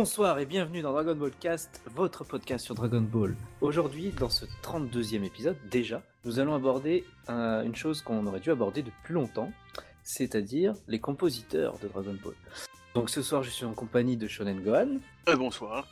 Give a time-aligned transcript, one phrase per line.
[0.00, 3.34] Bonsoir et bienvenue dans Dragon Ball Cast, votre podcast sur Dragon Ball.
[3.60, 8.52] Aujourd'hui, dans ce 32e épisode, déjà, nous allons aborder euh, une chose qu'on aurait dû
[8.52, 9.50] aborder depuis longtemps,
[10.04, 12.34] c'est-à-dire les compositeurs de Dragon Ball.
[12.94, 14.98] Donc ce soir, je suis en compagnie de Shonen Gohan,
[15.28, 15.88] Euh, bonsoir.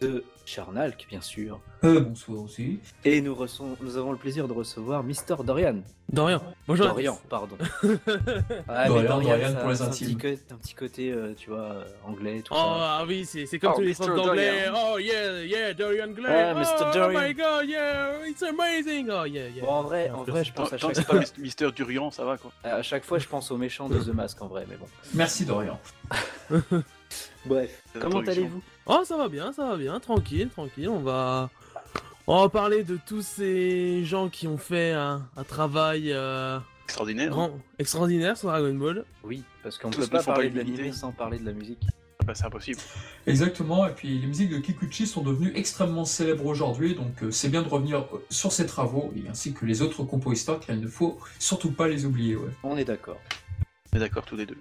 [0.00, 2.80] De Charnalk, bien sûr, Euh, bonsoir aussi.
[3.04, 5.76] et nous, reçons- nous avons le plaisir de recevoir Mister Dorian.
[6.10, 6.42] Dorian.
[6.66, 6.86] Bonjour.
[6.88, 7.56] Dorian, pardon.
[8.68, 10.18] Ah, Dorian, Dorian, Dorian ça- pour les c'est un intimes.
[10.18, 12.62] petit, un petit côté, euh, tu vois, euh, anglais, tout Oh ça.
[12.98, 14.66] ah oui, c'est c'est comme Oh, tous les profs d'anglais.
[14.70, 14.90] Dorian.
[14.94, 16.42] Oh yeah, yeah, Dorian Gray.
[16.50, 16.64] Ah, Mr.
[16.88, 17.20] Oh, Dorian.
[17.20, 19.08] my god, yeah, it's amazing.
[19.10, 19.62] Oh yeah, yeah.
[19.64, 21.42] Bon, en vrai, Yeah, en vrai, je pense à chaque que c'est fois, pas Mis-
[21.42, 22.50] Mister Durian, ça va quoi.
[22.64, 24.86] à chaque fois, je pense au méchant de The Mask en vrai, mais bon.
[25.14, 25.78] Merci Dorian.
[27.46, 28.62] Bref, comment allez-vous?
[28.92, 30.88] Oh ça va bien, ça va bien, tranquille, tranquille.
[30.88, 31.48] On va,
[32.26, 37.30] on va parler de tous ces gens qui ont fait un, un travail euh, Extraordinaire.
[37.30, 39.04] grand, extraordinaire sur Dragon Ball.
[39.22, 41.78] Oui, parce qu'on Tous peut ne pas parler de l'anime sans parler de la musique.
[42.20, 42.80] Ah bah, c'est impossible.
[43.28, 47.48] Exactement, et puis les musiques de Kikuchi sont devenues extrêmement célèbres aujourd'hui, donc euh, c'est
[47.48, 50.82] bien de revenir euh, sur ces travaux, et ainsi que les autres compositeurs, car il
[50.82, 52.34] ne faut surtout pas les oublier.
[52.34, 52.50] Ouais.
[52.64, 53.20] On est d'accord.
[53.92, 54.58] On est d'accord tous les deux.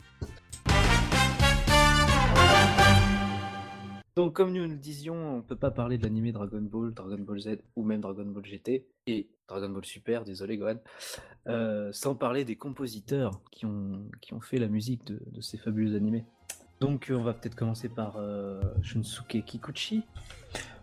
[4.15, 7.39] Donc, comme nous le disions, on peut pas parler de l'anime Dragon Ball, Dragon Ball
[7.39, 10.77] Z ou même Dragon Ball GT et Dragon Ball Super, désolé Gohan,
[11.47, 14.09] euh, sans parler des compositeurs qui ont,
[14.41, 16.25] fait la musique de, de ces fabuleux animés.
[16.79, 20.03] Donc, euh, on va peut-être commencer par euh, Shunsuke Kikuchi.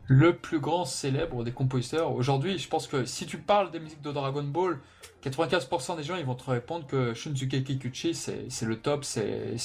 [0.09, 2.13] Le plus grand célèbre des compositeurs.
[2.15, 4.79] Aujourd'hui, je pense que si tu parles des musiques de Dragon Ball,
[5.25, 9.57] 95% des gens ils vont te répondre que Shunsuke Kikuchi c'est le top, c'est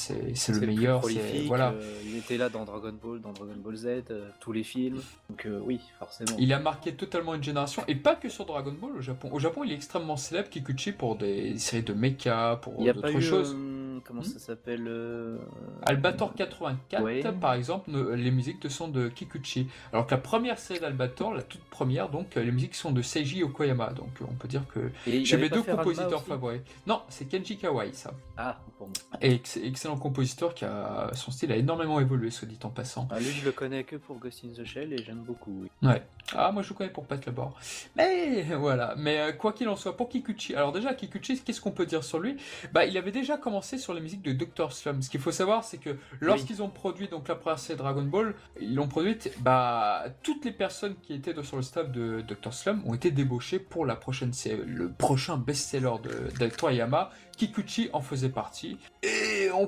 [0.50, 1.03] le meilleur.
[1.06, 1.72] c'est- Voilà.
[1.73, 5.02] euh, il était là dans Dragon Ball, dans Dragon Ball Z, euh, tous les films.
[5.30, 6.36] Donc, euh, oui, forcément.
[6.39, 9.30] Il a marqué totalement une génération, et pas que sur Dragon Ball au Japon.
[9.31, 13.56] Au Japon, il est extrêmement célèbre, Kikuchi, pour des séries de mecha, pour d'autres choses.
[14.05, 15.38] Comment Hmm ça s'appelle euh,
[15.83, 17.22] Albator 84, Ouais.
[17.39, 19.67] par exemple, les musiques sont de Kikuchi.
[19.94, 23.01] Alors que la première série d'Albator, la toute première, donc, euh, les musiques sont de
[23.01, 23.91] Seiji Okoyama.
[23.94, 26.61] Donc, on peut dire que j'ai mes deux compositeurs favoris.
[26.88, 28.11] Non, c'est Kenji Kawai, ça.
[28.38, 28.95] Ah, pour moi.
[29.22, 33.07] Et ex- excellent compositeur qui a son style a énormément évolué, soit dit en passant.
[33.11, 35.63] Ah, lui, je le connais que pour Ghost in the Shell et j'aime beaucoup.
[35.63, 35.88] Oui.
[35.90, 36.01] Ouais.
[36.35, 37.57] Ah, moi je le connais pour Pat Labor.
[37.95, 38.95] Mais voilà.
[38.97, 40.56] Mais euh, quoi qu'il en soit, pour Kikuchi.
[40.56, 42.38] Alors déjà, Kikuchi, qu'est-ce qu'on peut dire sur lui?
[42.73, 44.72] Bah, il avait déjà commencé sur les musiques de Dr.
[44.72, 45.02] Slum.
[45.02, 48.35] Ce qu'il faut savoir, c'est que lorsqu'ils ont produit donc la première série Dragon Ball,
[48.59, 49.31] ils l'ont produite.
[49.40, 52.53] Bah, toutes les personnes qui étaient sur le staff de Dr.
[52.53, 54.31] Slum ont été débauchées pour la prochaine
[54.66, 57.09] le prochain best-seller de d'Altoyama.
[57.47, 58.78] Kikuchi en faisait partie.
[59.02, 59.68] Et on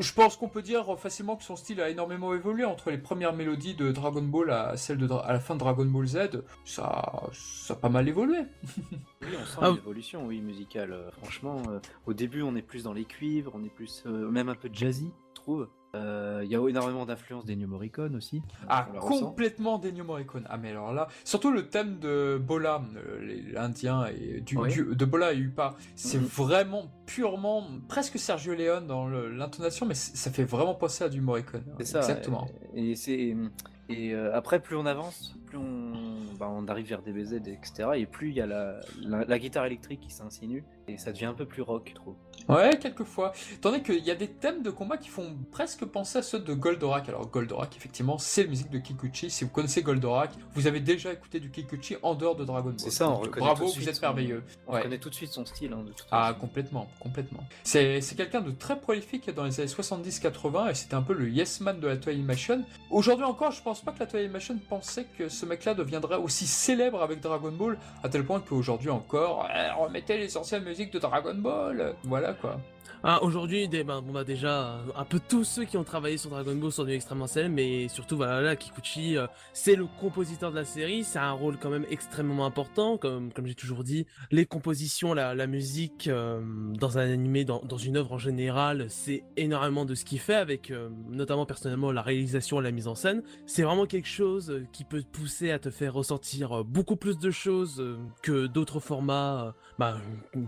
[0.00, 3.32] je pense qu'on peut dire facilement que son style a énormément évolué entre les premières
[3.32, 6.18] mélodies de Dragon Ball à celle de Dra- à la fin de Dragon Ball Z.
[6.64, 8.38] Ça, ça a pas mal évolué.
[9.22, 10.92] Oui, on sent Ah, une évolution, oui, musicale.
[10.92, 14.28] euh, franchement, euh, au début, on est plus dans les cuivres, on est plus, euh,
[14.30, 15.68] même un peu jazzy, je trouve.
[15.94, 18.42] Euh, Il y a énormément d'influence des New Morricone aussi.
[18.68, 20.46] Ah, complètement d'Ennio Morricone.
[20.48, 25.34] Ah, mais alors là, surtout le thème de Bola, euh, l'Indien, et du, de Bola
[25.34, 26.24] et Upa, c'est Mhm.
[26.24, 31.64] vraiment purement, presque Sergio Leone dans l'intonation, mais ça fait vraiment penser à du Morricone.
[31.78, 31.98] C'est ça.
[31.98, 32.48] Exactement.
[32.74, 32.94] Et,
[33.88, 35.92] et euh, après, plus on avance, plus on,
[36.38, 37.90] bah, on arrive vers DBZ, etc.
[37.96, 41.26] Et plus il y a la, la, la guitare électrique qui s'insinue et ça devient
[41.26, 42.14] un peu plus rock, je trouve.
[42.48, 43.32] Ouais, quelquefois.
[43.60, 46.52] Tandis qu'il y a des thèmes de combat qui font presque penser à ceux de
[46.54, 47.08] Goldorak.
[47.08, 49.30] Alors Goldorak, effectivement, c'est la musique de Kikuchi.
[49.30, 52.80] Si vous connaissez Goldorak, vous avez déjà écouté du Kikuchi en dehors de Dragon Ball.
[52.80, 54.42] C'est ça, on Donc, reconnaît Bravo, tout de vous suite êtes son- merveilleux.
[54.66, 54.82] On Ouais.
[54.82, 56.40] connaît tout de suite son style, hein, de toute Ah, façon.
[56.40, 57.44] complètement, complètement.
[57.62, 61.28] C'est c'est quelqu'un de très prolifique dans les années 70-80 et c'était un peu le
[61.30, 62.64] yes man de la Toei Animation.
[62.90, 66.46] Aujourd'hui encore, je pense pas que la Toei Animation pensait que ce mec-là deviendrait aussi
[66.48, 70.98] célèbre avec Dragon Ball, à tel point qu'aujourd'hui encore, eh, remettez les anciennes musiques de
[70.98, 71.94] Dragon Ball.
[72.04, 72.58] Voilà quoi.
[73.04, 76.30] Ah, aujourd'hui, ben, on a déjà euh, un peu tous ceux qui ont travaillé sur
[76.30, 80.52] Dragon Ball sont devenus extrêmement célèbres, mais surtout, voilà, là, Kikuchi, euh, c'est le compositeur
[80.52, 84.06] de la série, c'est un rôle quand même extrêmement important, comme, comme j'ai toujours dit.
[84.30, 86.40] Les compositions, la, la musique, euh,
[86.78, 90.36] dans un animé, dans, dans une œuvre en général, c'est énormément de ce qu'il fait,
[90.36, 93.24] avec euh, notamment personnellement la réalisation et la mise en scène.
[93.46, 97.18] C'est vraiment quelque chose euh, qui peut te pousser à te faire ressentir beaucoup plus
[97.18, 97.84] de choses
[98.22, 99.96] que d'autres formats, bah,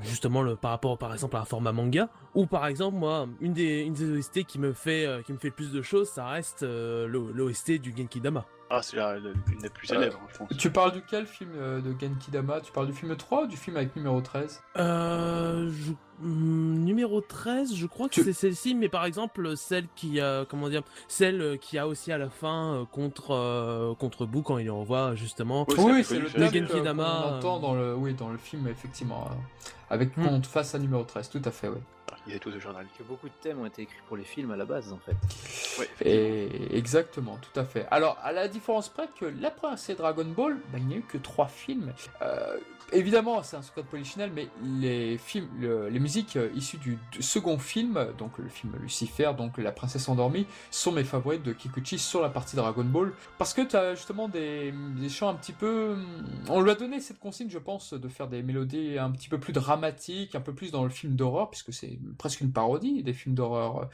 [0.02, 3.52] justement le, par rapport par exemple à un format manga ou par exemple moi une
[3.52, 6.08] des une des OST qui me fait euh, qui me fait le plus de choses
[6.08, 10.18] ça reste euh, l'OST du Genki Dama Ah, c'est la- la- l'une des plus célèbres,
[10.32, 10.48] je pense.
[10.58, 12.60] Tu parles duquel film euh, de Genki Dama?
[12.60, 15.92] Tu parles du film 3 ou du film avec numéro 13 euh, je-
[16.24, 20.44] hmm, numéro 13 je crois que Tu- c'est celle-ci mais par exemple celle qui a
[20.46, 24.42] comment dire celle euh, qui a aussi à la fin euh, contre euh, contre Boo
[24.42, 27.94] quand il envoie justement Oui, c'est Oui, c'est le thème qu'on entend euh, dans le,
[27.94, 29.26] oui, dans le film, effectivement.
[29.30, 29.34] euh,
[29.90, 30.26] avec Hmm.
[30.26, 31.78] compte face à numéro 13, tout à fait, oui.
[32.26, 32.86] Ils étaient tous de journal.
[32.96, 35.16] Que beaucoup de thèmes ont été écrits pour les films à la base, en fait.
[35.78, 37.86] Ouais, Et exactement, tout à fait.
[37.90, 40.96] Alors, à la différence près que la première série Dragon Ball, bah, il n'y a
[40.98, 41.92] eu que trois films.
[42.22, 42.56] Euh,
[42.92, 46.98] évidemment, c'est un secret de polichinelle, mais les films, le- les musiques euh, issues du,
[47.20, 51.98] second film, donc le film Lucifer, donc La Princesse Endormie, sont mes favorites de Kikuchi
[51.98, 55.52] sur la partie Dragon Ball, parce que tu as justement des, des chants un petit
[55.52, 55.92] peu...
[55.92, 59.28] hum, On lui a donné cette consigne, je pense, de faire des mélodies un petit
[59.28, 63.02] peu plus dramatiques, un peu plus dans le film d'horreur, puisque c'est presque une parodie
[63.02, 63.88] des films d'horreur,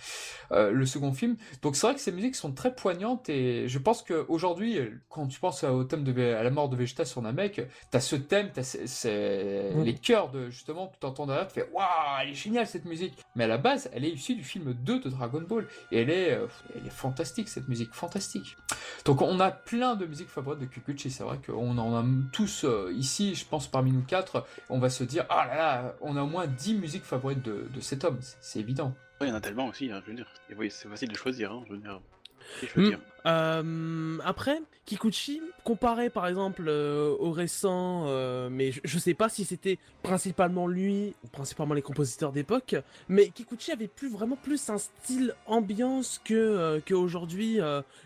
[0.53, 1.37] euh, le second film.
[1.63, 4.79] Donc c'est vrai que ces musiques sont très poignantes et je pense qu'aujourd'hui,
[5.09, 8.17] quand tu penses au thème de à la mort de Vegeta sur Namek, t'as ce
[8.17, 9.83] thème, t'as ces- ces- Mm.
[9.85, 11.85] les chœurs de justement que tu entends derrière, tu fais waouh,
[12.23, 13.15] elle est géniale cette musique.
[13.37, 16.11] Mais à la base, elle est issue du film 2 de Dragon Ball et elle
[16.11, 18.57] est, euh, elle est fantastique cette musique, fantastique.
[19.05, 22.65] Donc on a plein de musiques favorites de Kikuchi, c'est vrai qu'on en a tous
[22.65, 26.17] euh, ici, je pense parmi nous quatre, on va se dire ah là là, on
[26.17, 28.95] a au moins 10 musiques favorites de, de cet homme, c'est- c'est évident.
[29.21, 30.33] Ouais, il y en a tellement aussi, hein, je veux dire.
[30.49, 32.01] Et oui, c'est facile de choisir, hein, je veux dire.
[33.27, 39.29] Euh, après, Kikuchi, comparé par exemple euh, au récent, euh, mais je, je sais pas
[39.29, 42.75] si c'était principalement lui ou principalement les compositeurs d'époque,
[43.09, 47.59] mais Kikuchi avait plus vraiment plus un style ambiance que euh, qu'aujourd'hui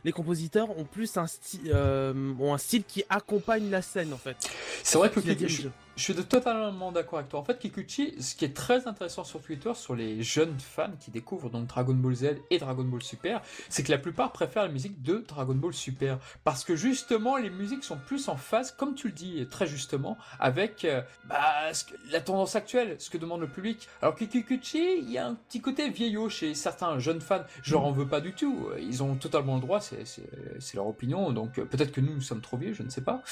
[0.05, 4.37] les compositeurs ont plus un style ont un style qui accompagne la scène en fait.
[4.83, 5.71] C'est vrai que Kikuchi.
[5.97, 7.39] Je suis totalement d'accord avec toi.
[7.39, 11.13] En fait, Kikuchi, ce qui est très intéressant sur Twitter, sur les jeunes fans qui
[11.13, 14.71] découvrent donc Dragon Ball Z et Dragon Ball Super, c'est que la plupart préfèrent la
[14.71, 16.19] musique de Dragon Ball Super.
[16.45, 20.17] Parce que justement, les musiques sont plus en phase, comme tu le dis très justement,
[20.41, 23.89] avec euh, bah, ce que- la tendance actuelle, ce que demande le public.
[24.03, 27.45] Alors que Kikuchi, il y a un petit côté vieillot chez certains jeunes fans.
[27.63, 28.69] Je leur en veux pas du tout.
[28.81, 31.31] Ils ont totalement le droit, c'est leur opinion.
[31.33, 33.23] Donc euh, peut-être que nous, nous sommes trop vieux, je ne sais pas.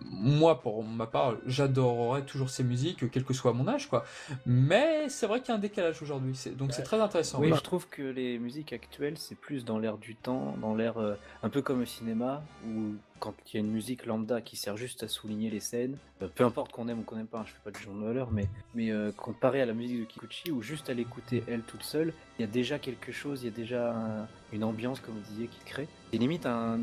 [0.00, 4.04] Moi, pour ma part, j'adorerais toujours ces musiques, quel que soit mon âge, quoi.
[4.46, 7.40] Mais c'est vrai qu'il y a un décalage aujourd'hui, c'est- donc c'est très intéressant.
[7.40, 10.74] Oui, Bah, je trouve que les musiques actuelles, c'est plus dans l'air du temps, dans
[10.74, 11.11] l'air euh,
[11.42, 14.76] un peu comme au cinéma, où quand il y a une musique lambda qui sert
[14.76, 17.44] juste à souligner les scènes, euh, peu importe qu'on aime ou qu'on n'aime pas, hein,
[17.46, 20.04] je fais pas de jugement de valeur, mais, mais euh, comparé à la musique de
[20.04, 23.46] Kikuchi, où juste à l'écouter elle toute seule, il y a déjà quelque chose, il
[23.46, 25.88] y a déjà un- une ambiance, comme vous disiez, qui crée.
[26.12, 26.78] C'est limite un,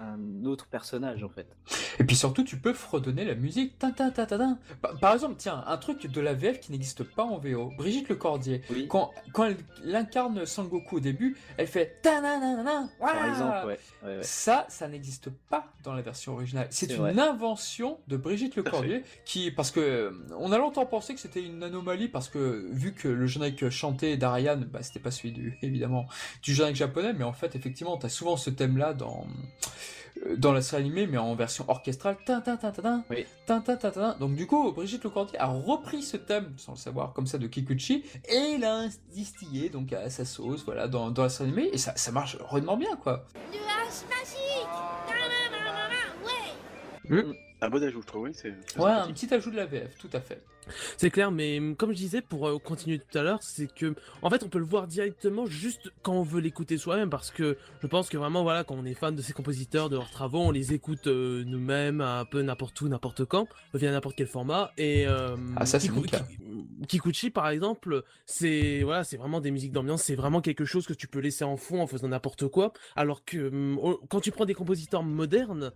[0.00, 1.46] un autre personnage en fait.
[1.98, 3.78] Et puis surtout, tu peux fredonner la musique.
[3.78, 4.58] Tin, tin, tin, tin, tin.
[4.82, 7.72] Par, par exemple, tiens, un truc de la VF qui n'existe pas en VO.
[7.78, 8.60] Brigitte Lecordier.
[8.70, 13.78] Oui, Quand, quand elle, elle incarne Sangoku au début, elle fait par exemple, ouais.
[14.04, 14.22] ouais, ouais.
[14.22, 16.66] Ça, ça n'existe pas dans la version originale.
[16.70, 17.18] C'est une vrai.
[17.18, 21.62] invention de Brigitte Lecordier qui, parce que euh, on a longtemps pensé que c'était une
[21.62, 26.06] anomalie parce que vu que le générique chanté d'Ariane, bah, c'était pas celui du, évidemment,
[26.42, 29.26] du générique japonais, mais en fait, effectivement, t'as souvent ce thème-là dans
[30.26, 32.16] euh, dans la série animée, mais en version orchestrale.
[32.24, 33.26] Tin, tin, tin, tin, tin, Oui.
[33.46, 34.16] tin, tin, tin, tin.
[34.18, 37.46] Donc du coup, Brigitte Lecordier a repris ce thème, sans le savoir, comme ça, de
[37.46, 41.78] Kikuchi, et l'a distillé donc à sa sauce, voilà, dans, dans la série animée, et
[41.78, 43.26] ça, ça marche rudement bien, quoi.
[43.52, 44.66] Nuage magique
[47.10, 47.24] Ouais
[47.60, 48.30] Un bon ajout, je trouve, oui.
[48.34, 50.42] C'est c'est Ouais, un petit ajout de la VF, tout à fait.
[50.96, 54.30] C'est clair, mais comme je disais, pour euh, continuer tout à l'heure, c'est que, en
[54.30, 57.86] fait, on peut le voir directement juste quand on veut l'écouter soi-même, parce que je
[57.86, 60.50] pense que vraiment, voilà, quand on est fan de ces compositeurs, de leurs travaux, on
[60.50, 64.72] les écoute euh, nous-mêmes, un peu n'importe où, n'importe quand, via n'importe quel format.
[64.76, 66.06] Et euh, Ah, ça, Kiku-
[66.88, 70.92] Kikuchi, par exemple, c'est voilà, c'est vraiment des musiques d'ambiance, c'est vraiment quelque chose que
[70.94, 72.72] tu peux laisser en fond en faisant n'importe quoi.
[72.96, 75.72] Alors que au- quand tu prends des compositeurs modernes,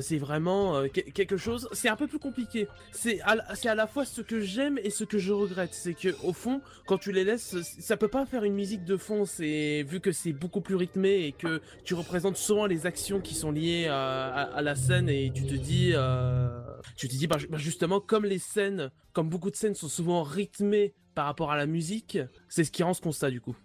[0.00, 1.68] c'est vraiment que- quelque chose.
[1.72, 2.68] C'est un peu plus compliqué.
[2.92, 5.72] C'est à, à la fois ce que j'aime et ce que je regrette.
[5.72, 8.96] C'est que au fond, quand tu les laisses, ça peut pas faire une musique de
[8.96, 9.24] fond.
[9.24, 13.34] C'est vu que c'est beaucoup plus rythmé et que tu représentes souvent les actions qui
[13.34, 16.48] sont liées à, la scène et tu te dis, euh,
[16.96, 20.24] tu te dis, bah, bah, justement, comme les scènes, comme beaucoup de scènes sont souvent
[20.24, 23.56] rythmées par rapport à la musique, c'est ce qui rend ce constat du coup.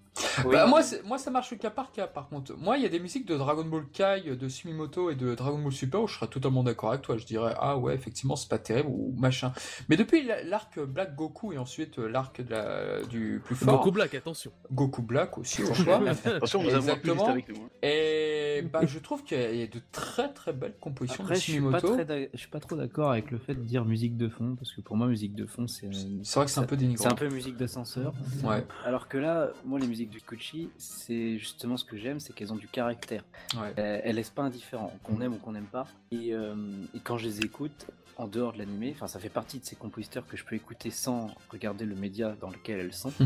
[0.46, 0.51] Oui.
[0.53, 2.55] Bah, moi, moi, ça marche cas par cas, par contre.
[2.58, 5.58] Moi, il y a des musiques de Dragon Ball Kai, de Sumimoto et de Dragon
[5.58, 7.17] Ball Super où je serais totalement d'accord avec toi.
[7.17, 9.53] Je dirais, ah ouais, effectivement, c'est pas terrible ou machin.
[9.89, 13.77] Mais depuis la- l'arc Black Goku et ensuite euh, l'arc de la- du plus fort,
[13.79, 14.51] Goku Black, attention.
[14.72, 17.05] Goku Black aussi, Attention, un avec
[17.50, 17.63] nous.
[17.63, 17.70] hein.
[17.82, 21.43] Et bah, je trouve qu'il y a de très très belles compositions Après, de je
[21.43, 22.27] suis, pas Sumimoto.
[22.34, 24.82] je suis pas trop d'accord avec le fait de dire musique de fond, parce que
[24.82, 25.89] pour moi, musique de fond, c'est
[26.24, 27.03] C'est vrai que c'est un peu dénigrant.
[27.03, 28.13] c'est un peu musique d'ascenseur.
[28.43, 32.33] Ouais, Alors que là, moi, les musiques du Kuchi, c'est justement ce que j'aime, c'est
[32.33, 33.24] qu'elles ont du caractère.
[33.55, 33.74] ouais.
[33.79, 35.88] Euh, elles laissent pas indifférent, qu'on aime ou qu'on n'aime pas.
[36.12, 36.55] Et, euh,
[36.95, 39.75] et quand je les écoute, en dehors de l'animé, enfin, ça fait partie de ces
[39.75, 43.12] compositeurs que je peux écouter sans regarder le média dans lequel elles sont.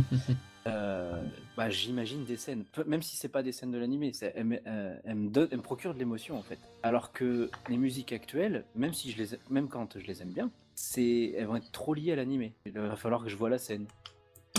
[0.66, 1.24] Euh,
[1.56, 4.60] bah, j'imagine des scènes, même si c'est pas des scènes de l'animé, c'est- elles, me-
[4.68, 6.60] euh, elles me donnent- elles me procurent de l'émotion en fait.
[6.84, 10.52] Alors que les musiques actuelles, même si je les, même quand je les aime bien,
[10.76, 12.54] c'est, elles vont être trop liées à l'animé.
[12.66, 13.86] Il va falloir que je vois la scène.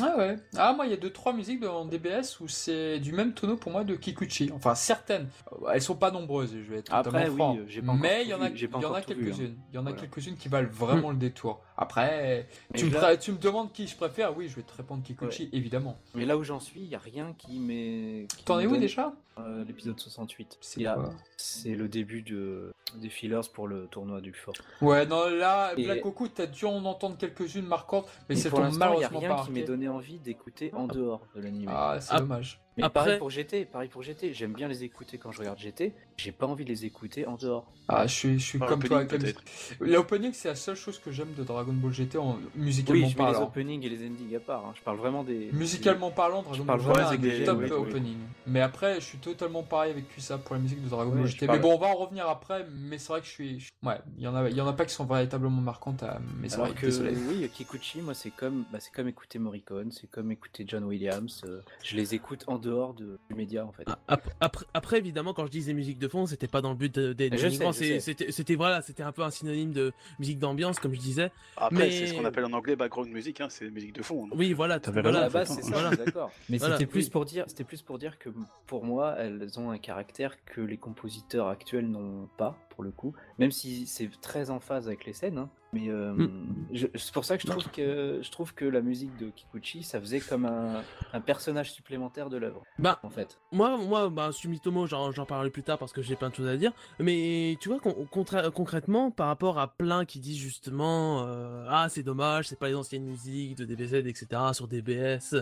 [0.02, 0.36] Ah ouais.
[0.56, 3.56] Ah moi il y a deux trois musiques dans DBS où c'est du même tonneau
[3.56, 4.50] pour moi de Kikuchi.
[4.54, 5.28] Enfin certaines,
[5.72, 6.52] elles sont pas nombreuses.
[6.52, 7.66] Je vais être Après, totalement oui, franc.
[7.68, 9.56] j'ai pas Mais il y en a, il y en a quelques-unes.
[9.72, 11.60] Il y en a quelques-unes qui valent vraiment le détour.
[11.76, 14.36] Après, tu me, là- pré- tu me demandes qui je préfère.
[14.36, 15.96] Oui, je vais te répondre Kikuchi évidemment.
[16.14, 18.26] Mais là où j'en suis, il y a rien qui m'est.
[18.44, 19.12] T'en es où déjà?
[19.38, 20.58] euh, L'épisode 68.
[20.60, 21.10] C'est quoi?
[21.36, 24.54] C'est le début de, des fillers pour le tournoi du fort.
[24.82, 28.50] Ouais, non là, Et- Black Goku, t'as dû en entendre quelques-unes marquantes, mais Et c'est
[28.50, 29.62] pour a malheureusement rien pas qui marqué.
[29.64, 31.68] donné envie d'écouter en dehors de l'anime.
[31.72, 32.20] Ah, c'est Ah.
[32.20, 32.60] dommage.
[32.78, 34.32] Mais Après- pareil pour GT, pareil pour GT.
[34.32, 35.92] J'aime bien les écouter quand je regarde GT.
[36.16, 37.66] J'ai pas envie de les écouter en dehors.
[37.88, 39.04] Ah, je suis, je suis comme toi.
[39.04, 39.36] musique.
[39.80, 43.16] L'opening, c'est la seule chose que j'aime de Dragon Ball GT en Oui, musicalement je
[43.18, 43.46] mets les parlant.
[43.46, 44.66] openings et les endings à part.
[44.66, 44.72] hein.
[44.76, 45.50] Je parle vraiment des.
[45.52, 47.72] Musicalement parlant, Dragon Ball GT, des- c'est top oui, oui.
[47.72, 48.16] opening.
[48.46, 51.46] Mais après, je suis totalement pareil avec Kusa pour la musique de Dragon Ball GT.
[51.46, 52.66] parle- Mais bon, on va en revenir après.
[52.70, 53.68] Mais c'est vrai que je suis.
[53.82, 56.02] Ouais, il y en a, il y en a pas qui sont véritablement marquantes.
[56.02, 57.12] à- Mais c'est Alors vrai que désolé.
[57.28, 61.42] oui, Kikuchi, moi c'est comme, bah, c'est comme écouter Morricone, c'est comme écouter John Williams.
[61.46, 63.84] euh, je les écoute en dehors de, du média en fait.
[63.86, 66.76] Ah, ap- Après, après, évidemment, quand je disais musique de fond, c'était pas dans le
[66.76, 68.30] but de- je c'est- sais.
[68.30, 71.30] C'était voilà, c'était un peu un synonyme de musique d'ambiance, comme je disais.
[71.56, 74.26] Après, Mais- c'est ce qu'on appelle en anglais background music, hein, c'est musique de fond.
[74.26, 74.38] donc.
[74.38, 75.20] Oui, voilà, T'avais voilà.
[75.22, 75.62] la base, c'est hein.
[75.62, 75.96] ça, Voilà.
[75.96, 76.30] d'accord.
[76.48, 77.10] Mais Voilà, c'était plus oui.
[77.10, 78.30] pour dire, c'était plus pour dire que
[78.66, 83.12] pour moi, elles ont un caractère que les compositeurs actuels n'ont pas, pour le coup.
[83.40, 85.36] Même si c'est très en phase avec les scènes.
[85.38, 85.50] hein.
[85.74, 86.54] Mais euh, Mm.
[86.72, 89.82] je- c'est pour ça que je trouve que je trouve que la musique de Kikuchi,
[89.82, 90.82] ça faisait comme un,
[91.12, 93.38] un personnage supplémentaire de l'œuvre, Bah, en fait.
[93.52, 96.46] Moi, moi, bah, Sumitomo, j'en j'en parlerai plus tard parce que j'ai plein de choses
[96.48, 96.72] à dire.
[97.00, 101.88] Mais tu vois, con- contra- concrètement, par rapport à plein qui disent justement, euh, ah,
[101.90, 105.34] c'est dommage, c'est pas les anciennes musiques de DBZ, etc., sur DBS,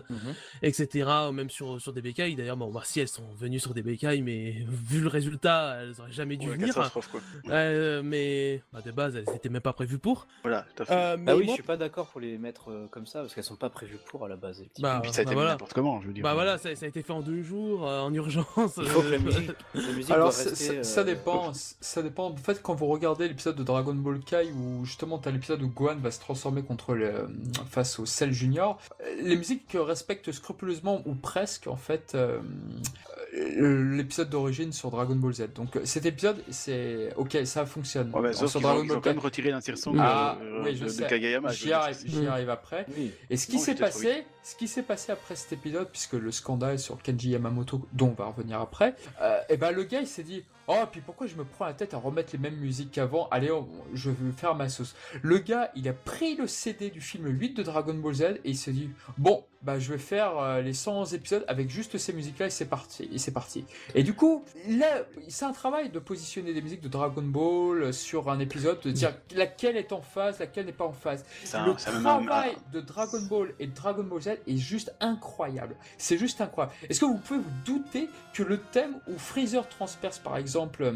[0.62, 2.34] etc., ou même sur, sur DBK.
[2.34, 6.10] D'ailleurs, bon, bah, si elles sont venues sur DBK, mais vu le résultat, elles auraient
[6.10, 6.74] jamais dû Ouais, venir.
[6.74, 6.90] quoi.
[7.48, 10.26] Euh, mais bah, de base, elles étaient même pas prévues pour.
[10.42, 10.92] Voilà, tout à fait.
[10.94, 13.20] Euh, mais Ah oui, moi- je suis pas d'accord pour les mettre euh, comme ça
[13.20, 14.60] parce qu'elles sont pas prévues pour à la base.
[14.60, 14.68] les.
[14.80, 15.50] Bah, Puis ça a été bah voilà.
[15.52, 16.22] n'importe comment, je veux dire.
[16.22, 18.46] Bah voilà, ça, ça a été fait en deux jours, euh, en urgence.
[18.78, 21.52] Il faut que la musique, la musique Alors doit ça, rester, ça- ça euh, dépend,
[21.54, 22.26] ça dépend.
[22.30, 25.68] En fait, quand vous regardez l'épisode de Dragon Ball Kai où justement t'as l'épisode où
[25.68, 27.28] Gohan va se transformer contre le,
[27.70, 28.78] face au Cell Junior,
[29.22, 32.16] les musiques respectent scrupuleusement ou presque en fait
[33.36, 35.48] l'épisode d'origine sur Dragon Ball Z.
[35.54, 38.10] Donc euh, cet épisode, c'est ok, ça fonctionne.
[38.14, 40.62] Ouais, mais sur Dragon ont, ils Ball ont quand même retiré l'insert song Ah, de,
[40.64, 42.86] oui, je de, J'y dire, arrive, après.
[42.96, 43.12] Oui.
[43.28, 46.78] Et ce qui s'est passé, ce qui s'est passé après cet épisode, puisque le scandale
[46.78, 50.22] sur Kenji Yamamoto, dont on va revenir après, euh, et ben le gars il s'est
[50.22, 53.28] dit, oh puis pourquoi je me prends la tête à remettre les mêmes musiques qu'avant?
[53.30, 54.94] Allez, on- je vais faire ma sauce.
[55.22, 58.40] Le gars, il a pris le CD du film 8 de Dragon Ball Z et
[58.44, 58.88] il s'est dit,
[59.18, 62.66] bon, bah je vais faire euh, les 111 épisodes avec juste ces musiques-là et c'est
[62.66, 63.08] parti.
[63.12, 63.64] Et c'est parti.
[63.96, 68.30] Et du coup, là, c'est un travail de positionner des musiques de Dragon Ball sur
[68.30, 71.24] un épisode, de dire laquelle est en phase, laquelle n'est pas en phase.
[71.42, 74.56] c'est un- Le même un- travail de Dragon Ball et de Dragon Ball Z est
[74.56, 75.76] juste incroyable.
[75.98, 76.74] C'est juste incroyable.
[76.88, 80.92] Est-ce que vous pouvez vous douter que le thème où Freezer transperce par exemple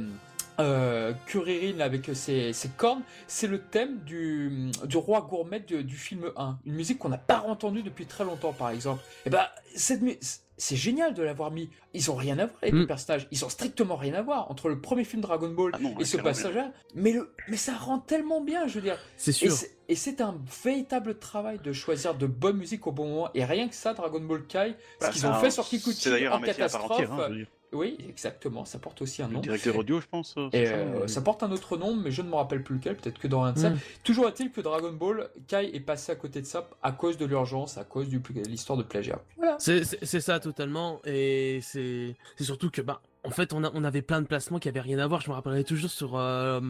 [0.61, 6.59] euh, Kuririn avec ses, cornes, c'est le thème du, roi gourmet du film 1.
[6.67, 9.03] Une musique qu'on n'a pas entendue depuis très longtemps par exemple.
[9.25, 10.19] Et ben, cette mu-
[10.61, 11.71] c'est génial de l'avoir mis.
[11.95, 12.87] Ils ont rien à voir les deux Mm.
[12.87, 13.27] personnages.
[13.31, 16.05] Ils ont strictement rien à voir entre le premier film Dragon Ball Ah non, et
[16.05, 16.73] ce passage-là.
[16.95, 18.99] Mais, le, mais ça rend tellement bien, je veux dire.
[19.17, 19.53] C'est Et sûr.
[19.53, 23.31] c'est- Et c'est un véritable travail de choisir de bonne musique au bon moment.
[23.35, 26.01] Et rien que ça, Dragon Ball Kai, ce Bah, qu'ils ont un- fait sur Kikuchi
[26.03, 26.93] C'est d'ailleurs un en métier à part catastrophe.
[26.93, 27.13] entière.
[27.13, 27.47] hein, je veux dire.
[27.73, 29.41] Oui, exactement, ça porte aussi un Le nom.
[29.41, 30.35] directeur audio, je pense.
[30.53, 32.77] Et ça, euh, euh, ça porte un autre nom, mais je ne me rappelle plus
[32.77, 33.71] lequel, peut-être que dans un de ça.
[33.71, 33.79] Mm.
[34.03, 37.27] Toujours est-il que Dragon Ball Kai est passé à côté de ça à cause de
[37.27, 39.21] l'urgence, à cause de l'histoire de plagiat.
[39.37, 39.57] Voilà.
[39.59, 44.03] C'est ça totalement, et c'est c'est surtout que bah en fait on, a, on avait
[44.03, 45.21] plein de placements qui avaient rien à voir.
[45.21, 46.61] Je me rappellerai toujours sur euh,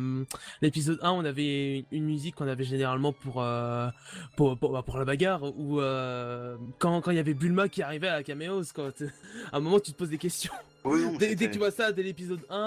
[0.60, 3.88] l'épisode 1, on avait une musique qu'on avait généralement pour euh,
[4.36, 7.82] pour, pour, bah, pour la bagarre ou euh, quand quand il y avait Bulma qui
[7.82, 8.92] arrivait à la caméos quoi.
[8.92, 9.06] t'es-
[9.52, 10.52] À un moment tu te poses des questions.
[10.84, 12.58] Oui, non, Dès, que tu vois ça dès l'épisode 1, à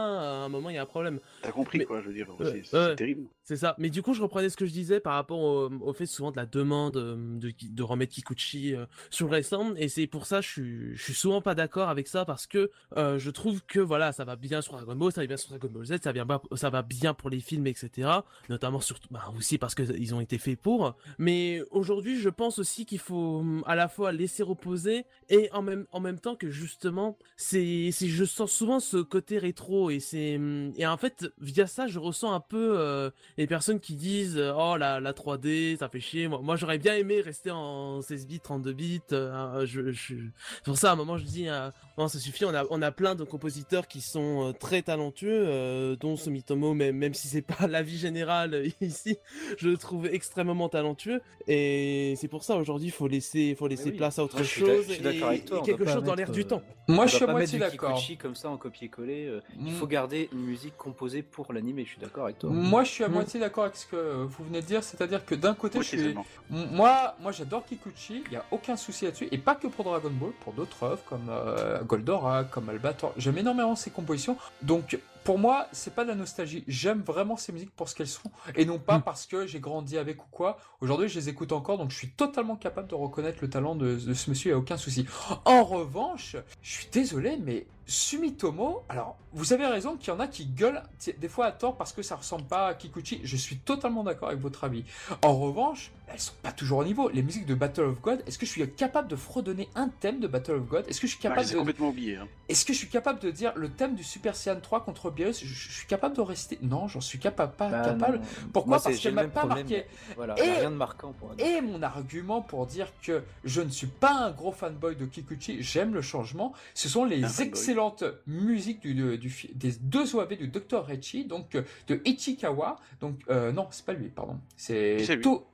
[0.45, 1.19] un moment il y a un problème.
[1.41, 2.27] T'as compris, Mais- quoi, je veux dire.
[2.63, 3.27] C'est- terrible.
[3.45, 3.75] C'est ça.
[3.77, 6.31] Mais du coup, je reprenais ce que je disais par rapport au, au fait souvent
[6.31, 9.75] de la demande euh, de, de remettre Kikuchi euh, sur le restant.
[9.75, 12.47] Et c'est pour ça que je suis, je suis souvent pas d'accord avec ça parce
[12.47, 15.35] que euh, je trouve que voilà, ça va bien sur Dragon Ball, ça va bien
[15.35, 18.09] sur Dragon Ball Z, ça va bien, ça va bien pour les films, etc.
[18.47, 20.95] Notamment surtout, bah, aussi parce que ils ont été faits pour.
[21.17, 25.85] Mais aujourd'hui, je pense aussi qu'il faut à la fois laisser reposer et en même,
[25.91, 30.71] en même temps que justement, c'est je sens souvent ce côté rétro et c'est hum,
[30.77, 34.53] et en fait via ça je ressens un peu euh, les personnes qui disent euh,
[34.55, 38.27] oh la, la 3D ça fait chier moi, moi j'aurais bien aimé rester en 16
[38.27, 40.15] bits 32 bits euh, je, je...
[40.57, 42.81] c'est pour ça à un moment je dis euh, non ça suffit on a on
[42.81, 47.27] a plein de compositeurs qui sont euh, très talentueux euh, dont Sumitomo même même si
[47.27, 49.17] c'est pas l'avis général ici
[49.57, 53.89] je le trouve extrêmement talentueux et c'est pour ça aujourd'hui il faut laisser faut laisser
[53.89, 53.97] oui.
[53.97, 56.03] place à autre Moi, je chose je suis d'accord et, avec toi, et quelque chose
[56.03, 57.92] dans l'air du temps Moi, On je suis à moitié d'accord.
[57.95, 59.25] Kikuchi comme ça en copier-coller.
[59.27, 59.75] euh, Il Mm.
[59.75, 61.83] faut garder une musique composée pour l'animé.
[61.85, 62.49] Je suis d'accord avec toi.
[62.49, 63.13] Moi, je suis à Mm.
[63.13, 65.97] moitié d'accord avec ce que vous venez de dire, c'est-à-dire que d'un côté, Moi je
[65.97, 66.15] suis...
[66.49, 70.09] Moi, moi j'adore Kikuchi, il n'y a aucun souci là-dessus, et pas que pour Dragon
[70.11, 73.13] Ball, pour d'autres œuvres comme euh, Goldorak, comme Albator.
[73.17, 76.65] J'aime énormément ses compositions, donc pour moi, c'est pas de la nostalgie.
[76.67, 79.03] J'aime vraiment ces musiques pour ce qu'elles sont, et non pas Mm.
[79.03, 80.57] parce que j'ai grandi avec ou quoi.
[80.81, 83.95] Aujourd'hui, je les écoute encore, donc je suis totalement capable de reconnaître le talent de,
[83.95, 85.05] de ce monsieur, il n'y a aucun souci.
[85.45, 90.27] En revanche, je suis désolé, mais Sumitomo, alors vous avez raison qu'il y en a
[90.27, 90.83] qui gueulent
[91.17, 93.21] des fois à tort parce que ça ressemble pas à Kikuchi.
[93.23, 94.83] Je suis totalement d'accord avec votre avis.
[95.23, 97.09] En revanche, elles sont pas toujours au niveau.
[97.09, 100.19] Les musiques de Battle of God, est-ce que je suis capable de fredonner un thème
[100.19, 100.85] de Battle of God?
[100.87, 101.55] Est-ce que je suis Ah, capable de...
[101.57, 102.17] complètement oublié.
[102.17, 102.27] Hein.
[102.47, 105.39] Est-ce que je suis capable de dire le thème du Super Saiyan 3 contre Beerus
[105.43, 106.59] je, je suis capable de rester?
[106.61, 108.17] Non, j'en suis capable, pas Bah, capable.
[108.19, 108.23] non.
[108.53, 108.77] Pourquoi?
[108.77, 109.67] Moi, Parce qu'elle le m'a pas problème.
[109.67, 109.85] marqué.
[110.15, 112.87] Voilà, il y a Et- rien de marquant pour un Et mon argument pour dire
[113.01, 117.03] que je ne suis pas un gros fanboy de Kikuchi, j'aime le changement, ce sont
[117.05, 117.29] les Un
[117.73, 117.83] fanboy.
[117.83, 119.17] excellentes musiques du,
[119.55, 120.85] des deux OAV du Dr.
[120.85, 122.77] Rechi, donc euh, de Ichikawa.
[123.01, 124.37] Donc, euh, non, c'est pas lui, pardon.
[124.55, 124.97] C'est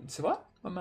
[0.08, 0.36] C'est vrai?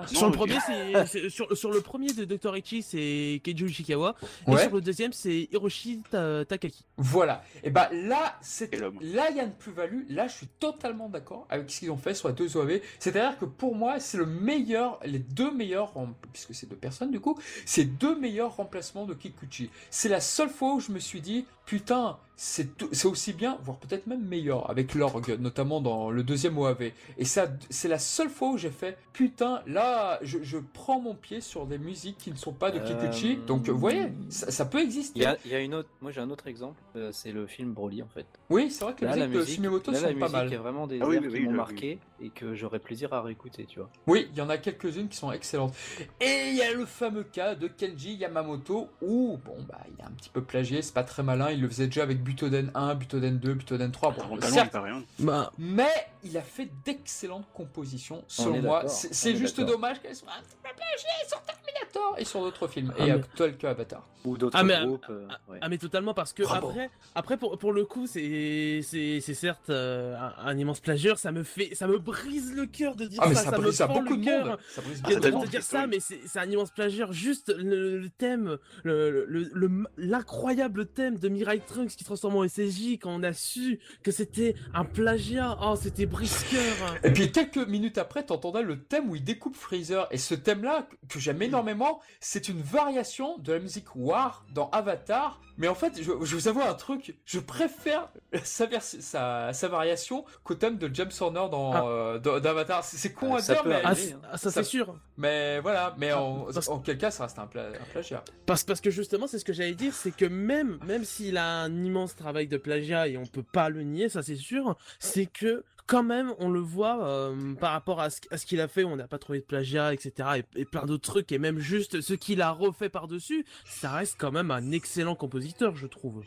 [0.07, 2.55] Sur le premier, c'est c'est- sur, sur le premier de Dr.
[2.57, 4.15] Ichi, c'est Keiju Ishikawa,
[4.47, 6.85] et sur le deuxième, c'est Hiroshi Ta- Takaki.
[6.97, 7.43] Voilà.
[7.63, 10.03] Et bah là, c'est là il y a une plus-value.
[10.09, 12.81] Là, je suis totalement d'accord avec ce qu'ils ont fait sur les deux OAV.
[12.99, 15.93] C'est-à-dire que pour moi, c'est le meilleur, les deux meilleurs,
[16.33, 19.69] puisque c'est deux personnes du coup, c'est deux meilleurs remplacements de Kikuchi.
[19.89, 23.57] C'est la seule fois où je me suis dit, putain, c'est tout- c'est aussi bien,
[23.65, 26.93] voire peut-être même meilleur avec l'orgue, notamment dans le deuxième OAV.
[27.17, 31.15] Et ça, c'est la seule fois où j'ai fait, putain, là, je, je prends mon
[31.15, 33.33] pied sur des musiques qui ne sont pas de Kikuchi.
[33.41, 35.19] Euh, Donc, vous voyez, ça, ça peut exister.
[35.19, 35.89] Il y a, il y a une autre.
[36.01, 36.81] Moi, j'ai un autre exemple.
[36.95, 38.25] euh, c'est le film Broly, en fait.
[38.49, 40.31] Oui, c'est vrai que les Là, la musiques de musique, Sumiyoto là, la pas musique,
[40.31, 40.47] mal.
[40.47, 42.29] il y a vraiment des Ah oui, airs oui, qui oui, m'ont oui, marqué et
[42.29, 43.89] que j'aurais plaisir à réécouter, tu vois.
[44.07, 45.73] Oui, il y en a quelques-unes qui sont excellentes.
[46.19, 50.05] Et il y a le fameux cas de Kenji Yamamoto où, bon, bah, il est
[50.05, 52.95] un petit peu plagié, c'est pas très malin, il le faisait déjà avec Butoden 1,
[52.95, 54.11] Butoden 2, Butoden 3.
[54.11, 55.03] Bon, certes, il rien.
[55.19, 55.89] Bah, mais
[56.23, 58.77] il a fait d'excellentes compositions, selon est moi.
[58.83, 62.67] d'accord, C'est juste dommage qu'elles soient un petit peu plagiées sur Terminator et sur d'autres
[62.67, 64.05] films, Ah, et mais- actuel que Avatar.
[64.25, 65.05] Ou d'autres Ah, groupes.
[65.09, 65.59] euh, ouais.
[65.61, 66.67] Ah mais totalement parce que Bravo.
[66.71, 71.17] après après pour, pour le coup c'est c'est c'est certes euh, un, un immense plagieur
[71.17, 73.81] ça me fait ça me brise le cœur de dire Ah, mais ça ça, brise
[73.87, 74.59] beaucoup le cœur.
[74.69, 78.57] Ça brise Ah, de, dire ça mais c'est un immense plagieur juste le, le thème
[78.83, 83.33] le le- le- l'incroyable thème de Mirai Trunks qui transforme en SSJ quand on a
[83.33, 88.81] su que c'était un plagiat oh c'était brise-cœur Et puis quelques minutes après, t'entendais le
[88.83, 90.07] thème où il découpe Freezer.
[90.11, 95.39] Et ce thème-là, que j'aime énormément, c'est une variation de la musique War dans Avatar.
[95.59, 98.09] Mais en fait, je, je vous avoue un truc, je préfère
[98.43, 101.83] sa, vers- sa, sa variation qu'au thème de James Horner dans, Ah.
[101.85, 102.83] euh, dans- d'Avatar.
[102.83, 104.19] C'est con Ah, à ça dire, mais, ah, hein.
[104.31, 105.93] ah, ça Ça- c'est sûr mais voilà.
[105.97, 108.23] Mais en, Parce- en quel cas, ça reste un, pla- un plagiat.
[108.45, 111.45] Parce, parce que justement, c'est ce que j'allais dire, c'est que même, même s'il a
[111.63, 115.25] un immense travail de plagiat et on peut pas le nier, ça c'est sûr, c'est
[115.25, 118.95] que quand même on le voit euh, par rapport à ce, qu'il a fait, on
[118.95, 120.43] n'a pas trouvé de plagiat, etc.
[120.55, 124.15] Et, et plein d'autres trucs, et même juste ce qu'il a refait par-dessus, ça reste
[124.19, 126.23] quand même un excellent compositeur, je trouve.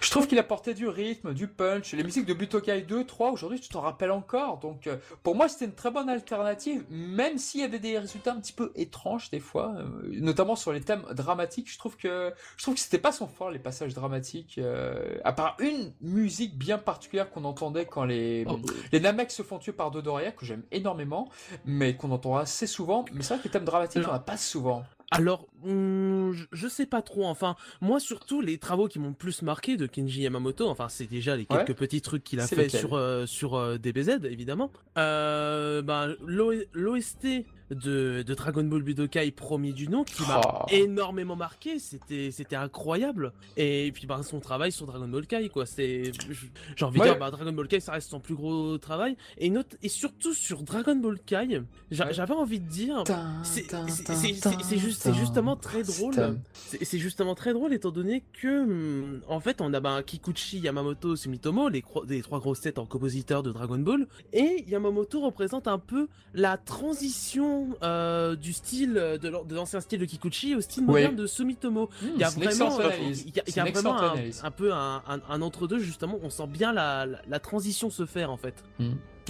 [0.00, 1.92] Je trouve qu'il apportait du rythme, du punch.
[1.92, 4.58] Les musiques de Butokai 2, 3, aujourd'hui, tu t'en rappelles encore.
[4.58, 8.32] Donc, euh, pour moi, c'était une très bonne alternative, même s'il y avait des résultats
[8.32, 9.84] un petit peu étranges des fois, euh,
[10.20, 11.70] notamment sur les thèmes dramatiques.
[11.70, 14.58] Je trouve que je trouve que c'était pas son fort les passages dramatiques.
[15.24, 18.60] à part une musique bien particulière qu'on entendait quand les Oh,
[18.92, 21.28] les Namek se font tuer par Dodoria, que j'aime énormément,
[21.64, 23.04] mais qu'on entend assez souvent.
[23.12, 24.84] Mais c'est vrai que les thèmes dramatiques, on a pas souvent.
[25.10, 27.26] Alors, hum, je- sais pas trop.
[27.26, 30.68] Enfin, moi surtout les travaux qui m'ont le plus marqué de Kenji Yamamoto.
[30.68, 31.74] Enfin, c'est déjà les quelques Ouais.
[31.74, 34.70] petits trucs qu'il a fait sur euh, sur euh, DBZ évidemment.
[34.98, 40.66] Euh, ben, l'O- l'OST de, de Dragon Ball Budokai premier du nom qui m'a Oh.
[40.70, 41.78] énormément marqué.
[41.78, 43.32] C'était c'était incroyable.
[43.56, 45.64] Et puis ben son travail sur Dragon Ball Kai quoi.
[45.66, 46.46] C'est je-
[46.76, 47.06] j'ai envie Ouais.
[47.06, 49.16] de dire bah, Dragon Ball Kai ça reste son plus gros travail.
[49.38, 53.04] Et note et surtout sur Dragon Ball Kai, j'avais envie de dire
[53.42, 56.14] c'est juste- c'est justement très drôle.
[56.54, 61.68] C'est- justement très drôle étant donné que, en fait, on a bah, Kikuchi, Yamamoto, Sumitomo,
[61.68, 66.08] les, les trois grosses têtes en compositeur de Dragon Ball, et Yamamoto représente un peu
[66.34, 70.92] la transition euh, du style de l'an- de l'ancien style de Kikuchi au style Oui.
[71.02, 71.90] moderne de Sumitomo.
[72.02, 73.24] Hmm, Il y a vraiment, euh, analyse.
[73.26, 75.42] il y a, il y C'est a une vraiment excellente un, peu un, un- un
[75.42, 76.18] entre-deux, justement.
[76.22, 78.54] On sent bien la, la, la transition se faire, en fait.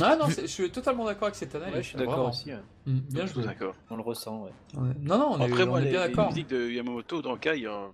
[0.03, 1.75] Ah non, c'est- je suis totalement d'accord avec cette analyse.
[1.77, 2.51] Ouais, je suis d'accord aussi.
[2.51, 2.59] ouais.
[2.87, 3.45] Hmm, bien joué.
[3.45, 3.75] d'accord.
[3.91, 4.51] On le ressent, ouais.
[4.81, 4.91] Ouais.
[5.01, 6.29] Non, non, on est, Après, on moi, est les, bien les d'accord.
[6.29, 7.87] musiques de Yamamoto dans Kai, euh,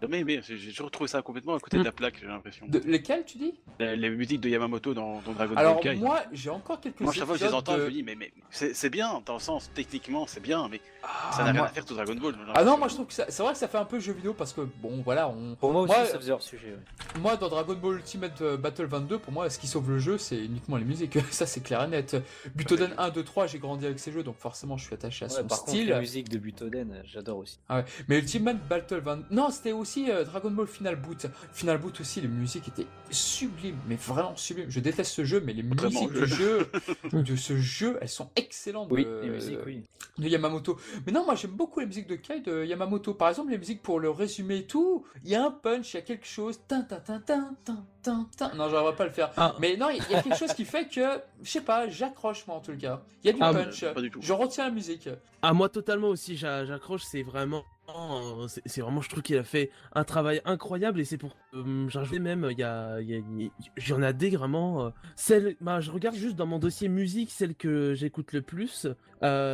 [0.00, 0.40] j'ai jamais aimé.
[0.42, 2.66] J'ai toujours trouvé ça complètement à côté de la plaque, j'ai l'impression.
[2.66, 3.52] De- lesquels tu dis?
[3.78, 5.94] Les, les musiques de Yamamoto dans, dans Dragon Alors Ball Kai.
[5.96, 8.02] moi, j'ai encore quelques Moi, chaque fois que je les entends, de- je me dis,
[8.02, 11.60] mais, mais c'est bien, dans le sens, techniquement, c'est bien, mais Ah, ça n'a rien
[11.60, 12.34] moi- à faire tout Dragon Ball.
[12.54, 14.12] Ah non, moi je trouve que ça- c'est vrai que ça fait un peu jeu
[14.14, 16.76] vidéo parce que bon, voilà, on, Pour moi aussi, Moi, ça faisait hors sujet.
[17.20, 20.16] Moi, dans Dragon Ball Ultimate euh, Battle 22, pour moi, ce qui sauve le jeu,
[20.16, 21.18] c'est uniquement les musiques.
[21.40, 22.16] Ça, c'est clair et net.
[22.54, 25.28] Butoden 1, 2, 3, j'ai grandi avec ces jeux, donc forcément, je suis attaché à
[25.28, 25.88] Ouais, son par contre, style.
[25.88, 27.58] la musique de Butoden, euh, j'adore aussi.
[27.66, 27.84] Ah ouais.
[28.08, 29.24] Mais Ultimate Battle 22...
[29.30, 31.24] Non, c'était aussi euh, Dragon Ball Final Boot.
[31.54, 34.70] Final Boot aussi, les musiques étaient sublimes, mais vraiment sublimes.
[34.70, 36.70] Je déteste ce jeu, mais les Vraiment, musiques du jeu,
[37.14, 38.88] de ce jeu, elles sont excellentes.
[38.90, 39.82] Oui, de- les musiques, oui.
[40.18, 40.78] de Yamamoto.
[41.06, 43.14] Mais non, moi j'aime beaucoup les musiques de Kai de Yamamoto.
[43.14, 45.96] Par exemple, les musiques pour le résumé et tout, il y a un punch, il
[45.96, 46.60] y a quelque chose.
[46.68, 48.48] Tin, tin, tin, tin, tin, tin, tin.
[48.56, 49.30] Non, j'arriverai pas à le faire.
[49.38, 49.54] Ah.
[49.58, 52.56] Mais non, il y a quelque chose qui fait que, je sais pas, j'accroche moi
[52.56, 53.02] en tout cas.
[53.22, 53.84] Il y a du Ah, punch.
[53.92, 54.20] pas du tout.
[54.22, 55.08] Je retiens la musique.
[55.42, 59.42] Ah moi totalement aussi j'a- j'accroche c'est vraiment euh, c'est vraiment je trouve qu'il a
[59.42, 63.50] fait un travail incroyable et c'est pour euh, rajouté même il y a y a-
[63.76, 67.94] j'en des vraiment euh, celle bah je regarde juste dans mon dossier musique celle que
[67.94, 68.86] j'écoute le plus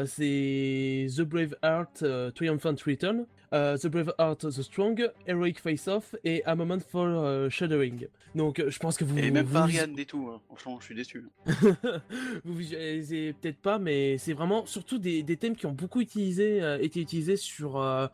[0.07, 5.87] c'est The Brave Heart euh, Triumphant Return euh, The Brave Heart The Strong Heroic Face
[5.89, 9.47] Off et A Moment for euh, Shuddering donc euh, je pense que vous Et même
[9.47, 10.41] vous- pas Ariane et tout, hein.
[10.47, 11.25] franchement, je suis déçu.
[12.45, 16.63] vous visualisez peut-être pas, mais c'est vraiment surtout des, des thèmes qui ont beaucoup utilisé,
[16.63, 18.09] euh, été utilisés sur euh,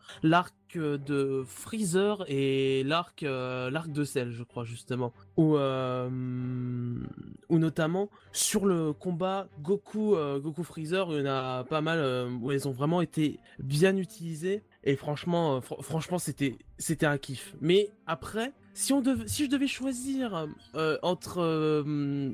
[0.77, 6.09] de Freezer et l'arc euh, l'arc de Cell, je crois justement, ou euh,
[7.49, 12.51] notamment sur le combat Goku euh, Goku Freezer, il y en a pas mal où
[12.51, 14.63] elles ont vraiment été bien utilisées.
[14.83, 17.55] Et franchement, fr- franchement, c'était c'était un kiff.
[17.61, 20.47] Mais après, si on dev- si je devais choisir
[21.01, 21.85] entre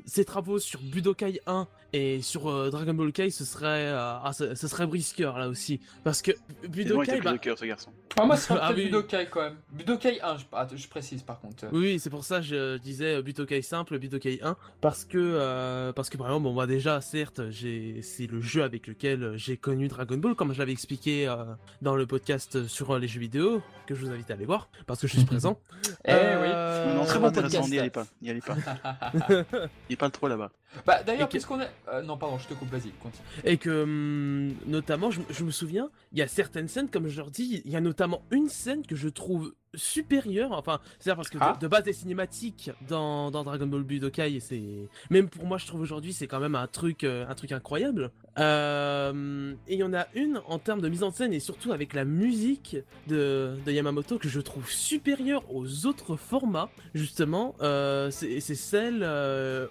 [0.06, 4.30] ces travaux sur Budokai 1 et sur euh, Dragon Ball Kai, ce serait euh, ah,
[4.32, 7.92] ce, ce serait brisqueur là aussi, parce que Il Budokai, plus bah, cœur, ce garçon.
[8.16, 8.86] Ah, moi, c'est Ah oui.
[8.86, 9.56] Budokai quand même.
[9.70, 11.66] Budokai 1, je, ah, je précise par contre.
[11.72, 15.16] Oui, oui, c'est pour ça que je disais euh, Budokai simple, Budokai 1, parce que,
[15.18, 19.56] euh, parce que par exemple, bon, bah déjà, certes, c'est le jeu avec lequel j'ai
[19.56, 21.44] connu Dragon Ball, comme je l'avais expliqué euh,
[21.82, 24.68] dans le podcast sur euh, les jeux vidéo, que je vous invite à aller voir,
[24.86, 25.60] parce que je suis présent.
[26.04, 27.68] Eh Euh, non, très bon podcast.
[27.68, 28.56] n'y allez pas, n'y allez pas.
[29.88, 30.50] Il parle trop là-bas.
[30.86, 31.70] Bah d'ailleurs, Et que- puisqu'on est.
[31.92, 33.24] euh, non, pardon, je te coupe, vas-y, continue.
[33.44, 37.16] Et que, hum, notamment, je, je me souviens, il y a certaines scènes, comme je
[37.16, 41.28] leur dis, il y a notamment une scène que je trouve supérieure, enfin, c'est-à-dire parce
[41.30, 41.56] que de- Ah.
[41.60, 44.88] de, base, les cinématiques dans, dans Dragon Ball Budokai, c'est...
[45.10, 48.10] Même pour moi, je trouve aujourd'hui, c'est quand même un truc, euh, un truc incroyable.
[48.38, 51.72] Euh, et il y en a une, en termes de mise en scène, et surtout
[51.72, 58.10] avec la musique de, de Yamamoto, que je trouve supérieure aux autres formats, justement, euh,
[58.10, 59.02] c'est celle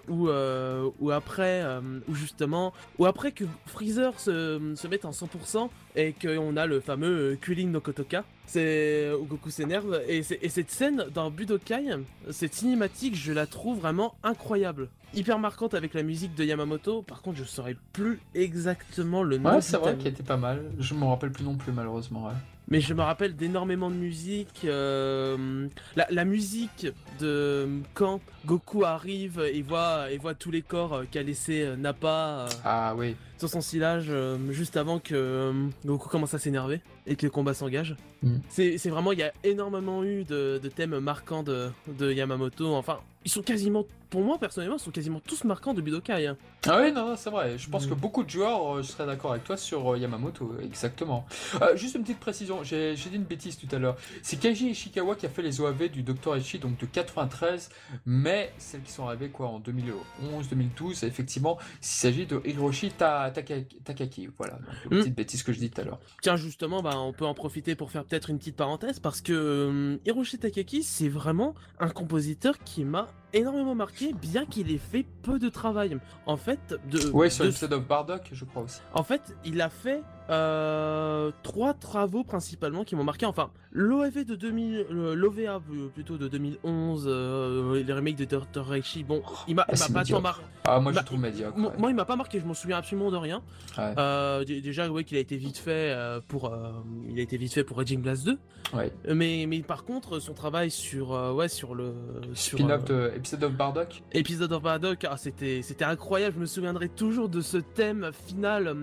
[0.08, 1.64] où, où après,
[2.08, 6.80] où justement, ou après que Freezer se, se mette en 100% et qu'on a le
[6.80, 11.84] fameux euh, Kulin no Kotoka, c'est où Goku s'énerve et, et cette scène dans Budokai,
[12.30, 14.88] cette cinématique, je la trouve vraiment incroyable.
[15.14, 19.50] Hyper marquante avec la musique de Yamamoto, par contre je saurais plus exactement le nom
[19.54, 20.62] Ouais, c'est vrai qu'il était pas mal.
[20.78, 22.26] Je m'en rappelle plus non plus, malheureusement.
[22.26, 22.34] ouais.
[22.68, 24.60] Mais je me rappelle d'énormément de musique.
[24.64, 26.86] euh, la, la musique
[27.18, 31.74] de quand Goku arrive et voit, et voit tous les corps euh, qu'a laissé euh,
[31.76, 33.16] Nappa euh, Ah oui.
[33.40, 35.52] Sur son silage euh, juste avant que euh,
[35.84, 37.96] Goku commence à s'énerver et que le combat s'engage.
[38.22, 38.36] Mm.
[38.48, 42.74] C'est c'est vraiment, il y a énormément eu de, de thèmes marquants de, de Yamamoto.
[42.74, 46.26] Enfin, ils sont quasiment, pour moi personnellement, ils sont quasiment tous marquants de Budokai.
[46.26, 46.36] hein.
[46.66, 47.56] Ah oui, non, non, c'est vrai.
[47.56, 47.90] Je pense Mm.
[47.90, 51.24] que beaucoup de joueurs, euh, je serais d'accord avec toi sur euh, Yamamoto, exactement.
[51.62, 53.96] Euh, juste une petite précision, j'ai j'ai dit une bêtise tout à l'heure.
[54.22, 56.36] C'est Keiji Ishikawa qui a fait les OAV du Dr.
[56.36, 57.70] Ichi, donc de 93,
[58.04, 63.64] mais celles qui sont arrivées quoi en 2011-2012, effectivement, il s'agit de Hiroshi Ta- Taka-
[63.84, 64.28] Takaki.
[64.38, 64.98] Voilà, donc, Mm.
[65.00, 66.00] petite bêtise que je dis tout à l'heure.
[66.22, 69.32] Tiens, justement, bah, on peut en profiter pour faire peut-être une petite parenthèse parce que
[69.32, 75.04] euh, Hiroshi Takaki, c'est vraiment un compositeur qui m'a énormément marqué, bien qu'il ait fait
[75.22, 75.96] peu de travail.
[76.26, 78.80] En fait, de, Ouais, sur de- l'épisode of Bardock, je crois aussi.
[78.92, 83.26] en fait, il a fait euh, trois travaux principalement qui m'ont marqué.
[83.26, 85.60] Enfin, l'OV de 2000, le- l'OVA
[85.94, 88.64] plutôt de 2011, euh, les remakes de Dr.
[88.66, 89.04] Reichi.
[89.04, 90.42] Bon, il m'a Ah, il m'a c'est pas tant marqué.
[90.64, 91.56] Ah, moi, Bah, je trouve médiocre.
[91.58, 91.70] Ouais.
[91.78, 92.40] moi, il m'a pas marqué.
[92.40, 93.42] Je m'en souviens absolument de rien.
[93.78, 93.94] Ouais.
[93.98, 96.70] Euh, déjà, ouais, qu'il a été vite fait euh, pour, euh,
[97.08, 98.38] il a été vite fait pour Raging Blast 2.
[98.74, 98.92] Ouais.
[99.12, 101.94] Mais, mais par contre, son travail sur, euh, ouais, sur le
[102.34, 104.02] Spin-off euh, de Episode of Bardock.
[104.12, 106.34] Episode of Bardock, ah, c'était c'était incroyable.
[106.36, 108.74] Je me souviendrai toujours de ce thème final euh,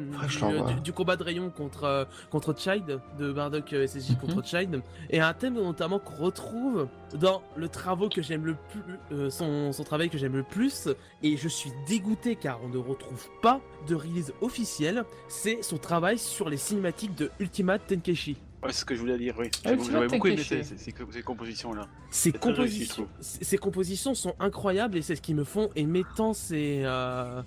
[0.41, 0.73] l'envoie.
[0.73, 4.17] du- du combat de rayon contre euh, contre Child de Bardock euh, SSJ Mhm.
[4.17, 8.81] contre Child, et un thème notamment qu'on retrouve dans le travail que j'aime le plus,
[9.11, 10.89] euh, son, son travail que j'aime le plus,
[11.23, 15.03] et je suis dégoûté car on ne retrouve pas de release officielle.
[15.29, 18.37] C'est son travail sur les cinématiques de Ultimate Tenkeshi.
[18.63, 19.51] Ouais, c'est ce que je voulais dire, oui.
[19.63, 21.87] J'avais beaucoup aimé ces, ces- ces- ces compositions-là.
[22.09, 26.03] Ces réussi, compositions, ces ces compositions sont incroyables et c'est ce qui me font aimer
[26.15, 27.43] tant ces, euh,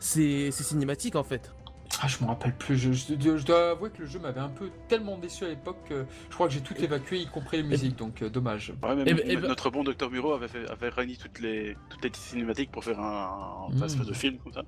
[0.00, 1.52] ces, ces cinématiques en fait.
[2.02, 2.76] Ah, je me rappelle plus.
[2.76, 5.76] Je, je- je dois avouer que le jeu m'avait un peu tellement déçu à l'époque
[5.88, 8.72] que je crois que j'ai tout évacué, y compris les musiques, donc euh, dommage.
[8.82, 12.10] Ouais, même eh notre- bon Docteur Muro avait, fait, avait réuni toutes les, toutes les
[12.12, 13.84] cinématiques pour faire un, un Mm.
[13.84, 14.62] espèce de film comme ça.
[14.62, 14.66] Coup,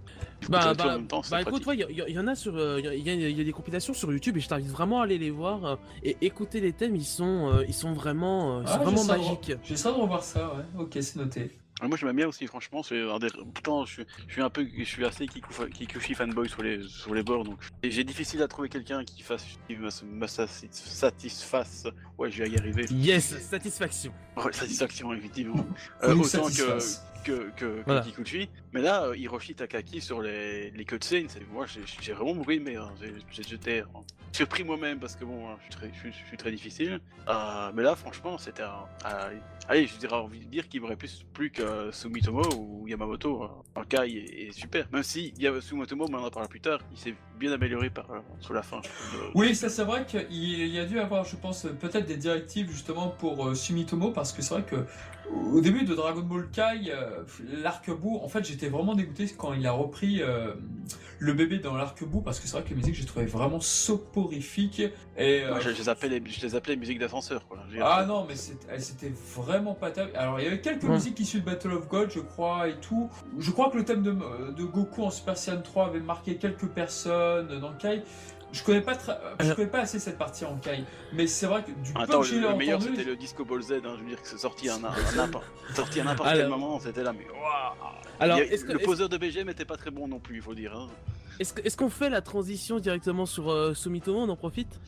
[0.50, 3.02] Bah, bah, en même temps, bah écoute, il y, y en a sur, euh, il
[3.06, 5.30] y, a- y a des compilations sur YouTube et je t'invite vraiment à aller les
[5.30, 6.94] voir euh, et écouter les thèmes.
[6.96, 9.50] Ils sont, euh, ils sont vraiment, euh, ils sont Ah, vraiment magiques.
[9.50, 10.82] re- J'essaie de revoir ça, ouais.
[10.82, 11.50] Ok, c'est noté.
[11.82, 12.82] Ouais, moi j'aime bien aussi, franchement.
[12.82, 13.28] C'est des...
[13.52, 16.82] Pourtant, je suis, je suis un peu, je suis assez Kiku- Kikuchi fanboy sur les,
[16.82, 20.26] sur les bords, donc et j'ai difficile à trouver quelqu'un qui fasse, qui me, me
[20.26, 21.86] satis- satisfasse.
[22.18, 22.86] Ouais, je vais y arriver.
[22.90, 24.12] Yes, satisfaction.
[24.36, 25.66] Ouais, satisfaction, effectivement.
[26.02, 26.78] Euh, autant que.
[27.26, 28.00] Que, que, que Voilà.
[28.02, 28.48] Kikuchi.
[28.72, 32.76] Mais là, euh, Hiroshi Takaki sur les, les cutscenes, moi j'ai j'ai vraiment beaucoup aimé.
[32.76, 32.90] hein.
[33.30, 33.86] J'étais euh,
[34.32, 37.00] surpris moi-même parce que bon, hein, je suis très, je suis- je suis très difficile.
[37.28, 38.84] Euh, mais là, franchement, c'était un.
[39.04, 39.30] un-
[39.68, 43.42] allez, je dirais envie de dire qu'il m'aurait plus, plus que Sumitomo ou Yamamoto.
[43.42, 43.50] hein.
[43.74, 44.86] En cas, il est, est super.
[44.92, 47.52] Même si il y a Sumitomo, mais on en parlera plus tard, il s'est bien
[47.52, 48.78] amélioré par, euh, sur la fin.
[48.78, 48.84] de-
[49.34, 52.70] Oui, ça c'est vrai qu'il il y a dû avoir, je pense, peut-être des directives
[52.70, 54.76] justement pour euh, Sumitomo, parce que c'est vrai que
[55.52, 57.22] au début de Dragon Ball Kai, euh,
[57.62, 60.54] l'arc-bout, en fait j'étais vraiment dégoûté quand il a repris euh,
[61.18, 64.80] le bébé dans l'arc-bout, parce que c'est vrai que les musiques j'ai trouvé vraiment soporifiques.
[65.16, 67.46] Et, euh, Moi, je, je les appelais, je les appelais musique d'ascenseur.
[67.48, 67.58] quoi.
[67.80, 70.16] Ah non, mais c'était vraiment pas terrible.
[70.16, 70.90] Alors, il y avait quelques Ouais.
[70.90, 73.08] musiques issues de Battle of God, je crois, et tout.
[73.38, 76.68] Je crois que le thème de, de Goku en Super Saiyan 3 avait marqué quelques
[76.68, 78.02] personnes dans le Kai.
[78.56, 79.10] Je connais pas, je
[79.44, 82.20] Alors- connais pas assez cette partie en Kai, mais c'est vrai que du peu Attends,
[82.20, 84.26] que j'ai le, le meilleur c'était le Disco Ball Z, hein, je veux dire que
[84.28, 87.74] c'est sorti à, un- n'importe sorti à n'importe Alors- quel moment, c'était là, mais waouh
[88.20, 90.54] Alors, est-ce que- Le poseur de BGM était pas très bon non plus, il faut
[90.54, 90.74] dire.
[90.76, 90.88] hein.
[91.38, 94.80] est-ce qu'on fait la transition directement sur euh, Sumitomo On en profite?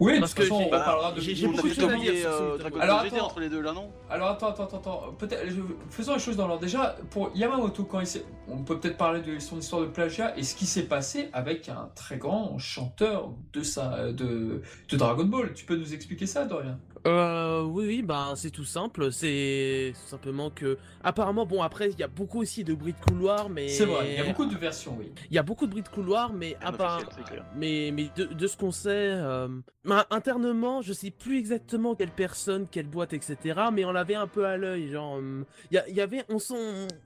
[0.00, 1.96] Oui, de Parce toute façon, que on j'ai- reparlera de j'ai- beaucoup de choses à
[1.96, 3.24] dire euh, Alors, attends.
[3.26, 3.88] entre les deux là, non?
[4.10, 5.12] Alors attends, attends, attends, attends.
[5.16, 6.60] Peut-être, je- faisons les choses dans l'ordre.
[6.62, 10.36] Déjà, pour Yamamoto, quand il s'est- on peut peut-être parler de son histoire de plagiat
[10.36, 15.24] et ce qui s'est passé avec un très grand chanteur de sa, de, de Dragon
[15.24, 15.54] Ball.
[15.54, 16.78] Tu peux nous expliquer ça, Dorian?
[17.06, 19.12] Euh, oui, oui, bah c'est tout simple.
[19.12, 23.48] C'est simplement que, apparemment, bon après, il y a beaucoup aussi de bruit de couloir,
[23.48, 25.12] mais C'est vrai, il y a beaucoup de versions, oui.
[25.30, 27.44] Il y a beaucoup de bruit de couloir, mais à part, c'est clair.
[27.54, 29.48] mais mais de, de ce qu'on sait, euh,
[29.84, 33.36] bah, internement, je sais plus exactement quelle personne, quelle boîte, etc.
[33.72, 36.24] Mais on l'avait un peu à l'œil, genre, hum, il y, a- il y avait,
[36.28, 36.38] on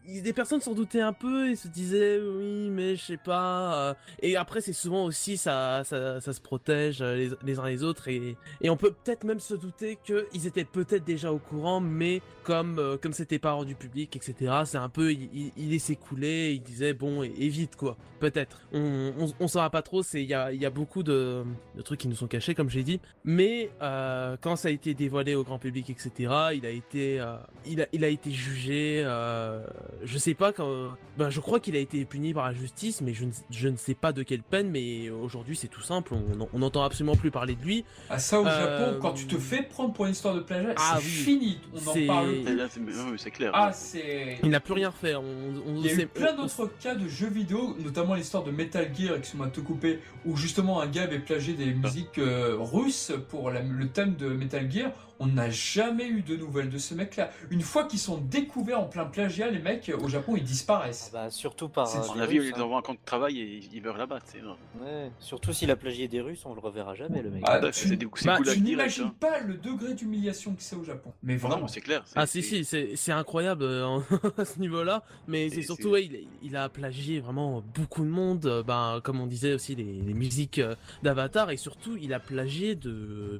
[0.06, 3.90] il- des personnes s'en doutaient un peu et se disaient oui, mais je sais pas.
[3.90, 7.66] euh, et après, c'est souvent aussi ça, ça, ça se protège euh, les, les uns
[7.66, 11.32] les autres et et on peut peut-être même se douter que ils étaient peut-être déjà
[11.32, 14.62] au courant, mais comme euh, comme c'était pas rendu public, etc.
[14.64, 17.96] C'est un peu, il, il, il laissait couler, il disait bon, évite quoi.
[18.18, 18.60] Peut-être.
[18.72, 20.02] On, on, on saura pas trop.
[20.02, 21.42] C'est il y a, il y a beaucoup de,
[21.76, 23.00] de trucs qui nous sont cachés, comme j'ai dit.
[23.24, 26.32] Mais euh, quand ça a été dévoilé au grand public, etc.
[26.54, 29.02] Il a été, euh, il a, il a été jugé.
[29.04, 29.64] Euh,
[30.04, 30.90] je sais pas quand.
[31.16, 33.76] Ben, je crois qu'il a été puni par la justice, mais je ne, je ne
[33.76, 34.70] sais pas de quelle peine.
[34.70, 36.14] Mais aujourd'hui, c'est tout simple.
[36.14, 37.84] On on n'entend absolument plus parler de lui.
[38.08, 40.98] À ça au Japon, quand tu te fais prendre pour une histoire de plagiat, Ah
[41.00, 41.10] c'est oui.
[41.10, 41.58] fini.
[41.74, 42.66] On en parle là,
[43.16, 43.50] c'est clair.
[43.54, 44.38] Ah, c'est.
[44.42, 45.14] Il n'a plus rien fait.
[45.14, 45.22] On,
[45.66, 48.50] on, Il y a eu plein on- d'autres cas de jeux vidéo, notamment l'histoire de
[48.50, 52.56] Metal Gear, excuse-moi de te couper, où justement un gars avait plagié des musiques euh,
[52.58, 54.90] russes pour la- le thème de Metal Gear.
[55.22, 57.30] On n'a jamais eu de nouvelles de ce mec-là.
[57.50, 61.10] Une fois qu'ils sont découverts en plein plagiat, les mecs au Japon ils Ah disparaissent.
[61.12, 61.86] bah, surtout par.
[61.86, 62.64] C'est- euh, On des a vu, Russes, il hein.
[62.64, 64.18] envoie un compte de travail et il meurt là-bas.
[64.24, 64.56] tu sais, genre.
[64.82, 67.42] Ouais, Surtout s'il a plagié des Russes, on le reverra jamais, le mec.
[67.46, 69.14] Ah, Bah, tu- C'est des c'est bah, Tu n'imagines hein.
[69.20, 71.12] pas le degré d'humiliation que c'est au Japon.
[71.22, 71.68] Mais vraiment.
[71.68, 72.02] c'est clair.
[72.06, 73.98] c'est- Ah si c'est- si, c'est c'est incroyable euh,
[74.38, 78.08] à ce niveau-là, mais c'est c'est- surtout ouais, il, il a plagié vraiment beaucoup de
[78.10, 82.14] monde, euh, ben comme on disait aussi les, les musiques euh, d'Avatar et surtout il
[82.14, 83.38] a plagié de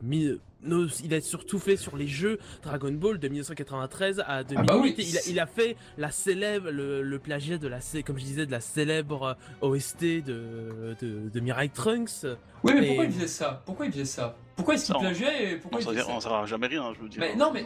[0.63, 4.67] nos- il a surtout fait sur les jeux Dragon Ball de 1993 à 2008.
[4.67, 4.95] bah oui.
[4.99, 8.47] il, a, il a fait la célèbre, le, le plagiat de la, comme je disais,
[8.47, 12.27] de la célèbre OST de, de, de Mirai Trunks.
[12.63, 13.63] Oui, mais Et- pourquoi il faisait ça?
[13.65, 14.37] Pourquoi il faisait ça?
[14.57, 16.29] Pourquoi est-ce qu'il plagiait et pourquoi On il s'en faisait dira- on ça?
[16.29, 17.21] saura jamais rien, je veux dire.
[17.21, 17.65] mais non, mais,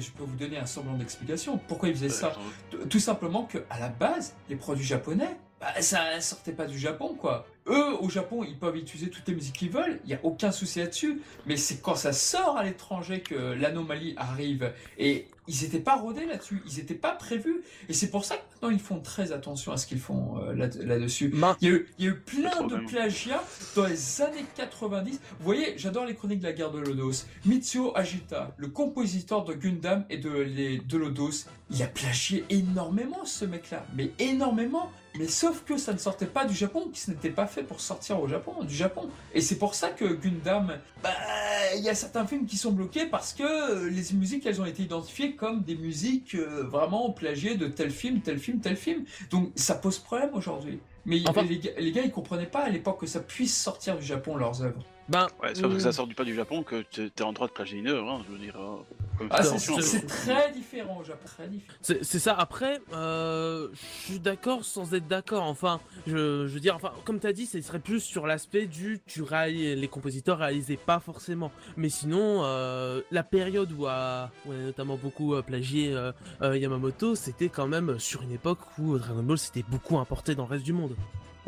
[0.00, 1.58] je peux vous donner un semblant d'explication.
[1.68, 2.32] Pourquoi il faisait Euh, ça?
[2.88, 7.14] Tout simplement que à la base, les produits japonais, bah, ça sortait pas du Japon,
[7.14, 7.44] quoi.
[7.70, 10.50] Eux, au Japon, ils peuvent utiliser toutes les musiques qu'ils veulent, il n'y a aucun
[10.50, 11.22] souci là-dessus.
[11.46, 14.72] Mais c'est quand ça sort à l'étranger que l'anomalie arrive.
[14.98, 17.62] Et ils n'étaient pas rodés là-dessus, ils n'étaient pas prévus.
[17.88, 20.54] Et c'est pour ça que maintenant, ils font très attention à ce qu'ils font euh,
[20.54, 21.32] là- là-dessus.
[21.60, 23.42] Il y, a eu, il y a eu plein de plagiats
[23.74, 25.12] dans les années 90.
[25.12, 27.24] Vous voyez, j'adore les chroniques de la guerre de Lodos.
[27.44, 33.24] Mitsuo Agita, le compositeur de Gundam et de, les, de Lodos, il a plagié énormément
[33.24, 33.84] ce mec-là.
[33.96, 34.90] Mais énormément.
[35.18, 37.80] Mais sauf que ça ne sortait pas du Japon, qui ce n'était pas fait pour
[37.80, 39.08] sortir au Japon, du Japon.
[39.34, 41.10] Et c'est pour ça que Gundam, bah,
[41.76, 44.66] il y a certains films qui sont bloqués parce que euh, les musiques, elles ont
[44.66, 49.04] été identifiées comme des musiques euh, vraiment plagiées de tel film, tel film, tel film.
[49.30, 50.78] Donc ça pose problème aujourd'hui.
[51.06, 54.04] Mais Enfin- les, les gars, ils comprenaient pas à l'époque que ça puisse sortir du
[54.04, 54.84] Japon leurs œuvres.
[55.10, 57.48] Ben, Ouais, c'est parce que ça sort du pas du Japon que t'es en droit
[57.48, 58.56] de plagier une œuvre, hein, je veux dire.
[58.56, 58.76] euh,
[59.18, 61.28] comme Ah, c'est très différent au Japon.
[61.82, 62.34] C'est ça.
[62.34, 65.42] Après, euh, je suis d'accord sans être d'accord.
[65.44, 69.00] Enfin, je, je veux dire, enfin, comme t'as dit, ce serait plus sur l'aspect du
[69.06, 71.50] tu réalises, les compositeurs réalisaient pas forcément.
[71.76, 76.12] Mais sinon, euh, la période où, a, où on a notamment beaucoup euh, plagié euh,
[76.42, 80.44] euh, Yamamoto, c'était quand même sur une époque où Dragon Ball s'était beaucoup importé dans
[80.44, 80.94] le reste du monde.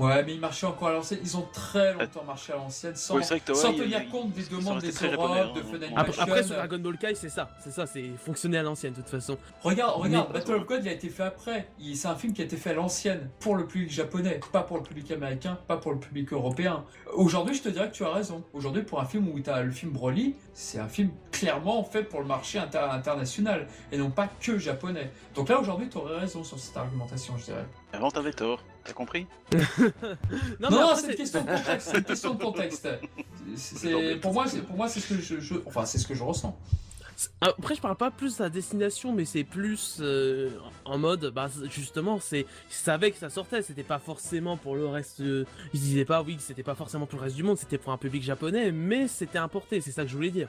[0.02, 1.20] Ouais, mais ils marchaient encore à l'ancienne.
[1.22, 4.42] Ils ont très longtemps marché à l'ancienne sans, Ouais, que sans tenir il- compte des
[4.44, 6.22] demandes des Europes, hein, de Fun Après, Animation.
[6.22, 9.08] après, sur Dragon Ball Kai, c'est ça, c'est ça, c'est fonctionné à l'ancienne de toute
[9.10, 9.38] façon.
[9.62, 11.68] Regarde, regarde, Mais- Battle of God, il a été fait après.
[11.94, 14.76] C'est un film qui a été fait à l'ancienne, pour le public japonais, pas pour
[14.78, 16.84] le public américain, pas pour le public européen.
[17.14, 18.42] Aujourd'hui, je te dirais que tu as raison.
[18.52, 22.02] Aujourd'hui, pour un film où tu as le film Broly, c'est un film clairement fait
[22.02, 25.10] pour le marché inter- international, et non pas que japonais.
[25.34, 27.66] Donc là, aujourd'hui, tu aurais raison sur cette argumentation, je dirais.
[27.92, 29.26] Avant, t'avais tort, t'as compris
[30.60, 31.88] Non, Non, c'est une question de contexte.
[31.90, 32.88] C'est une question de contexte.
[33.56, 36.14] C'est- pour moi, c'est pour moi, c'est ce que je, je- enfin, c'est ce que
[36.14, 36.58] je ressens.
[37.40, 40.50] Après, je parle pas plus à destination, mais c'est plus euh,
[40.84, 44.86] en mode, bah, justement, c'est, ils savaient que ça sortait, c'était pas forcément pour le
[44.88, 45.20] reste.
[45.20, 47.92] euh, ils disaient pas, oui, c'était pas forcément pour le reste du monde, c'était pour
[47.92, 50.48] un public japonais, mais c'était importé, c'est ça que je voulais dire.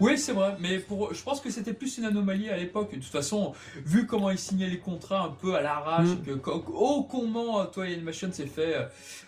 [0.00, 2.90] Oui, c'est vrai, mais pour, je pense que c'était plus une anomalie à l'époque.
[2.90, 3.52] De toute façon,
[3.84, 6.38] vu comment ils signaient les contrats un peu à l'arrache, Mm.
[6.40, 8.74] que, oh comment euh, Toei Animation s'est fait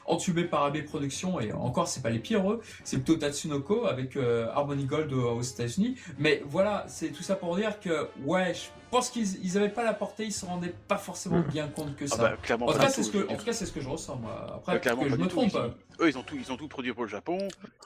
[0.08, 3.86] euh, entuber par AB Productions, et encore, c'est pas les pires eux, c'est plutôt Tatsunoko
[3.86, 5.96] avec euh, Harmony Gold aux, États-Unis.
[6.18, 8.60] Mais voilà, c'est tout ça pour dire que, ouais, je
[8.90, 11.48] pense qu'ils ils avaient pas la portée, ils se rendaient pas forcément Mm.
[11.50, 12.22] bien compte que Ah ça.
[12.22, 13.80] bah, clairement en, tout cas, c'est ce je que, en tout cas, c'est ce que
[13.80, 14.44] je ressens, moi.
[14.48, 15.28] Bah, Après, clairement que je me tout.
[15.28, 15.52] trompe.
[15.54, 17.38] Ils- Eux, ils ont tout, ils ont tout produit pour le Japon.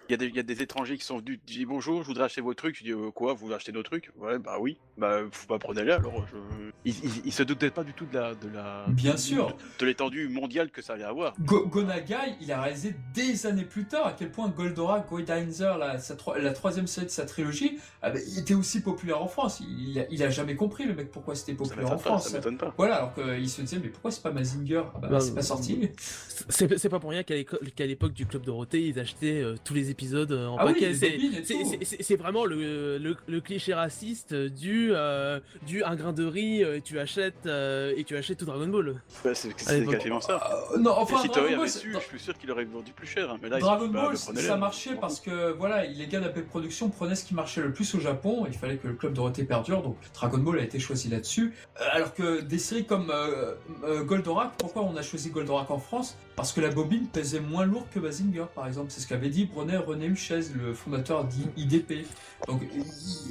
[0.08, 2.02] Il y, a des, il y a des étrangers qui sont venus, qui disent bonjour,
[2.02, 2.76] je voudrais acheter vos trucs.
[2.78, 4.10] Je dis euh, quoi, vous voulez acheter nos trucs?
[4.16, 4.78] Ouais, bah oui.
[4.96, 6.24] Bah, faut pas prendre les alors.
[6.32, 6.36] Je...
[6.84, 9.48] Ils, ils, ils se doutaient pas du tout de la, de la, Bien de- sûr.
[9.48, 11.34] de, de l'étendue mondiale que ça allait avoir.
[11.40, 11.66] Go-
[12.06, 16.16] Gonagai, il a réalisé des années plus tard à quel point Goldorak, Goidainzer, la, sa
[16.38, 19.60] la troisième série de sa trilogie, ah ben, il était aussi populaire en France.
[19.60, 21.98] Il, a, il a jamais compris le mec pourquoi c'était populaire en pas.
[21.98, 22.28] France.
[22.28, 22.72] Ça m'étonne pas.
[22.76, 24.82] Voilà, alors qu'il se disait mais pourquoi c'est pas Mazinger?
[24.94, 25.90] Ah bah, Bah, C'est pas sorti.
[26.48, 29.90] C'est c'est pas pour rien qu'à l'époque du Club Dorothée, ils achetaient euh, tous les
[29.90, 30.88] épisodes euh, en Ah oui, paquet.
[30.88, 31.70] les C'est- bobines et c'est- tout.
[31.70, 36.24] c'est- c'est- c'est vraiment le, le, le cliché raciste du, euh, du un grain de
[36.24, 39.00] riz, euh, tu achètes euh, et tu achètes tout Dragon Ball.
[39.24, 40.66] Bah, c'est quasiment ça.
[40.74, 43.06] Euh, non, Et enfin, si Dragon Ball, su, je suis sûr qu'il aurait vendu plus
[43.06, 43.30] cher.
[43.30, 46.88] hein, Mais là, ils Dragon Ball, ça marchait parce que voilà, les gars d'AP Productions
[46.88, 48.46] prenaient ce qui marchait le plus au Japon.
[48.48, 51.54] Il fallait que le club Dorothée perdure, donc Dragon Ball a été choisi là-dessus.
[51.80, 53.54] Euh, alors que des séries comme euh,
[53.84, 56.16] euh, Goldorak, pourquoi on a choisi Goldorak en France?
[56.36, 58.90] Parce que la bobine pesait moins lourd que Mazinger, par exemple.
[58.90, 62.06] C'est ce qu'avait dit Brené René Huchez, le fondateur d'IDP.
[62.46, 62.62] Donc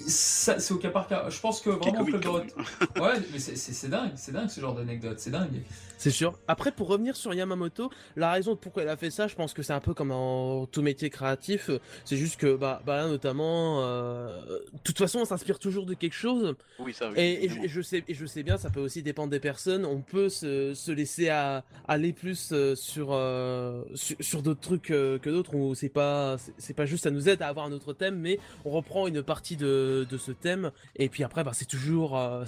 [0.07, 1.29] c'est au cas par cas.
[1.29, 2.53] Je pense que vraiment le club Dorothée.
[2.99, 5.61] Ouais, mais c'est dingue, c'est dingue ce genre d'anecdote, c'est dingue.
[5.97, 6.37] C'est sûr.
[6.47, 9.53] Après, pour revenir sur Yamamoto, la raison de pourquoi elle a fait ça, je pense
[9.53, 11.69] que c'est un peu comme en tout métier créatif.
[12.03, 14.41] C'est juste que, bah, bah là, notamment, euh,
[14.73, 16.55] de toute façon, on s'inspire toujours de quelque chose.
[16.79, 17.09] Oui, ça.
[17.09, 17.63] oui, Et, et je- évidemment.
[17.63, 19.85] et je sais, et je sais bien, ça peut aussi dépendre des personnes.
[19.85, 24.91] On peut se, se laisser à, aller plus euh, sur, euh, sur, sur d'autres trucs
[24.91, 27.71] euh, que d'autres où c'est pas, c'est- pas juste, ça nous aide à avoir un
[27.71, 30.71] autre thème, mais on reprend une partie de, de ce thème.
[30.97, 32.43] Et puis après, bah, c'est toujours, euh,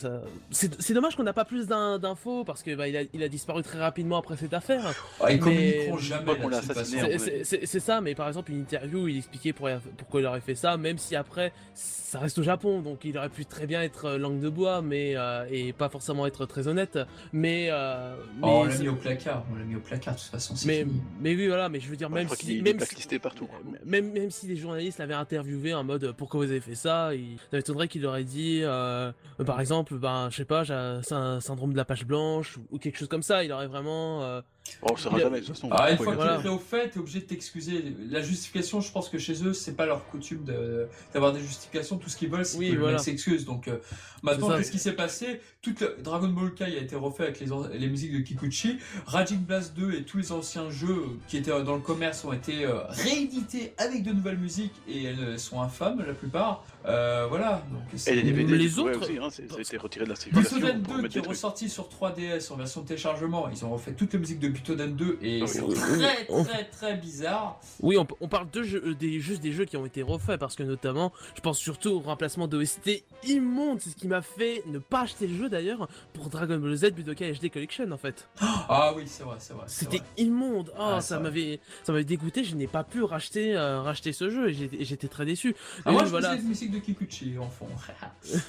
[0.52, 3.30] c'est dommage qu'on n'a pas plus d'in- d'infos parce que bah, il a, il a
[3.38, 4.94] disparu très rapidement après cette affaire.
[5.22, 9.08] Ah, ils communiqueront jamais qu'on l'a assassiné, C'est- ça, mais par exemple, une interview où
[9.08, 12.82] il expliquait pour- pourquoi il aurait fait ça, même si après, ça reste au Japon,
[12.82, 15.90] donc il aurait pu très bien être euh, langue de bois, mais euh, et pas
[15.90, 16.98] forcément être très honnête.
[17.34, 20.16] Mais, euh, Oh, on mais l'a c'est- mis au placard, on l'a mis au placard
[20.16, 20.54] de toute façon.
[20.66, 21.02] Mais, fini.
[21.20, 22.62] mais oui, voilà, mais je veux dire, Ouais, même si.
[22.62, 23.48] Même si, partout.
[23.86, 27.38] même, même si les journalistes l'avaient interviewé en mode pourquoi vous avez fait ça, il...
[27.52, 29.12] ça m'étonnerait qu'il aurait dit, euh,
[29.46, 32.80] par exemple, ben, je sais pas, j'ai un syndrome de la page blanche ou, ou
[32.80, 33.27] quelque chose comme ça.
[33.30, 34.42] Il aurait vraiment.
[34.76, 35.70] Euh, Bon, on le saura Il a- jamais de toute façon.
[35.72, 36.38] Ah, une fois que voilà.
[36.40, 37.96] tu es au fait, t'es obligé de t'excuser.
[38.10, 41.98] La justification, je pense que chez eux, c'est pas leur coutume de- d'avoir des justifications.
[41.98, 42.98] Tout ce qu'ils veulent, c'est Oui, que le voilà.
[42.98, 43.46] mec s'excuse.
[43.46, 43.78] Donc, euh,
[44.24, 44.58] maintenant, ça.
[44.58, 45.42] qu'est-ce qui s'est passé?
[45.62, 48.78] Toute le- Dragon Ball Kai a été refait avec les, an- les musiques de Kikuchi.
[49.06, 52.66] Raging Blast 2 et tous les anciens jeux qui étaient dans le commerce ont été
[52.66, 56.64] euh, réédités avec de nouvelles musiques et elles euh, sont infâmes, la plupart.
[56.86, 57.64] Euh, voilà.
[57.72, 60.10] Donc, Et les DVD, Les les autres aussi, hein, c'est- ça a été retiré de
[60.10, 60.56] la circulation.
[60.58, 63.72] Butoden pour 2 mettre qui est ressorti sur 3DS en version de téléchargement, ils ont
[63.72, 65.74] refait toutes les musiques de Butoden 2 et oui, c'est oui.
[65.76, 67.60] très très très bizarre.
[67.82, 70.38] Oui, on, on parle de jeux, euh, des, juste des jeux qui ont été refaits
[70.40, 73.80] parce que notamment, je pense surtout au remplacement d'OST immonde.
[73.82, 76.92] C'est ce qui m'a fait ne pas acheter le jeu d'ailleurs pour Dragon Ball Z
[76.92, 78.28] Budokai HD Collection en fait.
[78.70, 79.64] Ah oui, c'est vrai, c'est vrai.
[79.68, 80.72] C'était immonde.
[80.78, 82.44] Oh, Ah, ça m'avait, ça m'avait dégoûté.
[82.44, 85.56] Je n'ai pas pu racheter, euh, racheter ce jeu et j'étais, très déçu.
[85.86, 86.36] Ah, moi, oui, je voilà.
[86.38, 87.68] musiques de Kikuchi en fond.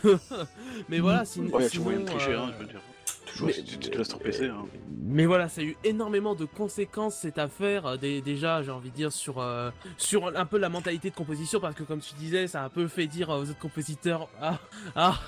[0.88, 2.80] Mais voilà, sin- Ouais, sinon, moyen de tricher, euh, hein, je veux dire.
[3.32, 4.46] Toujours, mais- si tu tu te laisses PC.
[4.46, 4.66] Hein.
[5.10, 7.86] Mais voilà, ça a eu énormément de conséquences cette affaire.
[7.86, 11.14] euh, dé- déjà, j'ai envie de dire sur euh, sur un peu la mentalité de
[11.14, 14.28] composition parce que comme tu disais, ça a un peu fait dire aux autres compositeurs
[14.40, 14.58] ah
[14.96, 15.18] ah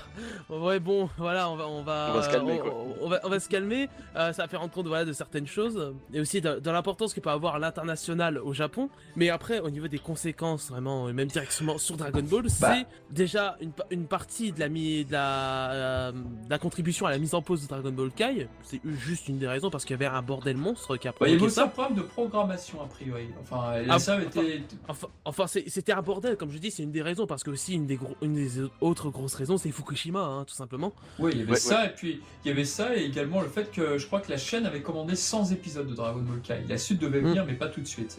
[0.49, 2.85] ouais bon voilà on va on va On va se calmer, on, quoi.
[3.01, 3.89] on va on va se calmer.
[4.15, 7.13] Euh, ça a fait rendre compte voilà de certaines choses et aussi de, de l'importance
[7.13, 8.89] que peut avoir l'international au Japon.
[9.15, 12.73] Mais après au niveau des conséquences vraiment et même directement sur Dragon Ball, Bah.
[12.75, 17.11] c'est déjà une, une partie de la mi- de la, euh, de la contribution à
[17.11, 18.47] la mise en pause de Dragon Ball Kai.
[18.63, 21.27] C'est juste une des raisons parce qu'il y avait un bordel monstre qui a Bah,
[21.27, 21.69] il y avait provoqué aussi un ça.
[21.69, 23.27] problème de programmation a priori.
[23.41, 24.63] Enfin, Ah, ça été.
[24.87, 27.73] Enfin, enfin c'était un bordel, comme je dis, c'est une des raisons, parce que aussi
[27.73, 30.93] une des, gros- une des autres grosses raisons, c'est Fukushima, hein, tout simplement.
[31.19, 33.47] Oui, il y avait Ouais, ça, et puis il y avait ça, et également le
[33.49, 36.63] fait que je crois que la chaîne avait commandé 100 épisodes de Dragon Ball Kai.
[36.67, 37.25] La suite devait Mm.
[37.27, 38.17] venir, mais pas tout de suite.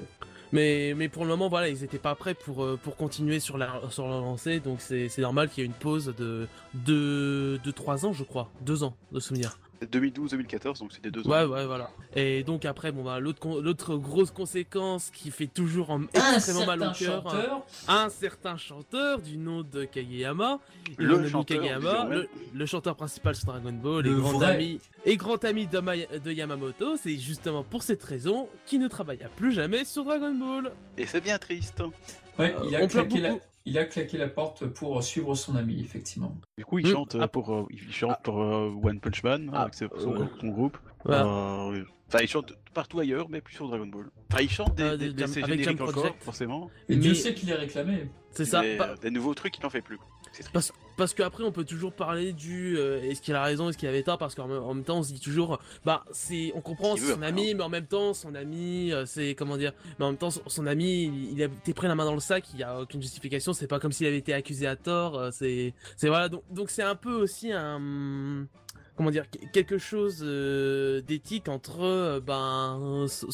[0.54, 3.56] Mais, mais pour le moment, voilà, ils étaient pas prêts pour, euh, pour continuer sur
[3.56, 7.70] la, sur la lancée, donc c'est normal qu'il y ait une pause de, de, de
[7.70, 9.58] 3 ans, je crois, 2 ans de souvenir.
[9.86, 11.30] 2012-2014, donc c'était deux ans.
[11.30, 11.90] Ouais, ouais, voilà.
[12.14, 16.92] Et donc après, bon, bah, l'autre grosse conséquence qui fait toujours en- extrêmement mal au
[16.94, 20.58] certain cœur, chanteur, un certain chanteur du nom de Kageyama,
[20.98, 25.16] Le chanteur, Kageyama, le, le chanteur principal sur Dragon Ball Le et grand ami et
[25.16, 29.52] grand ami de, Ma- de Yamamoto, c'est justement pour cette raison qu'il ne travailla plus
[29.52, 30.72] jamais sur Dragon Ball.
[30.96, 31.82] Et c'est bien triste.
[32.38, 33.34] ouais, il, a claqué la.
[33.64, 36.36] Il a claqué la porte pour suivre son ami, effectivement.
[36.58, 36.90] Du coup, il Mm.
[36.92, 37.28] chante, euh, Ah.
[37.28, 40.26] pour, euh, il chante pour euh, One Punch Man, Ah, avec son, ouais.
[40.40, 40.78] son groupe.
[41.04, 41.24] Voilà.
[41.26, 44.10] Euh, Enfin, il chante partout ailleurs, mais plus sur Dragon Ball.
[44.30, 46.68] Enfin, il chante des, Euh, des, des des- avec encore, forcément.
[46.90, 48.10] Et Mais- Dieu sait qu'il est réclamé.
[48.32, 48.60] C'est ça.
[48.60, 49.98] Mais, pas- euh, des nouveaux trucs, il n'en fait plus.
[50.32, 50.52] C'est triste.
[50.52, 53.88] Parce, parce qu'après, on peut toujours parler du euh, est-ce qu'il a raison, est-ce qu'il
[53.88, 56.60] avait tort, parce qu'en même- en même temps, on se dit toujours, bah, c'est, on
[56.60, 60.04] comprend, c'est son ami, mais en même temps, son ami, euh, c'est, comment dire, mais
[60.04, 62.20] en même temps, son, son ami, il, il a été pris la main dans le
[62.20, 65.16] sac, il y a aucune justification, c'est pas comme s'il avait été accusé à tort,
[65.18, 68.46] euh, c'est, c'est voilà, donc, donc c'est un peu aussi un,
[68.96, 73.30] comment dire, qu- quelque chose euh, d'éthique entre, euh, ben, son,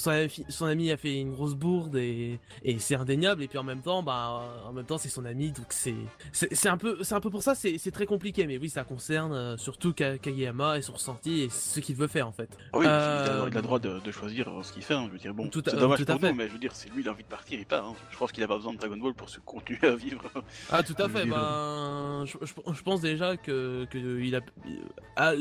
[0.48, 3.82] son ami- a fait une grosse bourde et, et c'est indéniable, et puis en même
[3.82, 5.94] temps, bah, en même temps, c'est son ami, donc c'est,
[6.32, 8.84] c'est un peu, c'est un peu pour ça, c'est c'est très compliqué, mais oui, ça
[8.84, 12.50] concerne euh, surtout Ka- Kageyama et son ressenti et ce qu'il veut faire en fait.
[12.72, 14.94] Ah oui, il, a, Euh, il a le droit de, de choisir ce qu'il fait.
[14.94, 15.04] hein.
[15.08, 16.30] Je veux dire, bon, Tout à- c'est dommage pour fait.
[16.30, 17.84] nous, mais je veux dire, c'est lui, il a envie de partir, il part.
[17.86, 17.94] hein.
[18.10, 20.22] Je pense qu'il a pas besoin de Dragon Ball pour se continuer à vivre.
[20.70, 21.26] Ah, tout à fait.
[21.26, 24.40] Ben, je, je- je pense déjà que, que il a,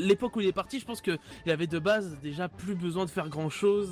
[0.08, 3.04] l'époque où il est parti, je pense que il avait de base déjà plus besoin
[3.04, 3.90] de faire grand chose.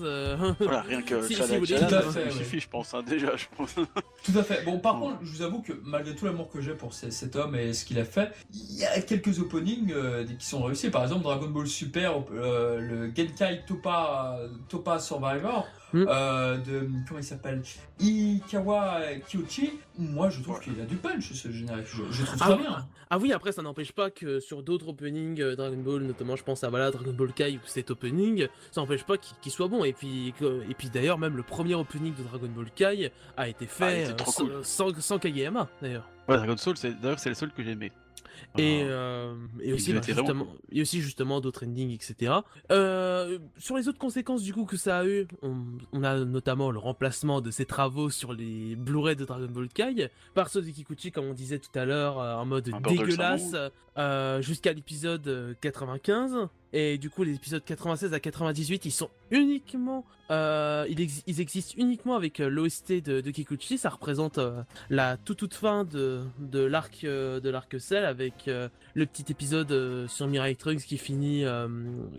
[0.60, 2.30] voilà, rien que Si- si ça fait, lui ouais.
[2.30, 3.74] suffit, je pense, hein, déjà, je pense.
[4.24, 4.64] Tout à fait.
[4.64, 7.36] Bon, par contre, je vous avoue que malgré tout l'amour que j'ai pour ce- cet
[7.36, 10.90] homme et ce qu'il a fait, il y a quelques openings euh, qui sont réussis.
[10.90, 14.38] Par exemple, Dragon Ball Super, euh, le Genkai Topa,
[14.68, 16.05] Topa Survivor, Mm.
[16.09, 16.89] euh, de.
[17.07, 17.62] Comment il s'appelle
[18.01, 19.72] Ikawa Kyochi.
[19.99, 20.64] Moi, je trouve Ouais.
[20.64, 21.87] qu'il a du punch ce générique.
[21.87, 22.87] Je, je trouve Ah, très bien.
[23.09, 26.43] Ah oui, après ça n'empêche pas que sur d'autres openings euh, Dragon Ball, notamment je
[26.43, 29.84] pense à voilà Dragon Ball Kai ou cet opening, ça n'empêche pas qu'il soit bon.
[29.84, 33.49] Et puis que- et puis d'ailleurs même le premier opening de Dragon Ball Kai a
[33.49, 34.64] été Ah, fait euh, sans, cool.
[34.64, 36.09] sans, sans Kageyama d'ailleurs.
[36.28, 37.93] Ouais, Dragon Soul, c'est- d'ailleurs, c'est le seul que j'ai aimé.
[38.59, 42.32] Et, Euh, et aussi, bah, justement, et aussi justement d'autres endings, etc.
[42.70, 45.57] Euh, sur les autres conséquences du coup que ça a eu, on,
[45.93, 50.11] on a notamment le remplacement de ses travaux sur les Blu-ray de Dragon Ball Kai
[50.34, 53.55] par ceux de Kikuchi, comme on disait tout à l'heure, euh, en mode Un dégueulasse,
[53.99, 56.49] euh, jusqu'à l'épisode euh, 95.
[56.72, 61.40] Et du coup, les épisodes 96 à 98, ils sont uniquement, euh, ils, exi- ils
[61.40, 63.78] existent uniquement avec euh, l'OST de, de Kikuchi.
[63.78, 68.48] Ça représente euh, la toute toute fin de, de l'arc euh, de l'arc Cell avec
[68.48, 71.68] euh, le petit épisode euh, sur Mirai Trunks qui finit euh,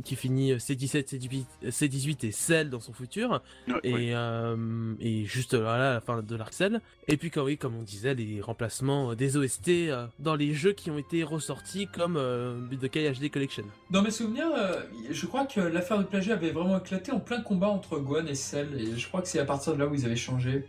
[0.03, 4.11] qui finit euh, C17, C18, C18 et Cell dans son futur Ouais, et, ouais.
[4.13, 6.79] euh, et juste voilà, la fin de l'arc Cell.
[7.07, 10.53] Et puis quand oui, comme on disait, les remplacements euh, des OST euh, dans les
[10.53, 13.63] jeux qui ont été ressortis comme euh, Budokai HD Collection.
[13.89, 14.81] Dans mes souvenirs, euh,
[15.11, 18.35] je crois que l'affaire de plagiat avait vraiment éclaté en plein combat entre Gohan et
[18.35, 20.65] Cell, et je crois que c'est à partir de là où ils avaient changé.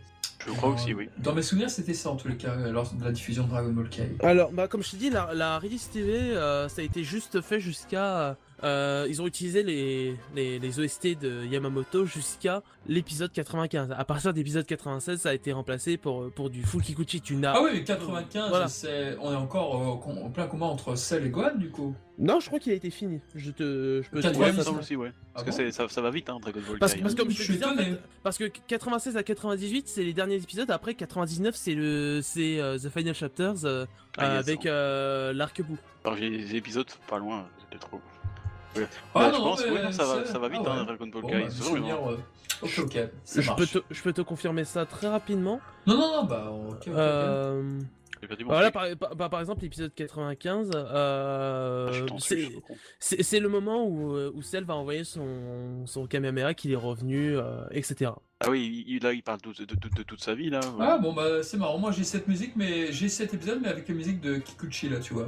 [0.47, 1.09] Je crois Euh, aussi, oui.
[1.17, 3.49] Dans mes souvenirs, c'était ça en tous les cas, euh, lors de la diffusion de
[3.49, 4.09] Dragon Ball Kai.
[4.23, 7.41] Alors, bah, comme je t'ai dit, la, la release TV, euh, ça a été juste
[7.41, 8.37] fait jusqu'à.
[8.63, 13.91] Euh, ils ont utilisé les, les, les OST de Yamamoto jusqu'à l'épisode 95.
[13.97, 17.21] À partir de l'épisode 96, ça a été remplacé pour, pour du full Kikuchi.
[17.21, 17.53] Tu n'as.
[17.55, 18.67] Ah oui, mais 95, Voilà.
[18.67, 19.17] c'est...
[19.21, 21.95] on est encore euh, en plein combat entre Cell et Gohan, du coup.
[22.21, 23.21] Non, je crois qu'il a été fini.
[23.33, 24.01] Je te.
[24.03, 25.13] Je peux te Ouais, dire Ouais, ça aussi, ouais.
[25.33, 27.21] Parce Ah que bon c'est- ça, ça va vite, hein, Dragon Ball Parce, parce que
[27.21, 27.91] comme je Je te suis disais, en étonné.
[27.91, 30.69] fait, parce que 96 à 98, c'est les derniers épisodes.
[30.69, 33.85] Après 99, c'est le, c'est euh, The Final Chapters euh,
[34.17, 35.77] Ah, avec euh, l'arc-bout.
[36.03, 38.01] Alors j'ai des épisodes pas loin, c'était trop.
[38.75, 38.87] Ouais.
[39.15, 40.79] Ah Ouais, non, je pense, mais ouais, non, ça, va, ça va vite, ah hein,
[40.81, 40.85] ouais.
[40.85, 41.41] Dragon Ball Bon, Kai.
[41.41, 42.17] bah, c'est mes vraiment, souvenirs, euh,
[42.61, 45.59] Ok, ok, ça Je peux, te, je peux te confirmer ça très rapidement.
[45.87, 46.87] Non, non, non, bah, ok, ok.
[46.87, 46.93] ok.
[46.95, 47.79] Euh,
[48.45, 48.97] Voilà, truc.
[48.99, 54.65] par, par- par exemple, l'épisode 95, euh, Ah, c'est- le moment où, euh, où Cell
[54.65, 58.11] va envoyer son, son Kamehameha qu'il est revenu, euh, etc.
[58.41, 60.59] Ah oui, il- là il parle de, de- de- de toute sa vie là.
[60.59, 60.85] ouais.
[60.85, 63.87] Ah bon bah c'est marrant, moi j'ai cette musique mais j'ai cet épisode mais avec
[63.89, 65.27] la musique de Kikuchi là tu vois.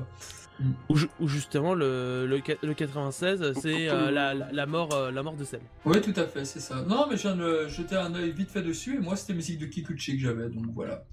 [0.90, 5.36] Où justement le, le, qua- le 96, c'est euh, la, la, mort, euh, la mort
[5.36, 5.62] de Cell.
[5.86, 6.84] Oui tout à fait c'est ça.
[6.88, 9.60] Non mais je viens de jeter un œil vite fait dessus et moi c'était musique
[9.60, 11.04] de Kikuchi que j'avais donc voilà.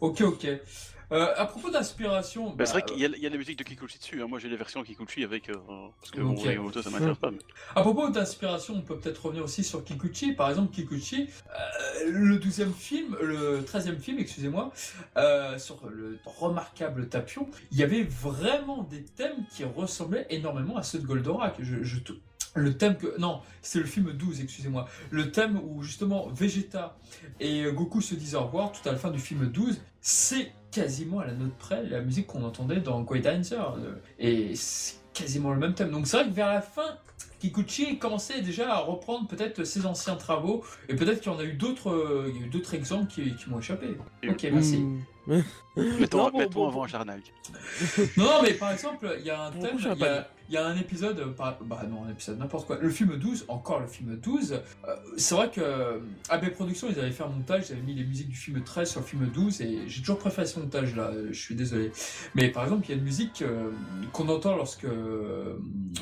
[0.00, 0.46] Ok ok.
[1.10, 3.36] Euh, à propos d'inspiration, Bah, bah, c'est vrai qu'il y, a- il y a la
[3.38, 4.22] musique de Kikuchi dessus.
[4.22, 4.26] hein.
[4.28, 5.48] Moi j'ai les versions Kikuchi avec.
[5.48, 5.54] euh,
[6.00, 6.44] parce que bon, Ok.
[6.44, 7.30] Yamamoto ça m'intéresse pas.
[7.30, 7.38] Mais...
[7.74, 10.32] à propos d'inspiration on peut peut-être revenir aussi sur Kikuchi.
[10.34, 14.70] Par exemple Kikuchi, euh, le 12e film, le 13e film excusez-moi,
[15.16, 20.82] euh, sur le remarquable Tapion, il y avait vraiment des thèmes qui ressemblaient énormément à
[20.82, 21.54] ceux de Goldorak.
[21.60, 21.96] Je, je
[22.54, 23.18] Le thème que.
[23.18, 24.86] Non, c'est le film 12, excusez-moi.
[25.10, 26.98] Le thème où justement Vegeta
[27.40, 31.20] et Goku se disent au revoir tout à la fin du film 12, c'est quasiment
[31.20, 33.54] à la note près la musique qu'on entendait dans Great Dancer.
[33.58, 35.90] euh, Et c'est quasiment le même thème.
[35.90, 36.96] Donc c'est vrai que vers la fin,
[37.40, 41.44] Kikuchi commençait déjà à reprendre peut-être ses anciens travaux et peut-être qu'il y en a
[41.44, 43.96] eu d'autres euh, d'autres exemples qui, qui m'ont échappé.
[44.28, 44.78] Ok, merci.
[44.78, 45.42] Mm.
[46.00, 46.84] Mettons, Non, bon, mettons bon, avant bon.
[46.84, 47.20] un Charnag.
[48.16, 50.54] Non, mais par exemple, il y a un Bon, thème, prochain il y a, il
[50.54, 52.78] y a un épisode, euh, bah non, un épisode, n'importe quoi.
[52.80, 55.98] Le film 12, encore le film 12, euh, c'est vrai que euh,
[56.30, 58.90] AB Productions, ils avaient fait un montage, ils avaient mis les musiques du film 13
[58.90, 61.92] sur le film 12, et j'ai toujours préféré ce montage-là, euh, je suis désolé.
[62.34, 63.44] Mais par exemple, il y a une musique
[64.12, 64.86] qu'on entend lorsque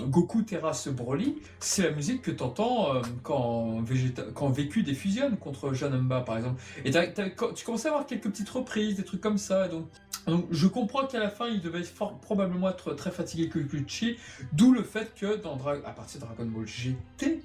[0.04, 5.72] Goku terrasse Broly, c'est la musique que t'entends euh, quand, Vegeta, quand Vécu défusionne contre
[5.72, 6.60] Janemba, par exemple.
[6.84, 9.86] Et tu commences à avoir quelques petites reprises, des trucs comme ça, donc
[10.26, 11.84] donc, je comprends qu'à la fin, il devait
[12.20, 14.16] probablement être très fatigué que Kikuchi,
[14.52, 17.42] d'où le fait que dans Dra- à partir de Dragon Ball GT,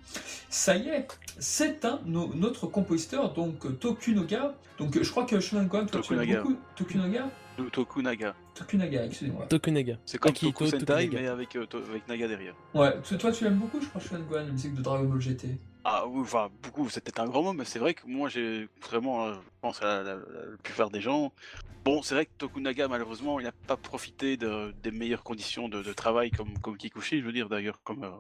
[0.49, 1.07] ça y est,
[1.39, 4.55] c'est un no- notre compositeur, donc Tokunoga.
[4.77, 6.41] Donc, je crois que Shonen Gohan, toi, tu aimes Tokunaga.
[6.41, 7.29] beaucoup Tokunoga
[7.71, 8.35] Tokunaga.
[8.55, 9.45] Tokunaga, excusez-moi.
[9.47, 9.97] Tokunaga.
[10.05, 11.19] C'est comme Toku Sentai, Tokunaga.
[11.21, 12.55] mais avec, euh, to- avec Naga derrière.
[12.73, 15.57] Ouais, toi, tu l'aimes beaucoup, je crois, Shonen Gohan, la musique de Dragon Ball GT.
[15.83, 19.25] Ah oui, enfin, beaucoup, c'était un grand mot, mais c'est vrai que moi, j'ai vraiment,
[19.27, 21.33] euh, je pense à la, la- plupart des gens.
[21.83, 25.81] Bon, c'est vrai que Tokunaga, malheureusement, il n'a pas profité de- des meilleures conditions de,
[25.81, 28.11] de travail comme, comme Kikuchi, je veux dire, d'ailleurs, comme euh,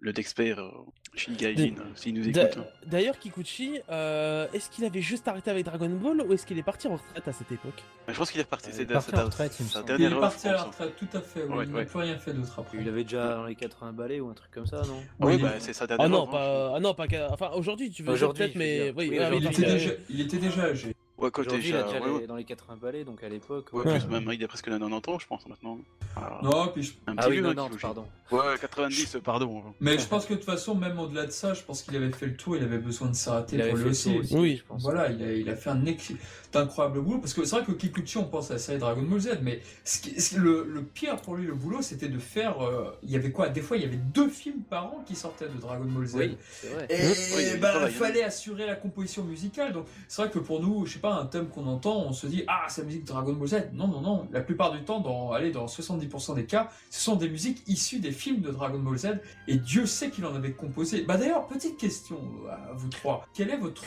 [0.00, 0.70] le d'expert euh,
[1.14, 2.58] Shingaijin, euh, s'il nous écoute.
[2.86, 6.62] D'ailleurs, Kikuchi, euh, est-ce qu'il avait juste arrêté avec Dragon Ball ou est-ce qu'il est
[6.62, 8.86] parti en retraite à cette époque Mais je pense qu'il est reparti, Il c'est est
[8.86, 9.84] parti en retraite, il me sa semble.
[9.92, 11.84] Il dernière est parti à la retraite, tout à fait, Ouais, il n'a ouais.
[11.86, 12.78] plus rien fait d'autre après.
[12.78, 15.02] Il avait déjà dans les 80 balais ou un truc comme ça, non?
[15.20, 17.90] Oui, Oui, bah, c'est sa dernière Ah non, hein, pas, ah non, pas enfin aujourd'hui
[17.90, 20.38] tu veux peut-être, mais oui, Oui, ah, il, aujourd'hui, parce était que- déjà, il était
[20.38, 20.95] déjà âgé.
[21.18, 23.68] Ouais, côté, Aujourd'hui, il a déjà ouais, les- dans les 80 balais, donc à l'époque.
[23.72, 23.98] ouais, ouais.
[24.00, 25.78] plus même, il a presque 90 ans, je pense, maintenant.
[26.14, 27.82] Ah, Non, puis je- un Ah petit oui, vieux, hein, 90, Kikuchi.
[27.82, 28.06] pardon.
[28.30, 29.62] Ouais, 90, pardon.
[29.80, 32.10] Mais je pense que de toute façon, même au-delà de ça, je pense qu'il avait
[32.12, 34.18] fait le tour, il avait besoin de s'arrêter pour lui le aussi.
[34.18, 34.56] aussi, Oui.
[34.58, 34.82] je pense.
[34.82, 35.82] Voilà, il a, il a fait un
[36.54, 37.18] incroyable boulot.
[37.18, 39.60] Parce que c'est vrai que Kikuchi, on pense à la série Dragon Ball Z, mais
[39.84, 42.60] ce qui- ce- le, le pire pour lui, le boulot, c'était de faire.
[42.62, 43.48] euh, il y avait quoi?
[43.48, 46.14] Des fois, il y avait deux films par an qui sortaient de Dragon Ball Z.
[46.16, 46.86] Oui, c'est vrai.
[46.90, 46.96] Et
[47.54, 47.88] Oui, bah, il hein.
[47.88, 49.72] fallait assurer la composition musicale.
[49.72, 52.26] Donc, c'est vrai que pour nous, je sais pas, un thème qu'on entend, on se
[52.26, 53.54] dit Ah, c'est la musique de Dragon Ball Z.
[53.72, 54.28] Non, non, non.
[54.32, 58.00] La plupart du temps, dans, allez, dans 70% des cas, ce sont des musiques issues
[58.00, 59.20] des films de Dragon Ball Z.
[59.48, 61.02] Et Dieu sait qu'il en avait composé.
[61.02, 62.18] Bah, d'ailleurs, petite question
[62.50, 63.26] à vous trois.
[63.34, 63.84] Quel est votre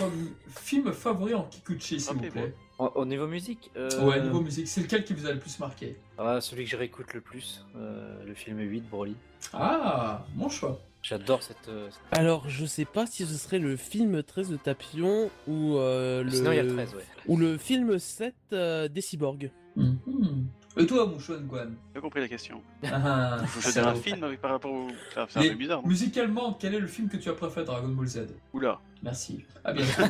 [0.49, 2.53] film favori en Kikuchi, s'il vous plaît?
[2.77, 5.59] Au, au niveau musique euh, Ouais, niveau musique, c'est lequel qui vous a le plus
[5.59, 5.97] marqué?
[6.17, 9.15] Ah, Celui que je réécoute le plus, euh, le film 8, Broly.
[9.53, 10.79] Ah, mon choix.
[11.01, 11.67] J'adore cette.
[11.69, 15.77] euh, cette- Alors, je sais pas si ce serait le film 13 de Tapion ou
[15.77, 16.29] euh, le...
[16.31, 17.03] Sinon, il y a le 13, ouais.
[17.27, 19.51] ou le film 7 euh, des cyborgs.
[19.75, 20.47] Mhm.
[20.79, 22.61] Et toi, mon choix, Guan J'ai pas compris la question.
[22.85, 24.87] Ah, Faut choisir un film avec par rapport au.
[25.27, 27.89] C'est un peu bizarre, non Musicalement, quel est le film que tu as préféré Dragon
[27.89, 28.27] Ball Z?
[28.53, 28.79] Oula.
[29.03, 29.43] Merci.
[29.63, 30.03] À bientôt.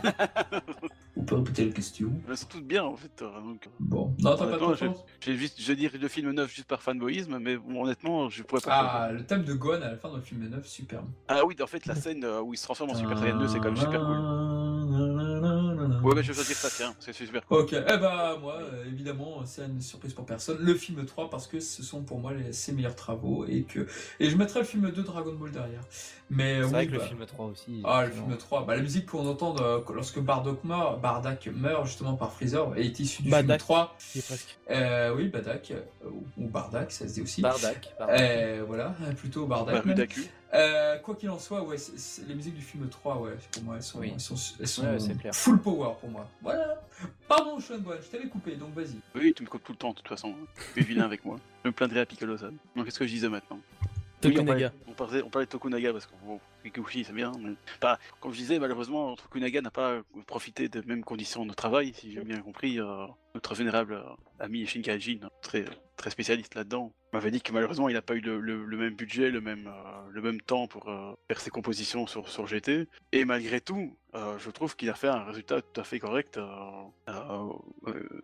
[1.16, 3.22] On peut répéter la question Elles sont toutes bien en fait.
[3.22, 4.16] euh, donc, euh, Bon.
[4.20, 7.40] Non, t'as pas de Honnêtement, juste, je vais dire le film 9 juste par fanboyisme,
[7.40, 8.72] mais bon, honnêtement, je pourrais pas.
[8.72, 11.06] Ah, le thème de Gohan à la fin dans le film 9, superbe.
[11.28, 13.48] Ah oui, en fait, la scène euh, où il se transforme en Super Saiyan 2,
[13.48, 14.18] c'est quand même super cool.
[16.04, 17.60] Ouais, mais je vais choisir ça, tiens, c'est super cool.
[17.60, 20.58] Ok, eh bah moi, évidemment, c'est une surprise pour personne.
[20.60, 23.88] Le film 3, parce que ce sont pour moi les, ses meilleurs travaux, et que
[24.20, 25.82] et je mettrai le film 2 Dragon Ball derrière.
[26.30, 27.82] Mais C'est oui, vrai que bah, le film 3 aussi.
[27.84, 31.86] Ah, le film 3, bah, la musique qu'on entend euh, lorsque Bardock meurt, Bardak meurt
[31.86, 33.60] justement par Freezer est issue du film Badak.
[33.60, 33.96] 3.
[34.12, 34.58] Qui est presque.
[34.70, 37.42] Euh, oui, Badak, euh, ou Bardak, ça se dit aussi.
[37.42, 37.94] Bardak.
[37.98, 38.22] Bardak.
[38.22, 39.76] Euh, voilà, plutôt Bardak.
[39.76, 39.98] Bah, même.
[39.98, 40.22] Rudaku.
[40.54, 41.78] Euh, quoi qu'il en soit, ouais,
[42.28, 44.10] les musiques du film 3, ouais, pour moi, elles sont, Oui.
[44.14, 45.36] elles sont, elles sont Ouais, c'est clair.
[45.36, 46.28] full power pour moi.
[46.42, 46.82] Voilà.
[47.28, 48.96] Pardon, Sean Guan, je t'avais coupé, donc vas-y.
[49.16, 50.34] Oui, tu me coupes tout le temps, de toute façon.
[50.74, 51.38] Tu es vilain avec moi.
[51.64, 52.56] Je me plaindrai à Piccolo-san.
[52.76, 53.60] Donc, qu'est-ce que je disais maintenant?
[54.22, 54.74] Oui, on parlait, Tokunaga.
[54.88, 58.00] on, parlait, on parlait de Tokunaga parce que bon, Kikuchi c'est bien, mais pas.
[58.20, 62.22] Comme je disais, malheureusement, Tokunaga n'a pas profité des mêmes conditions de travail, si j'ai
[62.26, 62.80] bien compris.
[62.82, 64.04] euh, notre vénérable euh,
[64.44, 65.64] ami Shinkaijin, très,
[65.96, 68.96] très spécialiste là-dedans, m'avait dit que malheureusement il n'a pas eu le, le- le même
[68.96, 72.88] budget, le même, euh, le même temps pour euh, faire ses compositions sur, sur GT.
[73.12, 76.40] Et malgré tout, euh, je trouve qu'il a fait un résultat tout à fait correct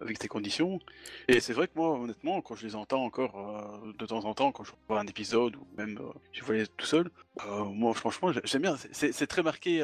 [0.02, 0.80] avec ces conditions.
[1.28, 4.52] Et c'est vrai que moi, honnêtement, quand je les entends encore de temps en temps,
[4.52, 6.00] quand je vois un épisode ou même
[6.32, 7.10] je vois les tout seul,
[7.74, 8.76] moi franchement j'ai- j'aime bien.
[8.92, 9.82] C'est- très marqué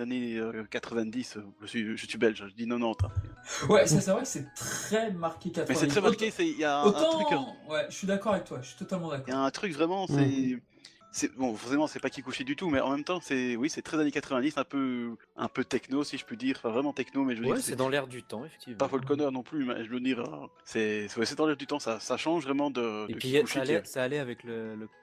[0.00, 1.38] années, euh, 90.
[1.60, 2.96] Je suis, je suis belge, je dis 90.
[3.04, 3.66] hein.
[3.68, 5.66] Ouais, c'est vrai que c'est très marqué 80.
[5.68, 6.32] Mais c'est très marqué.
[6.38, 7.38] Il y a un, un Autant, truc.
[7.70, 9.34] ouais, je suis d'accord avec toi, je suis totalement Il y d'accord.
[9.34, 10.30] a un truc vraiment, c'est.
[10.32, 10.58] c'est
[11.36, 13.98] Bon, forcément, c'est pas Kikuchi du tout, mais en même temps, c'est oui, c'est très
[14.00, 17.36] années 90, un peu, un peu techno, si je peux dire, enfin vraiment techno, mais
[17.36, 18.76] je veux Ouais, dire, c'est dans l'air du temps, effectivement.
[18.78, 21.66] pas Volconer non plus, mais je veux dire, euh, c'est ouais, c'est dans l'air du
[21.66, 24.40] temps, ça, ça change vraiment de, Et de puis Kikuchi ça allait, ça allait avec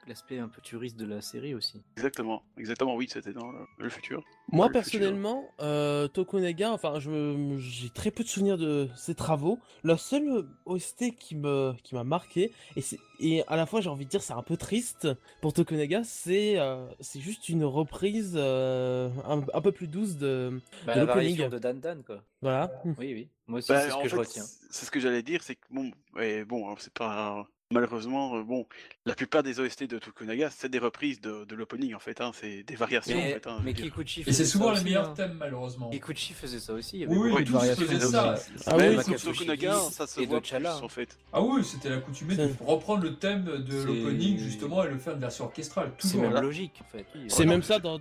[0.07, 1.82] l'aspect un peu touriste de la série aussi.
[1.95, 4.22] Exactement, exactement, oui, c'était dans le, le futur.
[4.51, 4.82] Moi Le futur.
[4.82, 9.59] personnellement, euh, Tokunaga, enfin, je j'ai très peu de souvenirs de ses travaux.
[9.84, 13.89] La seule OST qui me qui m'a marqué et c'est et à la fois j'ai
[13.89, 15.07] envie de dire c'est un peu triste
[15.41, 20.59] pour Tokunaga, c'est euh, c'est juste une reprise euh, un, un peu plus douce de
[20.86, 22.24] Bah, De la variation de Dan Dan, quoi.
[22.41, 22.72] voilà.
[22.86, 23.30] Oui, oui.
[23.47, 24.43] Moi aussi, Bah, c'est ce en que je retiens.
[24.69, 28.43] C'est ce que j'allais dire, c'est que bon, ouais, bon, alors, c'est pas malheureusement, euh,
[28.43, 28.67] bon,
[29.05, 32.32] la plupart des OST de Tokunaga, c'est des reprises de, de l'opening en fait, hein,
[32.34, 33.47] c'est des variations en Mais, fait.
[33.47, 33.74] hein, mais.
[33.74, 35.13] Kikuchi Et faisait c'est souvent ça les aussi, meilleurs hein.
[35.15, 35.89] thèmes, malheureusement.
[35.89, 36.97] Kikuchi faisait ça aussi.
[36.97, 38.36] Il y avait Oui, de tous variations faisaient ça.
[38.67, 40.76] Ah oui, Tokunaga, ça se et voit Dochala.
[40.76, 41.17] plus, en fait.
[41.34, 45.13] Ah oui, c'était l'accoutumée de C'est- reprendre le thème de l'opening, justement, et le faire
[45.13, 45.91] une version orchestrale.
[45.97, 46.30] C'est Toujours.
[46.30, 47.05] même logique, en fait.
[47.28, 47.99] C'est même ça dans,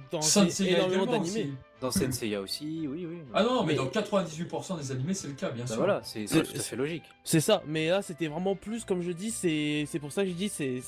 [0.60, 1.50] énormément d'animés.
[1.80, 3.18] Dans Senseiya aussi, oui, oui.
[3.32, 5.76] Ah non, mais, Mais- dans 98% des animés, c'est le cas, bien Bah sûr.
[5.78, 7.04] voilà, c'est c'est tout à fait logique.
[7.24, 10.28] C'est ça, mais là c'était vraiment plus, comme je dis, c'est c'est pour ça que
[10.28, 10.82] je dis, c'est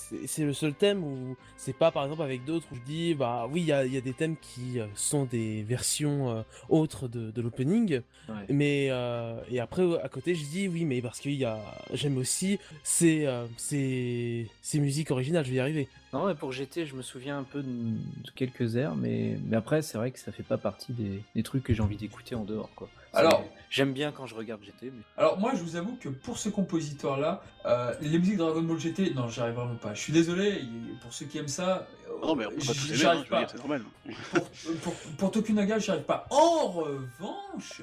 [0.44, 3.62] le seul thème où c'est pas par exemple avec d'autres où je dis, bah oui,
[3.62, 7.08] il y a, il y a des thèmes qui euh, sont des versions euh, autres
[7.08, 8.34] de, de l'opening, Ouais.
[8.50, 11.58] mais euh, et après à côté je dis oui, mais parce qu'il y a,
[11.92, 15.88] j'aime aussi ces, euh, ces, ces musiques originales, je vais y arriver.
[16.12, 19.56] Non, mais pour GT, je me souviens un peu de, de quelques airs, mais, mais
[19.56, 22.34] après, c'est vrai que ça fait pas partie des, des trucs que j'ai envie d'écouter
[22.34, 22.88] en dehors, quoi.
[23.14, 25.02] Alors- J'aime bien quand je regarde GT, mais...
[25.16, 29.14] Alors moi, je vous avoue que pour ce compositeur-là, euh, les musiques Dragon Ball GT,
[29.14, 29.94] non, j'y arrive vraiment pas.
[29.94, 30.60] Je suis désolé,
[31.00, 33.44] pour ceux qui aiment ça, euh, Non, mais on peut pas tous aimer, hein, pas.
[33.44, 33.82] dire, normal.
[34.34, 34.44] Pour,
[34.82, 36.26] pour, pour Tokunaga, j'y arrive pas.
[36.28, 37.80] En revanche,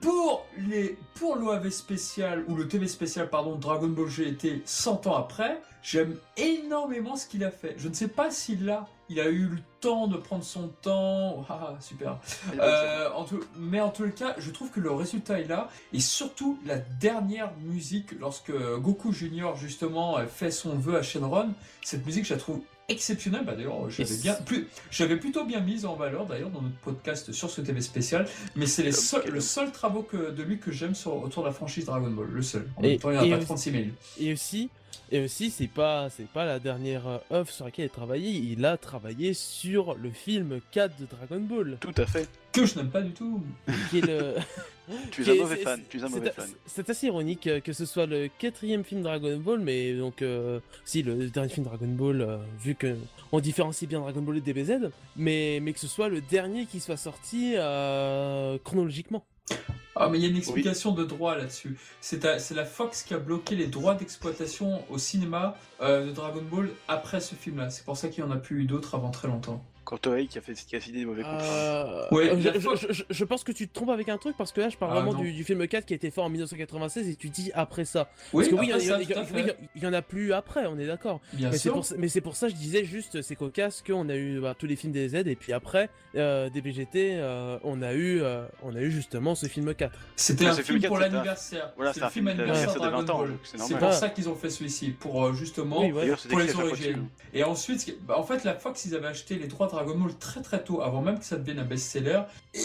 [0.00, 5.16] pour les pour l'OAV spécial ou le TV spécial pardon Dragon Ball GT 100 ans
[5.16, 7.74] après, j'aime énormément ce qu'il a fait.
[7.78, 11.44] Je ne sais pas s'il a il a eu le temps de prendre son temps.
[11.50, 12.18] Ah, super.
[12.58, 15.68] Euh, en tout- mais en tout cas, je trouve que le résultat est là.
[15.92, 21.50] Et surtout, la dernière musique, lorsque Goku Junior, justement, fait son vœu à Shenron,
[21.82, 23.44] cette musique, je la trouve exceptionnelle.
[23.44, 27.32] Bah, d'ailleurs, j'avais bien, plus, j'avais plutôt bien mise en valeur, d'ailleurs, dans notre podcast
[27.32, 28.26] sur ce TV spécial.
[28.56, 31.42] Mais c'est les Comme seuls- le seul travaux que, de lui que j'aime sur, autour
[31.42, 32.28] de la franchise Dragon Ball.
[32.30, 32.66] Le seul.
[32.76, 33.84] En Et- même temps, il n'y en a pas aussi- 36 000.
[34.20, 34.70] Et aussi,
[35.12, 38.30] et aussi c'est pas c'est pas la dernière euh, œuvre sur laquelle il a travaillé,
[38.30, 42.28] il a travaillé sur le film 4 de Dragon Ball, Tout à fait.
[42.52, 43.40] Que je n'aime pas du tout.
[43.90, 44.34] qui est le
[45.12, 45.80] Tu es un mauvais fan.
[45.88, 46.48] Tu es un c'est- mauvais fan.
[46.66, 50.58] C'est assez ironique euh, que ce soit le quatrième film Dragon Ball, mais donc euh,
[50.84, 52.96] si le dernier film Dragon Ball, euh, vu que
[53.30, 56.80] on différencie bien Dragon Ball et DBZ, mais mais que ce soit le dernier qui
[56.80, 59.24] soit sorti euh, chronologiquement.
[59.94, 61.76] Ah, mais il y a une explication de droit là-dessus.
[62.00, 66.70] C'est la Fox qui a bloqué les droits d'exploitation au cinéma euh, de Dragon Ball
[66.88, 67.68] après ce film-là.
[67.70, 69.62] C'est pour ça qu'il n'y en a plus eu d'autres avant très longtemps.
[69.84, 71.42] Quand Toei qui a fait qui a signé des mauvais contrats.
[71.42, 74.16] Euh, Ouais, euh, je, fois- je- je- je pense que tu te trompes avec un
[74.18, 76.10] truc parce que là je parle Ah, vraiment du, du film 4 qui a été
[76.10, 78.08] fait en 1996 et tu dis après ça.
[78.32, 78.68] Oui, Parce que oui, il
[79.82, 81.20] y, en- a plus après, on est d'accord.
[81.32, 81.72] Bien Mais c'est sûr.
[81.74, 84.40] pour, ça- mais c'est pour ça que je disais juste c'est cocasse qu'on a eu
[84.40, 87.92] bah, tous les films des Z et puis après euh, des BGT euh, on a
[87.92, 89.92] eu euh, on a eu justement ce film 4.
[90.16, 91.72] C'était un film film pour 4, c'est un- l'anniversaire.
[91.76, 94.50] Voilà, c'est un film anniversaire de Dragon 20 ans, c'est pour ça qu'ils ont fait
[94.50, 95.82] celui-ci, pour justement
[96.28, 97.08] pour les fois origines.
[97.34, 100.40] Et ensuite, bah, en fait, la Fox, ils avaient acheté les droits Dragon Ball très
[100.42, 102.22] très tôt, avant même que ça devienne un best-seller.
[102.54, 102.60] Et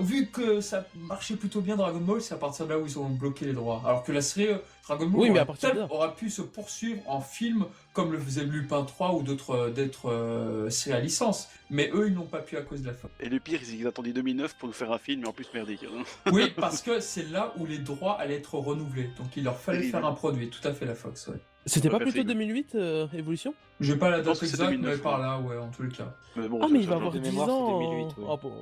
[0.00, 2.98] vu que ça marchait plutôt bien Dragon Ball, c'est à partir de là où ils
[2.98, 3.82] ont bloqué les droits.
[3.84, 5.88] Alors que la série euh, Dragon Ball Oui, mais aurait, à partir de tel- là.
[5.90, 10.10] aurait pu se poursuivre en film, comme le faisait Lupin 3 ou d'autres euh, d'autres,
[10.10, 11.48] euh, séries à licence.
[11.70, 13.12] Mais eux, ils n'ont pas pu à cause de la Fox.
[13.20, 15.46] Et le pire, c'est qu'ils attendaient 2009 pour nous faire un film, mais en plus
[15.52, 15.84] merdique.
[15.84, 16.02] hein.
[16.32, 19.10] Oui, parce que c'est là où les droits allaient être renouvelés.
[19.18, 21.36] Donc il leur fallait faire un produit, tout à fait la Fox, ouais.
[21.66, 23.52] C'était pas plutôt c'est- 2008 euh, Evolution?
[23.80, 25.26] J'ai pas la Je date que c'est exacte, 2009, mais par ouais.
[25.26, 26.12] là, ouais, en tous les cas.
[26.36, 27.80] Mais bon, Ah ça- mais il va avoir de 10 mémoire, c'est ans.
[27.80, 28.26] 2008, ouais.
[28.30, 28.48] Ah bon.
[28.48, 28.54] Ouais,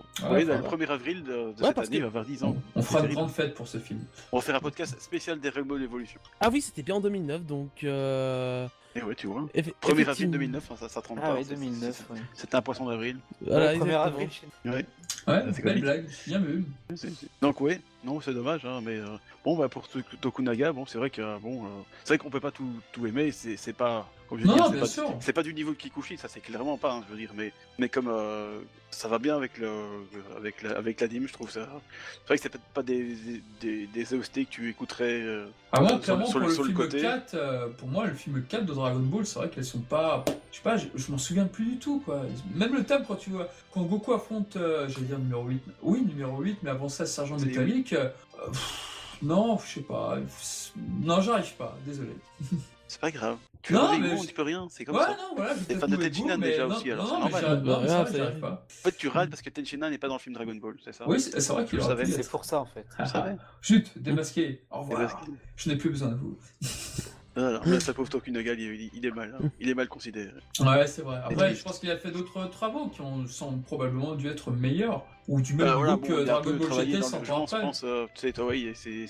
[0.44, 2.56] Oui, enfin, le 1er avril de, de Ouais, cette année, il va avoir 10 ans.
[2.74, 4.00] On fera une grande fête pour ce film.
[4.32, 6.20] On va faire un podcast spécial des Dragon Ball Evolution.
[6.40, 8.66] Ah oui c'était bien en 2009 donc euh...
[8.94, 9.42] Et ouais, tu vois.
[9.54, 10.32] eff- 1er avril effectivement.
[10.32, 11.34] 2009, hein, ça, ça trompe Ah pas.
[11.34, 11.94] ouais, c'est- 2009.
[12.08, 12.20] c'est- ouais.
[12.34, 13.18] C'était un poisson d'avril.
[13.42, 14.02] Voilà, Ouais, 1er exactement.
[14.02, 14.28] avril.
[14.66, 14.86] Ouais.
[15.28, 16.64] Ouais, c'est belle blague, bien vu.
[17.42, 19.06] Donc ouais, non, c'est dommage, hein, mais euh,
[19.44, 21.68] bon, bah pour Tok- Tokunaga, bon, c'est vrai que euh, bon, euh,
[22.04, 24.64] c'est vrai qu'on peut pas tout, tout aimer, c'est c'est pas, comme je Non, non,
[24.66, 25.16] c'est bien pas, sûr.
[25.20, 27.52] c'est pas du niveau de Kikuchi, ça c'est clairement pas, hein, je veux dire, mais
[27.78, 28.60] mais comme euh,
[28.90, 29.70] ça va bien avec le,
[30.36, 31.68] avec la, avec l'anime, je trouve ça.
[32.22, 33.16] C'est vrai que c'est peut-être pas des
[33.60, 35.20] des, des OST que tu écouterais.
[35.22, 37.00] euh, Ah moi, clairement, sur pour le- le sur le film côté.
[37.02, 40.24] 4, euh, pour moi, le film 4 de Dragon Ball, c'est vrai qu'elles sont pas...
[40.50, 42.22] Je sais pas, je, je m'en souviens plus du tout, quoi.
[42.54, 43.48] Même le thème, quand tu vois...
[43.72, 45.62] Quand Goku affronte, j'allais dire numéro 8...
[45.82, 47.94] Oui, numéro 8, mais avant ça, Sergent Métallique...
[49.22, 50.18] non, je sais pas.
[51.02, 52.10] Non, j'arrive pas, désolé.
[52.88, 53.36] C'est pas grave.
[53.62, 55.10] Tu Non, mais je- tu peux rien, c'est comme ouais, ça.
[55.16, 55.96] non, voilà, peut-être fans de
[56.36, 57.62] mais déjà non, aussi, alors c'est normal.
[57.64, 58.66] Bah, vrai, pas.
[58.68, 60.92] En fait, tu râles parce que Tenshinhan n'est pas dans le film Dragon Ball, c'est
[60.92, 62.86] ça Oui, c'est c'est vrai qu'il savais, C'est pour ça en fait.
[62.96, 63.36] Ah, savais.
[63.60, 64.62] Chut, démasqué.
[64.70, 65.24] Au revoir.
[65.56, 66.38] Je n'ai plus besoin de vous.
[67.36, 69.50] Voilà, là, ce pauvre Tokunaga, il, est- il est mal, hein.
[69.60, 70.30] il est mal considéré.
[70.60, 71.18] Ouais, c'est vrai.
[71.22, 75.04] Après, je pense qu'il a fait d'autres travaux qui ont sont probablement dû être meilleurs.
[75.28, 78.06] Ou du même Bah, voilà, bon, que Dragon Ball GT sans temps je pense, euh,
[78.14, 79.06] tu sais, Toei et ses,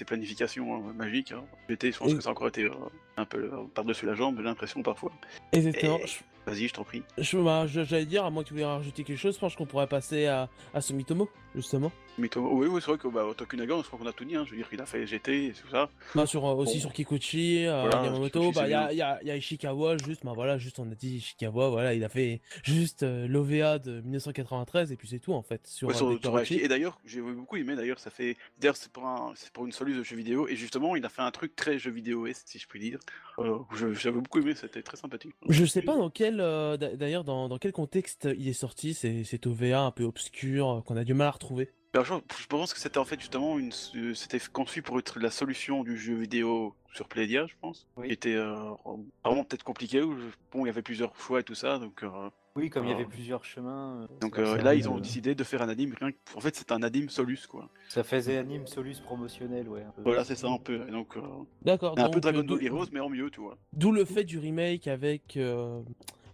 [0.00, 1.32] et planifications hein, magiques.
[1.32, 1.44] Hein.
[1.68, 2.70] GT, je pense Et- que ça a encore été euh,
[3.16, 5.12] un peu euh, par-dessus la jambe, j'ai l'impression parfois.
[5.52, 5.98] Exactement.
[5.98, 6.06] Et-
[6.46, 7.02] Vas-y, je t'en prie.
[7.18, 9.66] Je, bah, j'allais dire, à moins que tu voulais rajouter quelque chose, je pense qu'on
[9.66, 11.92] pourrait passer à, à Sumitomo, justement.
[12.18, 14.36] Mitomo- oui, oui, c'est vrai que bah, Tokunaga, je crois qu'on a tout dit.
[14.36, 14.44] Hein.
[14.46, 15.88] Je veux dire, il a fait GT et tout ça.
[16.14, 16.80] Bah, sur, euh, aussi Bon.
[16.80, 19.96] sur Kikuchi, euh, Voilà, Yamamoto, Kikuchi, bah, il y a, y, a, y a Ishikawa,
[20.04, 23.78] juste, bah voilà, juste on a dit Ishikawa, voilà, il a fait juste euh, l'OVA
[23.78, 25.66] de 1993 et puis c'est tout en fait.
[25.66, 26.56] Sur, Ouais, euh, sur- sur.
[26.64, 27.74] Et d'ailleurs, j'ai beaucoup aimé.
[27.76, 28.36] D'ailleurs, ça fait.
[28.58, 29.32] D'ailleurs, c'est pour, un...
[29.36, 30.46] c'est pour une soluce de jeu vidéo.
[30.48, 32.98] Et justement, il a fait un truc très jeu vidéo si je puis dire.
[33.94, 35.34] J'avais beaucoup aimé, c'était très sympathique.
[35.48, 38.94] Je sais pas dans quel, euh, d'a- d'ailleurs, dans, dans quel contexte il est sorti,
[38.94, 41.70] c'est, cet OVA un peu obscur, euh, qu'on a du mal à retrouver?
[41.94, 45.30] Je, je pense que c'était en fait justement une, euh, c'était conçu pour être la
[45.30, 47.88] solution du jeu vidéo sur Playdia, je pense.
[47.96, 48.06] Oui.
[48.06, 48.70] Qui était euh,
[49.24, 50.00] vraiment peut-être compliqué.
[50.00, 52.04] Où, je- bon, il y avait plusieurs choix et tout ça, donc.
[52.04, 54.06] euh, Oui, comme il y avait plusieurs chemins.
[54.20, 55.94] donc euh, là, ils ont décidé de faire un anime.
[56.00, 56.16] Rien que...
[56.36, 57.68] En fait, c'est un anime solus, quoi.
[57.88, 59.82] Ça faisait anime solus promotionnel, ouais.
[59.82, 60.02] un peu.
[60.02, 60.86] Voilà, c'est ça un peu.
[60.86, 61.20] Et donc, euh,
[61.62, 61.98] D'accord.
[61.98, 63.58] un donc, peu Dragon Ball Heroes, mais en mieux, tu vois.
[63.72, 65.36] D'où le fait du remake avec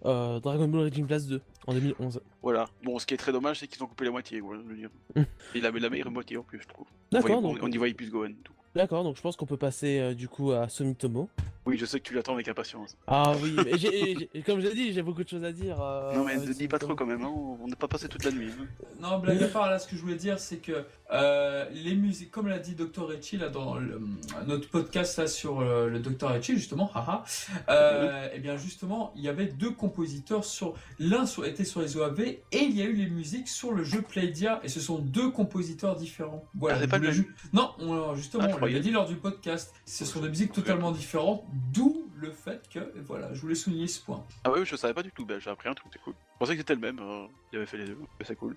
[0.07, 2.21] euh, Dragon Ball Raging Blast 2 en 2011.
[2.43, 2.69] Voilà.
[2.85, 4.39] Bon, ce qui est très dommage, c'est qu'ils ont coupé la moitié.
[4.39, 4.91] Je veux dire.
[5.15, 5.23] Mm.
[5.55, 6.87] Il avait la meilleure moitié en plus, je trouve.
[7.11, 8.33] D'accord, donc- on y voyait plus Gohan.
[8.43, 8.53] Tout.
[8.77, 11.31] D'accord, donc je pense qu'on peut passer euh, du coup à Sumitomo.
[11.65, 12.97] Oui, je sais que tu l'attends avec impatience.
[13.09, 15.81] Ah oui, mais j'ai- j'ai- comme je l'ai dit, j'ai beaucoup de choses à dire.
[15.83, 17.33] euh, non, mais ne dis pas trop quand même, hein.
[17.61, 18.51] on n'a pas passé toute la nuit.
[18.61, 18.67] hein.
[19.01, 22.31] Non, blague à part, là, ce que je voulais dire, c'est que euh, les musiques,
[22.31, 23.11] comme l'a dit Dr.
[23.19, 24.01] Echi là, dans le-
[24.47, 26.31] notre podcast là, sur euh, le Dr.
[26.37, 27.25] Echi, justement, haha,
[27.69, 30.75] euh, et bien justement, il y avait deux compositeurs sur.
[31.01, 33.83] L'un sur- était sur les OAV et il y a eu les musiques sur le
[33.83, 36.45] jeu Playdia, et ce sont deux compositeurs différents.
[36.55, 38.85] Voilà, Ah, c'est pas le ju- Non, on- justement, on l'avait Incroyable.
[38.85, 43.33] dit lors du podcast, ce sont des musiques totalement différentes, d'où le fait que, voilà,
[43.35, 44.25] je voulais souligner ce point.
[44.45, 46.15] Ah ouais, je savais pas du tout, bah, j'ai appris un truc, c'est cool.
[46.35, 48.57] Je pensais que c'était le même, euh, il avait fait les deux, mais c'est cool.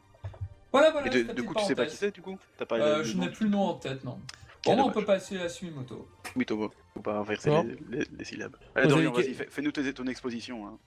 [0.72, 1.08] Voilà, voilà.
[1.08, 2.38] Et de, coup, tu sais pas qui c'est du coup?
[2.58, 4.20] T'as pas Euh, je n'ai plus le nom en tête, non.
[4.66, 6.08] Bon, on peut passer à Sumimoto.
[6.36, 6.70] Mitomo.
[6.94, 7.64] Faut pas inverser Non.
[7.64, 8.56] les, les- les syllabes.
[8.76, 10.68] Allez, Vous Dorian, avez vas-y, fais- fais-nous tes- ton exposition.
[10.68, 10.78] Hein.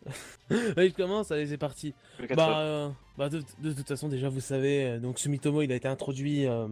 [0.77, 1.95] Allez, je commence, allez, c'est parti.
[2.21, 5.63] Le quatre Bah, euh, bah de, de toute façon, déjà, vous savez, euh, donc Sumitomo,
[5.63, 6.69] il a été introduit euh,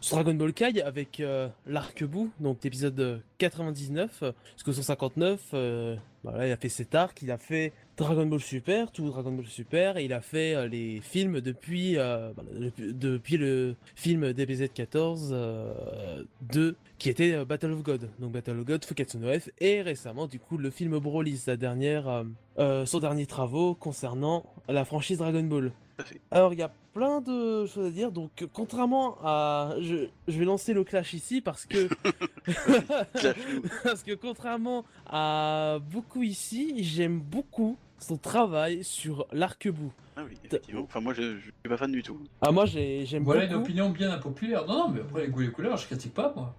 [0.00, 5.40] sur Dragon Ball Kai avec euh, l'arc-bout, donc l'épisode euh, 99 euh, jusqu'au 159.
[5.54, 9.32] euh, voilà, il a fait cet arc, il a fait Dragon Ball Super, tout Dragon
[9.32, 12.32] Ball Super, il a fait euh, les films depuis, euh,
[12.78, 18.08] depuis le film DBZ 14 euh, 2, qui était Battle of God.
[18.18, 21.56] Donc Battle of God, Fukatsu no F, et récemment, du coup, le film Broly, sa
[21.56, 22.24] dernière,
[22.56, 25.72] son dernier travaux concernant la franchise Dragon Ball.
[26.02, 26.20] Tout à fait.
[26.30, 28.10] Alors, il y a plein de choses à dire.
[28.12, 29.74] Donc, euh, contrairement à.
[29.80, 31.88] Je, je vais lancer le clash ici parce que.
[33.84, 39.92] Parce que, contrairement à beaucoup ici, j'aime beaucoup son travail sur l'arc-bout.
[40.16, 40.82] Ah oui, effectivement.
[40.82, 42.20] Enfin, moi, je, je suis pas fan du tout.
[42.40, 44.66] Ah, moi, j'ai- j'aime Voilà une opinion bien impopulaire.
[44.66, 46.54] Non, non, mais après les goûts et les couleurs, je critique pas moi.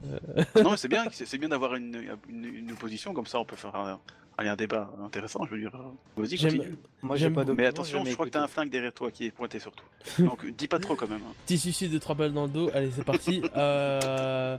[0.64, 1.96] non, mais c'est bien, c'est c'est bien d'avoir une,
[2.30, 4.00] une, une opposition, comme ça on peut faire un,
[4.38, 5.72] un, un débat intéressant, je veux dire.
[6.18, 6.76] Vas-y, continue.
[7.02, 7.56] Moi, j'ai J'aime pas d'opinion.
[7.64, 9.86] Mais attention, je crois que t'as un flingue derrière toi qui est pointé sur toi.
[10.20, 11.22] Donc, dis pas trop quand même.
[11.22, 11.34] hein.
[11.46, 13.42] Petit suicide de 3 balles dans le dos, allez c'est parti.
[13.56, 14.58] Euh,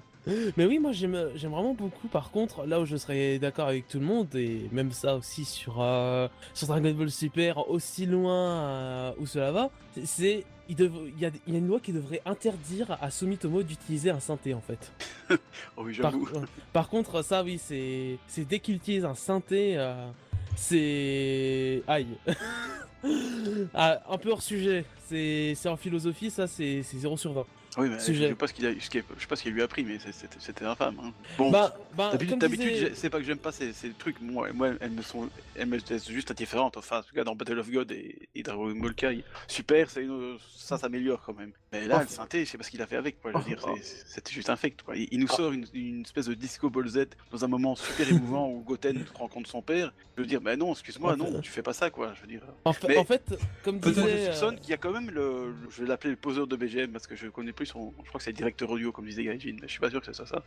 [0.57, 3.87] Mais oui moi j'aime j'aime vraiment beaucoup par contre là où je serais d'accord avec
[3.89, 8.35] tout le monde et même ça aussi sur, euh, sur Dragon Ball Super aussi loin
[8.63, 9.71] euh, où cela va,
[10.05, 13.11] c'est il, dev- il y a, il y a une loi qui devrait interdire à
[13.11, 14.93] Sumitomo d'utiliser un synthé en fait.
[15.77, 16.29] Oh oui, Par, j'avoue.
[16.73, 20.09] par contre ça oui c'est c'est dès qu'il utilise un synthé euh,
[20.57, 22.07] c'est aïe.
[23.75, 27.45] Ah, un peu hors sujet, c'est c'est en philosophie ça c'est c'est 0 sur 20.
[27.77, 28.25] Oui, mais sujet.
[28.25, 29.99] je sais pas ce qu'il a, je sais pas ce qu'il lui a appris, mais
[30.39, 30.97] c'était infâme.
[31.03, 31.13] Hein.
[31.39, 34.21] Bon, Bah, bah, d'habitude, disait- c'est pas que j'aime pas ces, ces trucs.
[34.21, 36.77] Moi, moi, elles me sont, elles me laissent juste indifférentes.
[36.77, 40.39] Enfin, en tout cas, dans Battle of God et, et Dragon Ball Kai, super, une-
[40.57, 41.53] ça s'améliore quand même.
[41.73, 42.03] Mais là, Oh.
[42.03, 43.21] le synthé, je sais pas ce qu'il a fait avec.
[43.21, 43.33] Quoi.
[43.33, 43.77] Je veux dire, Oh.
[44.07, 44.83] c'était juste infect.
[44.83, 44.97] Quoi.
[44.97, 45.37] Il, il nous Oh.
[45.37, 49.05] sort une, une espèce de disco ball Z dans un moment super émouvant où Goten
[49.15, 49.93] rencontre son père.
[50.17, 52.13] Je veux dire, non, excuse-moi, non, tu fais pas ça, quoi.
[52.15, 52.43] Je veux dire.
[52.65, 55.83] En, Mais- en fait, comme disait, je euh, y a quand même le, le- je
[55.83, 58.33] vais l'appeler le poseur de BGM parce que je connais plus je crois que c'est
[58.33, 60.43] directeur audio comme disait Gaijin, mais je suis pas sûr que ce soit ça.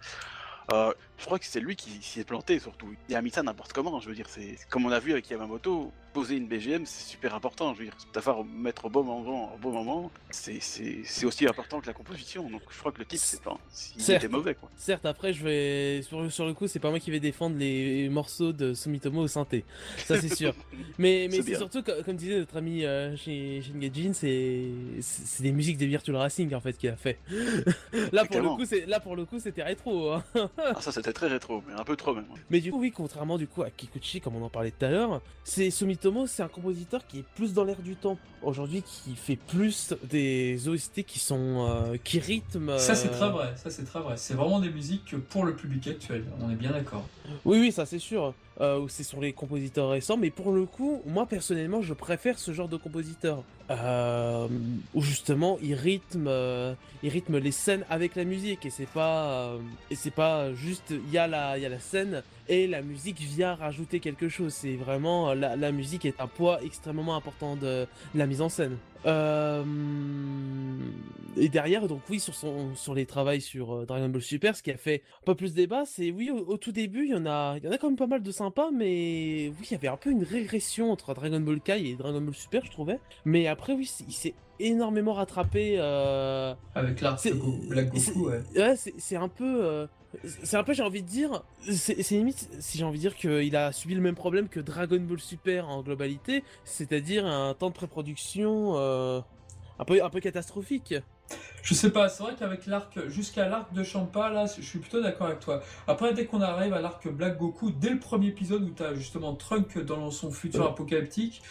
[0.71, 2.93] Euh, je crois que c'est lui qui s'y est planté surtout.
[3.09, 5.29] Il a mis ça n'importe comment, je veux dire, c'est comme on a vu avec
[5.29, 9.53] Yamamoto, poser une BGM c'est super important, je veux dire, savoir mettre au bon moment,
[9.53, 12.49] au bon moment, c'est- aussi important que la composition.
[12.49, 13.57] Donc je crois que le type c'est pas,
[13.97, 14.69] il était mauvais quoi.
[14.75, 18.09] certes, après, je vais sur, sur le coup, c'est pas moi qui vais défendre les
[18.09, 19.63] morceaux de Sumitomo au synthé,
[19.97, 20.53] ça c'est sûr.
[20.97, 25.77] Mais, mais C'est surtout co- comme disait notre ami euh, chez Shingajin, c'est des musiques
[25.77, 27.19] des Virtual Racing en fait qu'il a fait.
[28.11, 30.11] là pour coup, c'est là pour le coup, c'était rétro.
[30.11, 30.23] hein.
[30.75, 32.25] Ah ça c'était très rétro, mais un peu trop même.
[32.49, 34.89] Mais du coup, oui, contrairement du coup à Kikuchi, comme on en parlait tout à
[34.89, 38.17] l'heure, c'est Sumitomo, c'est un compositeur qui est plus dans l'air du temps.
[38.41, 42.77] Aujourd'hui, qui fait plus des OST qui sont euh, qui rythment.
[42.77, 44.15] Ça c'est euh, très vrai, ça c'est très vrai.
[44.17, 47.05] C'est vraiment des musiques pour le public actuel, on est bien d'accord.
[47.45, 48.33] Oui, oui, ça c'est sûr.
[48.59, 52.53] Euh, c'est sur les compositeurs récents, mais pour le coup, moi personnellement, je préfère ce
[52.53, 53.43] genre de compositeur.
[53.69, 54.47] Euh,
[54.93, 59.25] où justement, il rythme, euh, il rythme les scènes avec la musique et c'est pas,
[59.25, 59.57] euh,
[59.91, 63.99] et c'est pas juste, il y y a la scène et la musique vient rajouter
[63.99, 64.53] quelque chose.
[64.53, 68.49] C'est vraiment la, la musique est un poids extrêmement important de, de la mise en
[68.49, 68.77] scène.
[69.05, 69.63] Euh,
[71.37, 74.63] et derrière, donc oui, sur son, sur les travaux sur euh, Dragon Ball Super, ce
[74.63, 77.15] qui a fait un peu plus débat, c'est oui, au, au tout début, il y
[77.15, 79.71] en a, il y en a quand même pas mal de sympas, mais oui, il
[79.71, 82.71] y avait un peu une régression entre Dragon Ball Kai et Dragon Ball Super, je
[82.71, 82.99] trouvais.
[83.25, 85.75] Mais après, oui, il s'est énormément rattrapé.
[85.77, 86.53] Euh...
[86.73, 88.41] Avec de Go- Black Goku, ouais.
[88.55, 89.63] Ouais, c'est c'est un peu.
[89.63, 89.87] euh,
[90.43, 91.43] C'est un peu, j'ai envie de dire.
[91.69, 94.99] C'est limite, si j'ai envie de dire qu'il a subi le même problème que Dragon
[94.99, 99.21] Ball Super en globalité, c'est-à-dire un temps de pré-production euh,
[99.79, 100.95] un, peu, un peu catastrophique.
[101.61, 105.01] Je sais pas, c'est vrai qu'avec l'arc, jusqu'à l'arc de Champa, là, je suis plutôt
[105.01, 105.61] d'accord avec toi.
[105.85, 108.93] Après, dès qu'on arrive à l'arc Black Goku, dès le premier épisode où tu as
[108.93, 111.41] justement Trunk dans son futur apocalyptique,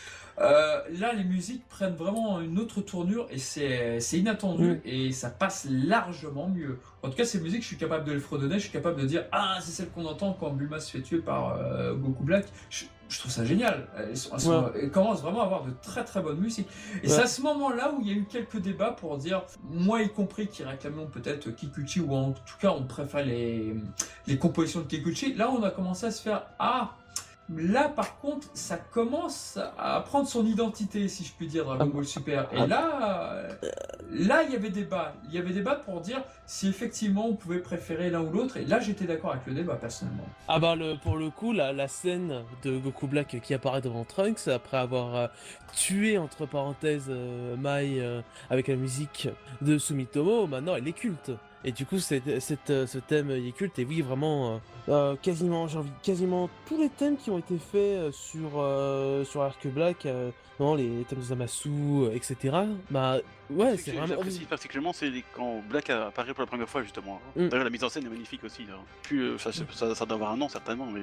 [0.40, 4.80] euh, là, les musiques prennent vraiment une autre tournure et c'est inattendu Mm.
[4.84, 6.78] et ça passe largement mieux.
[7.02, 9.06] En tout cas, ces musiques, je suis capable de les fredonner, je suis capable de
[9.06, 12.46] dire Ah, c'est celle qu'on entend quand Bulma se fait tuer par euh, Goku Black.
[12.70, 13.86] Je, je trouve ça génial.
[13.96, 16.68] Elles, sont- elles sont- elles commencent vraiment à avoir de très très bonnes musiques.
[17.02, 17.12] Et Ouais.
[17.14, 20.08] c'est à ce moment-là où il y a eu quelques débats pour dire, moi y
[20.08, 23.74] compris qui réclamions peut-être Kikuchi, ou en tout cas on préfère les,
[24.26, 26.96] les compositions de Kikuchi, là on a commencé à se faire Ah
[27.54, 31.94] Là, par contre, ça commence à prendre son identité, si je puis dire, Dragon Ah.
[31.94, 32.48] Ball Super.
[32.52, 32.66] Et Ah.
[32.66, 33.70] là, euh,
[34.10, 35.14] là, il y avait débat.
[35.28, 38.56] Il y avait débat pour dire si effectivement on pouvait préférer l'un ou l'autre.
[38.56, 40.26] Et là, j'étais d'accord avec le débat, personnellement.
[40.48, 44.04] Ah bah le, pour le coup, la, la scène de Goku Black qui apparaît devant
[44.04, 45.26] Trunks après avoir euh,
[45.74, 49.28] tué entre parenthèses euh, Mai euh, avec la musique
[49.60, 51.30] de Sumitomo, maintenant elle est culte.
[51.66, 53.78] Et du coup, euh, ce thème il est culte.
[53.80, 54.58] Et oui, vraiment, euh,
[54.88, 59.24] euh, quasiment, j'ai envie, quasiment tous les thèmes qui ont été faits euh, sur euh,
[59.24, 62.56] sur Arc Black, euh, non, les thèmes de Zamasu, euh, etc.
[62.88, 63.16] Bah
[63.50, 64.06] ouais, c'est vraiment.
[64.06, 67.20] J'apprécie particulièrement c'est quand Black apparaît pour la première fois justement.
[67.34, 67.48] Mm.
[67.48, 68.64] D'ailleurs la mise en scène est magnifique aussi.
[68.64, 68.74] là.
[69.12, 71.02] Euh, ça, ça, ça doit avoir un an certainement, mais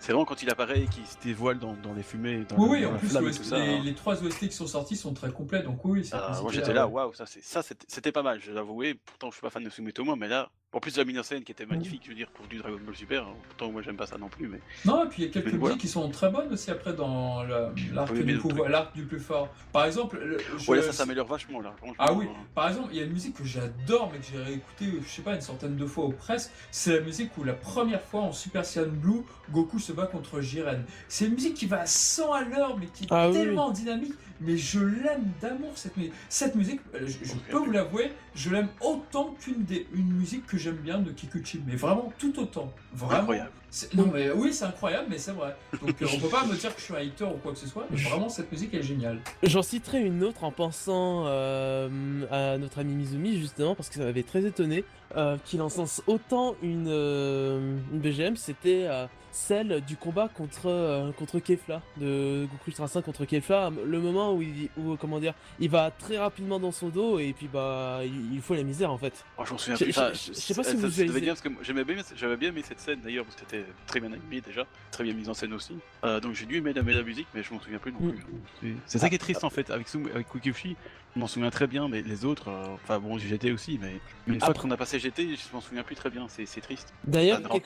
[0.00, 2.68] c'est vraiment quand il apparaît et qu'il se dévoile dans, dans les fumées, dans, Oui,
[2.80, 3.58] oui, en plus, tout ça.
[3.58, 3.80] les, hein.
[3.84, 6.72] les trois OST qui sont sortis sont très complets, donc oui, c'est Ah, moi j'étais
[6.72, 8.94] là, waouh, ça ça c'était pas mal, je dois avouer.
[8.94, 11.22] Pourtant je suis pas fan de Sumitomo, mais là, en plus de la mise en
[11.22, 11.70] scène qui était Mm.
[11.70, 13.22] magnifique, je veux dire pour du Dragon Ball Super.
[13.22, 15.32] hein, Pourtant moi j'aime pas ça non plus, mais Non, et puis il y a
[15.32, 15.76] quelques voilà.
[15.76, 18.94] qui sont très bonnes aussi après dans la- l'arc Oui, mais du le pouvoir, l'arc
[18.94, 19.48] du plus fort.
[19.72, 21.72] Par exemple, le- je- ouais là ça s'améliore vachement là.
[21.78, 22.36] franchement, Ah oui, hein.
[22.54, 25.22] par exemple, il y a une musique que j'adore, mais que j'ai réécoutée, je sais
[25.22, 26.50] pas, une centaine de fois ou presque.
[26.70, 30.42] C'est la musique où la première fois en Super Saiyan Blue, Goku se bat contre
[30.42, 30.84] Jiren.
[31.08, 33.70] C'est une musique qui va à 100 à l'heure, mais qui est Ah oui, tellement
[33.70, 34.12] dynamique.
[34.40, 36.12] Mais je l'aime d'amour cette musique.
[36.28, 40.56] Cette musique, euh, je, peux vous l'avouer, je l'aime autant qu'une des une musique que
[40.56, 41.60] j'aime bien de Kikuchi.
[41.66, 42.72] Mais vraiment tout autant.
[42.94, 43.20] Vraiment.
[43.22, 43.50] Incroyable.
[43.70, 45.54] C'est- Non mais oui, c'est incroyable, mais c'est vrai.
[45.82, 47.58] Donc euh, on peut pas me dire que je suis un hater ou quoi que
[47.58, 47.86] ce soit.
[47.90, 49.18] Mais vraiment cette musique elle est géniale.
[49.42, 51.88] J'en citerai une autre en pensant euh,
[52.30, 54.84] à notre ami Mizumi justement parce que ça m'avait très étonné
[55.16, 59.06] euh, qu'il encense autant une, euh, une BGM, c'était euh,
[59.38, 64.34] celle du combat contre euh, contre Kefla de Goku Ultra 5 contre Kefla, le moment
[64.34, 68.00] où il où, comment dire, il va très rapidement dans son dos et puis bah
[68.04, 69.24] il, il faut la misère en fait.
[69.38, 69.86] Oh, je m'en souviens plus.
[69.86, 71.20] je- ça, je- je sais pas si ça- vous ça devait visualisez.
[71.20, 73.64] bien parce que moi, j'aimais bien, j'avais bien aimé cette scène d'ailleurs parce que c'était
[73.86, 75.76] très bien animé déjà, très bien mise en scène aussi.
[76.04, 78.12] Euh, donc j'ai dû aimer la, la musique, mais je m'en souviens plus non Mm.
[78.12, 78.24] plus.
[78.60, 80.76] C'est- C'est ça qui est triste en fait avec Sum- avec Kukushi.
[81.18, 84.40] Je m'en souviens très bien, mais les autres, euh, enfin bon, GT aussi, mais, une
[84.40, 86.28] fois qu'on a passé GT, je m'en souviens plus très bien.
[86.28, 86.94] C'est triste.
[87.08, 87.58] D'ailleurs, rend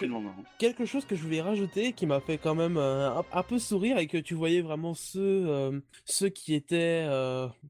[0.59, 3.59] quelque- chose que je voulais rajouter qui m'a fait quand même euh, un, un peu
[3.59, 7.07] sourire et que tu voyais vraiment ceux euh, ceux qui étaient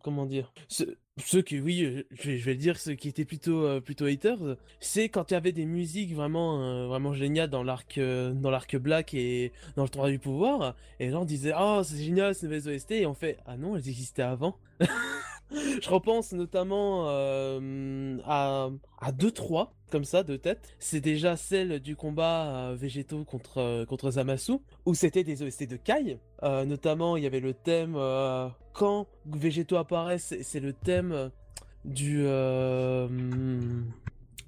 [0.05, 3.25] comment dire ceux, ceux qui oui je vais, je vais le dire ceux qui étaient
[3.25, 7.51] plutôt euh, plutôt haters c'est quand il y avait des musiques vraiment euh, vraiment géniales
[7.51, 11.25] dans l'arc euh, dans l'arc black et dans le tournoi du pouvoir et les gens
[11.25, 14.57] disaient oh c'est génial ces nouvelles OST et on fait ah non elles existaient avant
[15.81, 18.69] je repense notamment euh, à,
[19.01, 20.75] à 2-3, comme ça, de tête.
[20.79, 24.55] C'est déjà celle du combat euh, végétaux contre, euh, contre Zamasu,
[24.87, 26.19] où c'était des OST de Kai.
[26.43, 27.97] Notamment, il y avait le thème
[28.73, 31.31] quand végétaux apparaissent, c'est- le thème
[31.85, 32.25] du.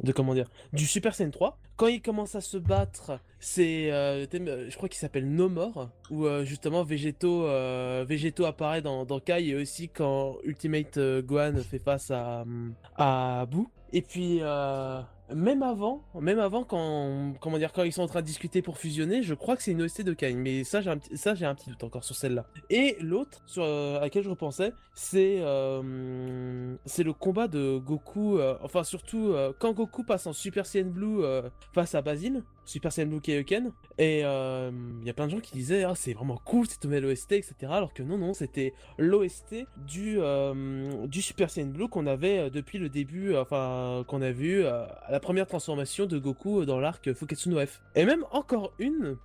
[0.05, 1.59] De comment dire Du Super Saiyan 3.
[1.77, 5.91] Quand il commence à se battre, c'est euh, euh, je crois qu'il s'appelle No More,
[6.11, 11.81] où euh, justement euh, Végétaux apparaît dans, dans Kai et aussi quand Ultimate Gohan fait
[11.81, 12.45] face à,
[12.97, 13.69] à Boo.
[13.93, 14.41] Et puis
[15.35, 16.03] même avant,
[16.65, 19.63] quand comment dire quand ils sont en train de discuter pour fusionner, je crois que
[19.63, 22.47] c'est une OST de Kai, mais ça j'ai un petit doute encore sur celle-là.
[22.71, 28.85] Et l'autre euh, à laquelle je repensais, c'est euh, le combat de Goku, euh, enfin
[28.85, 31.23] surtout quand Goku passe en Super Saiyan Blue
[31.73, 35.41] face à Basile, Super Saiyan Blue Kaioken, et euh, il y a plein de gens
[35.41, 37.55] qui disaient ah c'est vraiment cool cette nouvelle OST etc.
[37.71, 42.51] Alors que non non c'était l'OST du euh, du Super Saiyan Blue qu'on avait euh,
[42.51, 46.65] depuis le début, euh, enfin qu'on a vu euh, à la première transformation de Goku
[46.65, 47.83] dans l'arc Fuketsu no F.
[47.95, 49.17] Et même encore une,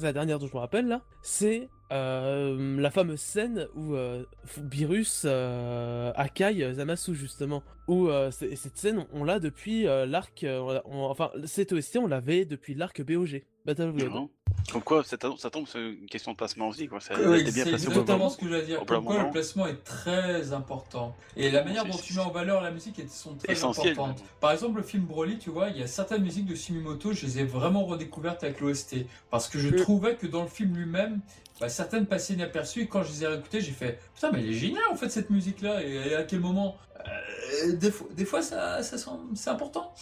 [0.00, 4.22] la dernière dont je me rappelle là, c'est euh, la fameuse scène où euh,
[4.58, 7.62] Beerus euh, Akai Zamasu justement.
[7.88, 10.46] Où euh, c'est- cette scène on, on l'a depuis euh, l'arc,
[10.84, 13.42] enfin cette OST on l'avait depuis l'arc BOG.
[13.66, 14.28] Battle of God.
[14.72, 16.86] Comme quoi, ça, tombe- ça tombe sur une question de placement aussi.
[16.86, 17.00] Quoi.
[17.00, 18.30] Ça, Oui, bien au exactement moment.
[18.30, 18.84] ce que je veux dire.
[18.86, 21.16] Comme quoi, le placement est très important.
[21.36, 24.18] Et la manière dont tu mets en valeur la musique est, sont très essentiel, importantes.
[24.18, 24.26] même.
[24.40, 27.26] Par exemple, le film Broly, tu vois, il y a certaines musiques de Sumimoto, je
[27.26, 29.06] les ai vraiment redécouvertes avec l'OST.
[29.30, 31.20] Parce que je trouvais que dans le film lui-même,
[31.60, 32.82] bah, certaines passaient inaperçues.
[32.82, 35.08] Et quand je les ai réécoutées, j'ai fait Putain, mais elle est géniale en fait
[35.08, 35.82] cette musique-là.
[35.82, 36.76] Et, à quel moment?
[37.64, 38.96] Euh, des, fois, des fois, ça, ça
[39.34, 39.92] c'est important.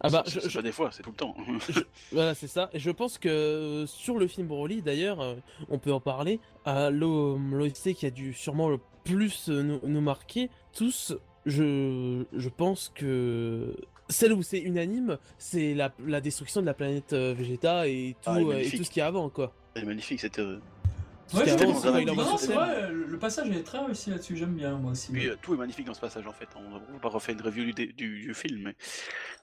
[0.00, 1.34] Ah bah C'est- je- pas des fois, c'est tout le temps.
[2.12, 2.68] Voilà, c'est ça.
[2.72, 5.34] Et je pense que euh, sur le film Broly, d'ailleurs, euh,
[5.70, 6.38] on peut en parler.
[6.66, 11.14] L'O- L'OST qui a dû sûrement le plus euh, nous, nous marquer, tous,
[11.46, 13.74] je, je pense que
[14.08, 18.30] celle où c'est unanime, c'est la, la destruction de la planète euh, Vegeta et tout,
[18.30, 19.52] Ah, euh, et tout ce qu'il y a avant, quoi.
[19.74, 20.42] C'est magnifique, c'était.
[21.32, 24.54] Je avant, trouve c'est ça- il non, vrai, le, passage est très réussi là-dessus, j'aime
[24.54, 25.10] bien moi aussi.
[25.12, 26.48] Puis, euh, tout est magnifique dans ce passage en fait.
[26.56, 28.76] On n'a pas refait une review du, dé- du, du film, mais,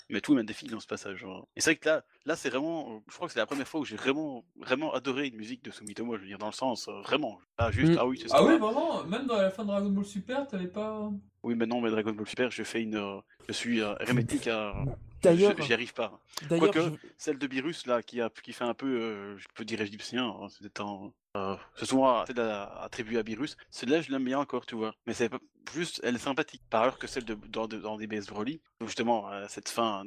[0.09, 1.19] mais tout est magnifique dans ce passage.
[1.19, 1.47] genre.
[1.55, 3.03] Et c'est vrai que là, là c'est vraiment.
[3.09, 5.71] Je crois que c'est la première fois où j'ai vraiment, vraiment adoré une musique de
[5.71, 6.15] Sumitomo.
[6.17, 7.39] Je veux dire, dans le sens, euh, vraiment.
[7.57, 7.97] Pas juste, Mm.
[7.99, 8.43] ah oui, c'est Ah ça.
[8.45, 11.09] oui, vraiment, même dans la fin de Dragon Ball Super, t'avais pas.
[11.43, 12.95] Oui, mais non, mais Dragon Ball Super, je fais une.
[12.95, 14.73] euh, je suis euh, hermétique à.
[15.21, 16.19] D'ailleurs, J'y arrive pas.
[16.49, 19.47] d'ailleurs, Quoique, je- celle de Beerus, là, qui, a, qui fait un peu, euh, je
[19.55, 22.23] peux dire égyptien, hein, c'est un, euh, c'est souvent
[22.81, 23.57] attribué à Beerus.
[23.69, 24.93] Celle-là, je l'aime bien encore, tu vois.
[25.07, 25.39] Mais c'est pas
[25.71, 26.61] juste, elle est sympathique.
[26.69, 30.03] Par ailleurs que celle de dans, dans des BS Broly, justement euh, cette fin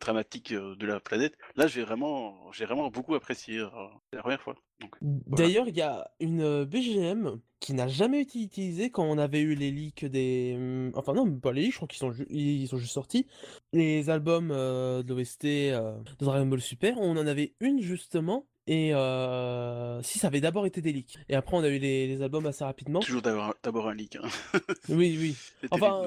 [0.00, 1.36] dramatique euh, de la planète.
[1.56, 3.68] Là, j'ai vraiment, j'ai vraiment beaucoup apprécié euh,
[4.12, 4.54] la première fois.
[5.00, 9.54] D'ailleurs, il y a une BGM qui n'a jamais été utilisée quand on avait eu
[9.54, 10.54] les leaks des.
[10.56, 13.26] Hum, enfin, non, pas les leaks, je crois qu'ils sont, ils sont juste sortis.
[13.72, 18.92] Les albums de l'OST de Dragon Ball Super, on en avait une justement et
[20.02, 21.18] si ça avait d'abord été des leaks.
[21.28, 23.00] Et après, on a eu les, albums assez rapidement.
[23.62, 24.16] D'abord un leak.
[24.16, 24.28] Hein.
[24.88, 25.36] oui, oui.
[25.70, 26.02] Enfin,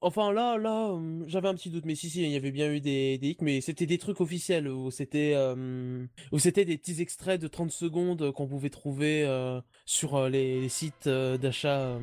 [0.00, 1.84] enfin, là, là, hum, j'avais un petit doute.
[1.84, 3.42] Mais si, si, il y avait bien eu des, des leaks.
[3.42, 5.36] Mais c'était des trucs officiels où c'était
[6.32, 9.26] où c'était des petits extraits de 30 secondes qu'on pouvait trouver
[9.84, 11.98] sur les, sites d'achat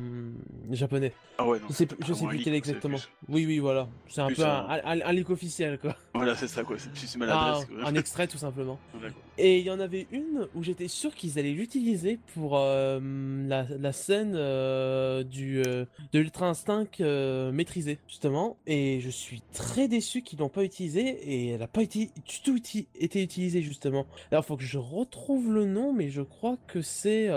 [0.70, 1.12] japonais.
[1.38, 2.98] Ah ouais, je sais, je sais plus quel exactement.
[3.28, 3.88] Oui, oui, voilà.
[4.08, 5.96] C'est un peu un, un, leak officiel, quoi.
[6.14, 6.76] Voilà, c'est ça, quoi.
[6.78, 7.66] C'est maladresse.
[7.82, 8.78] Ah, un extrait, tout simplement.
[9.38, 13.92] Et il y en avait une où j'étais sûr qu'ils allaient l'utiliser pour la, la,
[13.92, 14.34] scène
[15.24, 17.00] du, de l'Ultra Instinct
[17.52, 18.56] maîtrisé, justement.
[18.66, 22.40] Et je suis très déçu qu'ils l'ont pas utilisé et elle a pas été, du
[22.42, 22.58] tout
[22.94, 24.06] été utilisée, justement.
[24.30, 27.28] Alors, faut que je retrouve le nom, mais je crois que c'est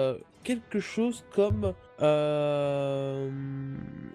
[0.46, 3.30] quelque chose comme euh...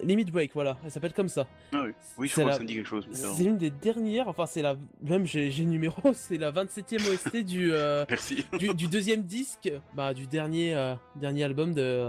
[0.03, 1.47] Limit Break, voilà, elle s'appelle comme ça.
[1.75, 3.07] Ah oui, oui je crois que ça me dit quelque chose.
[3.13, 7.37] C'est une des dernières, enfin c'est la, même j'ai le numéro, c'est la 27e OST
[7.45, 8.07] du, euh...
[8.59, 12.07] du, du, deuxième disque, bah du dernier, euh, dernier album de,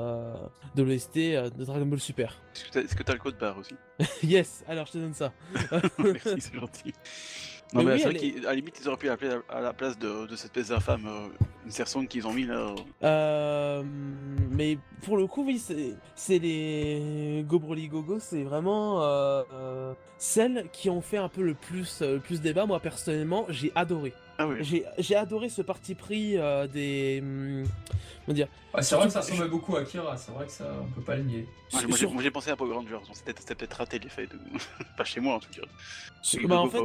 [0.76, 2.42] de l'OST de Dragon Ball Super.
[2.76, 3.76] Est-ce que t'as le code barre aussi?
[4.24, 5.34] Yes, alors je te donne ça.
[6.00, 6.94] Merci, c'est gentil.
[7.74, 10.28] Non, mais, c'est vrai qu'à la limite, ils auraient pu appeler à la place de,
[10.28, 11.28] de cette pièce d'infâme euh,
[11.66, 12.74] une serçonne qu'ils ont mis là.
[13.04, 13.84] Euh,
[14.52, 15.62] mais pour le coup, oui,
[16.16, 21.54] c'est les Gobroli Gogo, c'est vraiment euh, euh, celles qui ont fait un peu le
[21.54, 22.66] plus, le plus débat.
[22.66, 24.14] Moi, personnellement, j'ai adoré.
[24.42, 24.84] Ah oui.
[24.98, 26.38] J'ai adoré ce parti pris
[26.74, 27.20] des.
[27.22, 27.66] Hum,
[28.26, 28.48] comment dire
[28.80, 31.16] C'est vrai que ça ressemble beaucoup à Kira, c'est vrai que ça, on peut pas
[31.16, 31.48] le nier.
[31.88, 34.38] moi, j'ai pensé à Power Rangers, c'était peut-être raté l'effet de.
[34.98, 35.62] pas chez moi en tout cas.
[36.48, 36.80] Bah, en fait.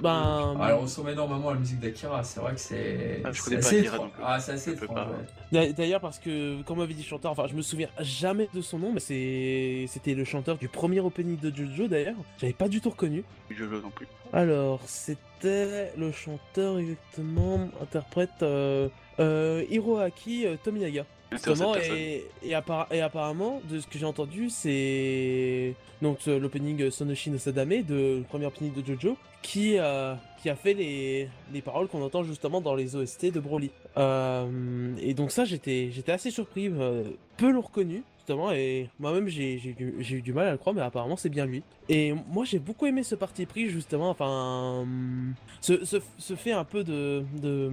[0.00, 0.56] Ben...
[0.60, 3.22] Alors, on ressemble énormément à la musique d'Akira, c'est vrai que c'est.
[3.24, 4.12] Ah, je connais pas Akira donc.
[4.22, 4.98] Ah, c'est assez étrange,
[5.52, 8.78] D'ailleurs, parce que, comme m'avait dit le chanteur, enfin, je me souviens jamais de son
[8.78, 12.16] nom, mais c'était le chanteur du premier opening de Jojo d'ailleurs.
[12.38, 13.24] J'avais pas du tout reconnu.
[13.50, 14.06] Jojo non plus.
[14.32, 18.88] Alors, c'était le chanteur exactement, interprète euh,
[19.20, 21.04] euh, Hiroaki euh, Tominaga.
[21.30, 27.82] Justement, et, et, apparemment, de ce que j'ai entendu, c'est donc l'opening Sonoshi no Sadame,
[27.82, 29.76] de, le premier opening de Jojo, qui,
[30.40, 33.70] qui a fait les, les paroles qu'on entend justement dans les OST de Broly.
[33.98, 36.72] et donc ça, j'étais assez surpris,
[37.36, 38.04] peu l'ont reconnu,
[38.52, 41.62] et moi-même j'ai eu du mal à le croire, mais apparemment c'est bien lui.
[41.88, 44.86] Et moi j'ai beaucoup aimé ce parti pris, justement, enfin,
[45.60, 47.24] ce, ce, fait un peu de.
[47.40, 47.70] de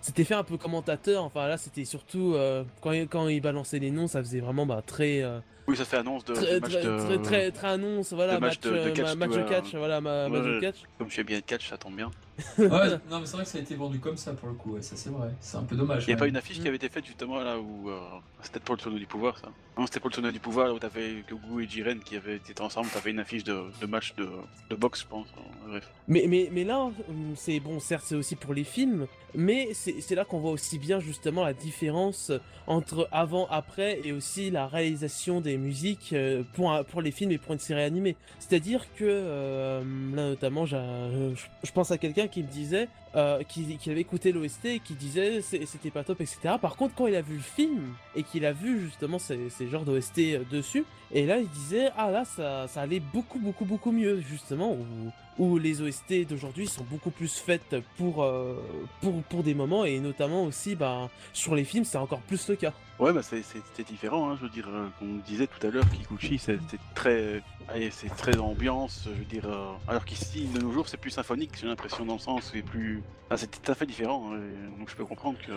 [0.00, 3.90] c'était fait un peu commentateur, enfin là c'était surtout euh, quand, quand il balançait les
[3.90, 5.22] noms, ça faisait vraiment bah, très.
[5.22, 7.22] Euh, oui, ça fait annonce de, très, match très, de...
[7.22, 10.76] Très, très, annonce, voilà, match, de, euh, catch, match de catch, voilà, match de catch.
[10.96, 12.10] Comme je fais bien de catch, ça tombe bien.
[12.58, 12.68] Ouais,
[13.10, 14.82] non, mais c'est vrai que ça a été vendu comme ça pour le coup, ouais,
[14.82, 15.30] ça c'est vrai.
[15.40, 16.04] C'est un peu dommage.
[16.04, 17.90] Il n'y a pas une affiche qui avait été faite justement là où.
[17.90, 17.98] Euh...
[18.40, 19.48] C'était pour le tournoi du pouvoir, ça.
[19.76, 22.36] Non, c'était pour le tournoi du pouvoir là où t'avais Goku et Jiren qui avaient
[22.36, 24.28] été ensemble, t'avais une affiche de, de match de,
[24.70, 25.26] de boxe, je pense.
[25.66, 25.90] Bref.
[26.06, 26.88] Mais, mais, mais là,
[27.34, 31.00] c'est bon, certes, c'est aussi pour les films, mais c'est là qu'on voit aussi bien
[31.00, 32.30] justement la différence
[32.68, 37.38] entre avant, après et aussi la réalisation des musiques euh, pour, pour les films et
[37.38, 38.14] pour une série animée.
[38.38, 39.80] C'est-à-dire que euh,
[40.14, 42.88] là, notamment, je pense à quelqu'un qui me disait
[43.18, 46.54] euh, qu'il avait écouté l'OST et qui disait c'était pas top, etc.
[46.60, 49.68] Par contre, quand il a vu le film et qu'il a vu justement ces, ces
[49.68, 53.64] genres d'OST euh, dessus, et là il disait ah là ça, ça allait beaucoup beaucoup
[53.64, 58.54] beaucoup mieux justement où, où les OST d'aujourd'hui sont beaucoup plus faites pour, euh,
[59.00, 62.54] pour, pour des moments et notamment aussi bah, sur les films c'est encore plus le
[62.54, 62.72] cas.
[63.00, 66.38] Ouais bah c'était différent, hein, je veux dire, comme on disait tout à l'heure, Kikuchi
[66.38, 69.44] c'était très Allez, c'est très ambiance, je veux dire.
[69.44, 72.62] Euh, alors qu'ici, de nos jours, c'est plus symphonique, j'ai l'impression, dans le sens c'est
[72.62, 73.02] plus.
[73.30, 74.38] Ah, c'est tout à fait différent, hein,
[74.78, 75.52] donc je peux comprendre que.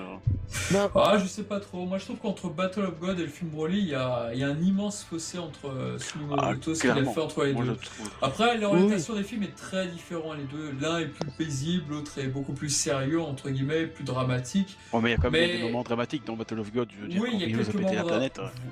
[0.93, 1.85] Ah, je sais pas trop.
[1.85, 4.43] Moi, je trouve qu'entre Battle of God et le film Broly, il y a, y
[4.43, 5.97] a, un immense fossé entre euh,
[6.37, 7.77] ah, ce qu'il a fait entre les deux.
[8.21, 10.73] Après, l'orientation des films est très différente, les deux.
[10.81, 14.77] L'un est plus paisible, l'autre est beaucoup plus sérieux, entre guillemets, plus dramatique.
[14.91, 17.01] Oh, mais il y a quand même des moments dramatiques dans Battle of God, je
[17.03, 17.21] veux dire.
[17.21, 17.89] Oui, il y a quelques moments.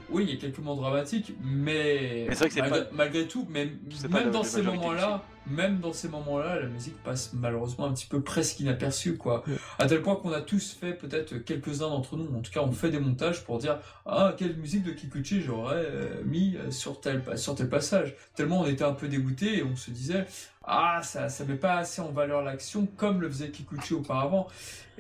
[0.09, 2.25] Oui, il y a quelques moments dramatiques, mais.
[2.27, 3.71] mais c'est vrai que c'est malgré, malgré tout, mais
[4.09, 8.21] même dans ces moments-là, même dans ces moments-là, la musique passe malheureusement un petit peu
[8.21, 9.43] presque inaperçue, quoi.
[9.77, 12.71] À tel point qu'on a tous fait, peut-être quelques-uns d'entre nous, en tout cas, on
[12.71, 17.21] fait des montages pour dire Ah, quelle musique de Kikuchi j'aurais euh, mis sur tel,
[17.37, 18.15] sur tel passage.
[18.35, 20.25] Tellement on était un peu dégoûté et on se disait
[20.63, 24.47] ah, ça ça met pas assez en valeur l'action comme le faisait Kikuchi auparavant.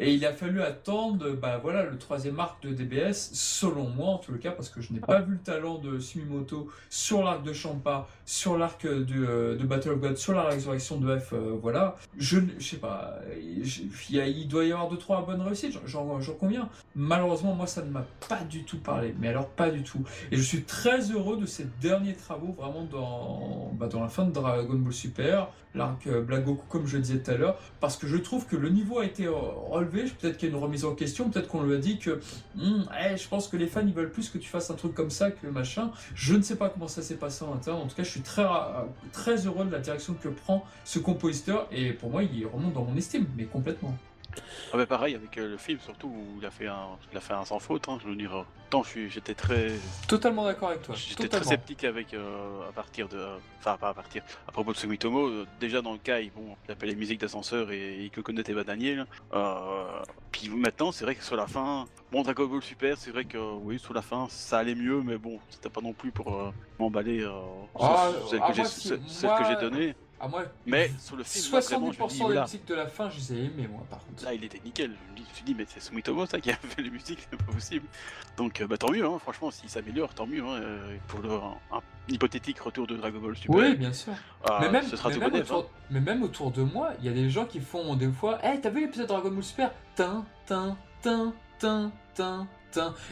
[0.01, 4.17] Et il a fallu attendre, bah voilà, le troisième arc de DBS, selon moi en
[4.17, 7.51] tout cas, parce que je n'ai pas vu le talent de Sumimoto sur l'arc de
[7.51, 11.57] Champa, sur l'arc de, euh, de, Battle of God, sur la résurrection de F, euh,
[11.61, 11.95] voilà.
[12.17, 16.69] Je, je sais pas, il, doit y avoir deux trois bonnes réussites, j'en conviens.
[16.95, 20.03] Malheureusement, moi, ça ne m'a pas du tout parlé, mais alors pas du tout.
[20.31, 24.23] Et je suis très heureux de ces derniers travaux, vraiment dans, bah, dans la fin
[24.23, 27.97] de Dragon Ball Super, l'arc euh, Black Goku, comme je disais tout à l'heure, parce
[27.97, 30.85] que je trouve que le niveau a été relevé peut-être qu'il y a une remise
[30.85, 32.19] en question, peut-être qu'on lui a dit que
[32.55, 32.83] hmm,
[33.15, 35.31] je pense que les fans ils veulent plus que tu fasses un truc comme ça
[35.31, 35.91] que machin.
[36.15, 37.81] Je ne sais pas comment ça s'est passé en interne.
[37.81, 38.45] En tout cas, je suis très,
[39.11, 42.83] très heureux de la direction que prend ce compositeur et pour moi, il remonte dans
[42.83, 43.95] mon estime, mais complètement.
[44.71, 47.21] Ah bah pareil avec euh, le film surtout où il a fait un, il a
[47.21, 47.87] fait un sans faute.
[47.89, 49.71] Hein, je veux dire, tant j'étais très.
[50.07, 50.95] Totalement d'accord avec toi.
[50.95, 53.25] J'étais très sceptique avec euh, à partir de,
[53.59, 54.23] enfin pas à partir.
[54.47, 57.19] À propos de Sumitomo, euh, déjà dans le cas, il, bon, il appelle les musiques
[57.19, 59.05] d'ascenseur et il connaît Eva Daniel.
[60.31, 63.37] puis maintenant, c'est vrai que sur la fin, bon Dragon Ball Super, c'est vrai que
[63.37, 67.27] oui, sur la fin, ça allait mieux, mais bon, c'était pas non plus pour m'emballer.
[67.79, 69.95] Ah, celle que ah, j'ai donnée.
[70.21, 73.45] Ah, moi, mais sur le film, 70% des musiques de la fin, je les ai
[73.45, 74.25] aimées, moi, par contre.
[74.25, 74.91] Là, il était nickel.
[75.15, 77.51] Je me suis dit, mais c'est Sumitomo, ça, qui a fait les musiques, c'est pas
[77.51, 77.85] possible.
[78.35, 80.43] Donc, euh, bah, tant mieux, hein, franchement, s'il s'améliore, tant mieux.
[80.43, 83.55] Hein, euh, pour le, un, hypothétique retour de Dragon Ball Super.
[83.55, 84.13] Oui, bien sûr.
[84.43, 85.83] Ah, mais, même, ce sera mais, même autour, hein.
[85.89, 88.59] mais même autour de moi, il y a des gens qui font des fois, hey,
[88.59, 89.71] t'as vu l'épisode Dragon Ball Super?
[89.95, 92.47] Tin, tin, tin, tin, tin.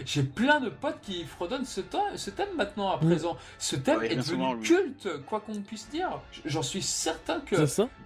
[0.06, 1.82] J'ai plein de potes qui fredonnent ce,
[2.16, 3.38] ce thème maintenant à présent.
[3.58, 6.22] Ce thème est devenu culte, quoi qu'on puisse dire.
[6.46, 7.56] J'en suis certain que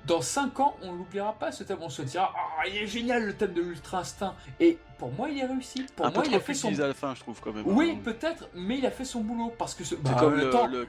[0.06, 1.80] dans 5 ans, on l'oubliera pas ce thème.
[1.82, 4.36] On se dira, ah, il est génial le thème de l'Ultra Instinct.
[4.60, 5.84] Et pour moi, il est réussi.
[5.96, 6.68] Pour un moi, il a fait son.
[6.80, 7.64] à la fin, je trouve quand même.
[7.66, 8.00] Oui, hein.
[8.04, 10.86] peut-être, mais il a fait son boulot parce que c'est comme le, temps, le,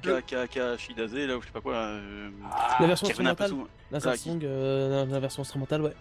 [0.76, 1.76] Shidase là, ou je sais pas quoi.
[1.76, 3.52] Euh, ah, la version instrumentale.
[3.90, 5.94] La, version, euh, la version instrumentale, ouais.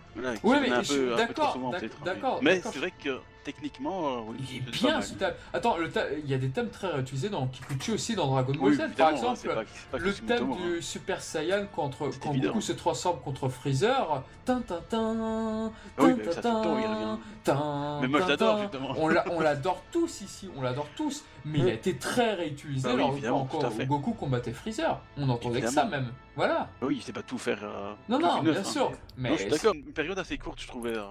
[0.44, 0.70] oui, mais
[1.16, 1.58] d'accord,
[2.04, 2.40] d'accord.
[2.42, 5.34] Mais c'est vrai que techniquement, euh, il est bien ce thème.
[5.54, 5.78] Attends,
[6.24, 8.82] il y a des thèmes très réutilisés dans Kikuchi aussi dans Dragon Ball Z.
[8.98, 9.66] Par exemple,
[9.98, 10.82] le thème du hein.
[10.82, 14.24] Super Saiyan contre, quand Goku se transforme contre Freezer.
[14.46, 15.72] Tin, tin, tin,
[18.02, 18.94] mais moi je l'adore justement.
[18.98, 21.24] On l'adore tous ici, on l'adore tous.
[21.46, 25.02] Mais il a été très réutilisé bah oui, encore Goku combattait Freezer.
[25.18, 26.12] On entendait que ça même.
[26.36, 26.70] Voilà.
[26.80, 27.60] Bah oui, il sait pas tout faire.
[27.64, 28.64] Euh, non, non, bien hein.
[28.64, 28.92] sûr.
[29.18, 29.32] Mais...
[29.34, 31.04] je suis d'accord, une période assez courte, je trouvais, euh,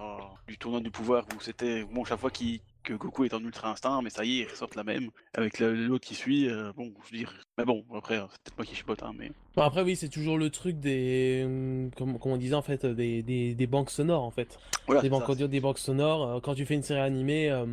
[0.47, 3.71] du tournoi du pouvoir où c'était, bon, chaque fois qu'il que Goku est en ultra
[3.71, 5.09] instinct, mais ça y est, ils ressortent la même.
[5.33, 7.33] Avec l'autre qui suit, euh, bon, je veux dire.
[7.57, 9.31] Mais bon, après, c'est peut-être moi qui chipote, hein, mais.
[9.55, 11.43] Bon, après, oui, c'est toujours le truc des.
[11.45, 14.59] Hum, comme, on disait, en fait, des, des, des banques sonores, en fait.
[15.01, 16.27] des, banques audio, des banques sonores.
[16.27, 17.49] Euh, quand tu fais une série animée.
[17.49, 17.65] Euh,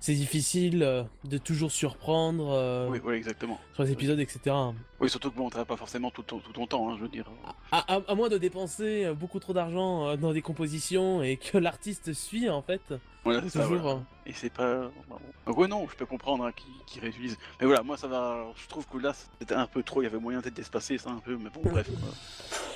[0.00, 3.58] c'est difficile de toujours surprendre oui, oui, exactement.
[3.72, 4.54] sur les épisodes, etc.
[5.04, 7.30] Oui, surtout que bon, on pas forcément tout, tout, ton temps, hein, je veux dire.
[7.70, 12.48] À, à, moins de dépenser beaucoup trop d'argent dans des compositions et que l'artiste suit,
[12.48, 12.80] en fait.
[13.24, 13.88] Voilà, c'est toujours.
[13.88, 14.04] Hein.
[14.26, 14.90] Et c'est pas.
[15.46, 16.52] Donc, ouais, non, je peux comprendre hein,
[16.86, 17.36] qui, réutilise.
[17.60, 18.46] Mais voilà, moi ça va.
[18.56, 20.02] Je trouve que là c'était un peu trop.
[20.02, 21.88] Il y avait moyen peut-être d'espacer ça un peu, mais bon, bref.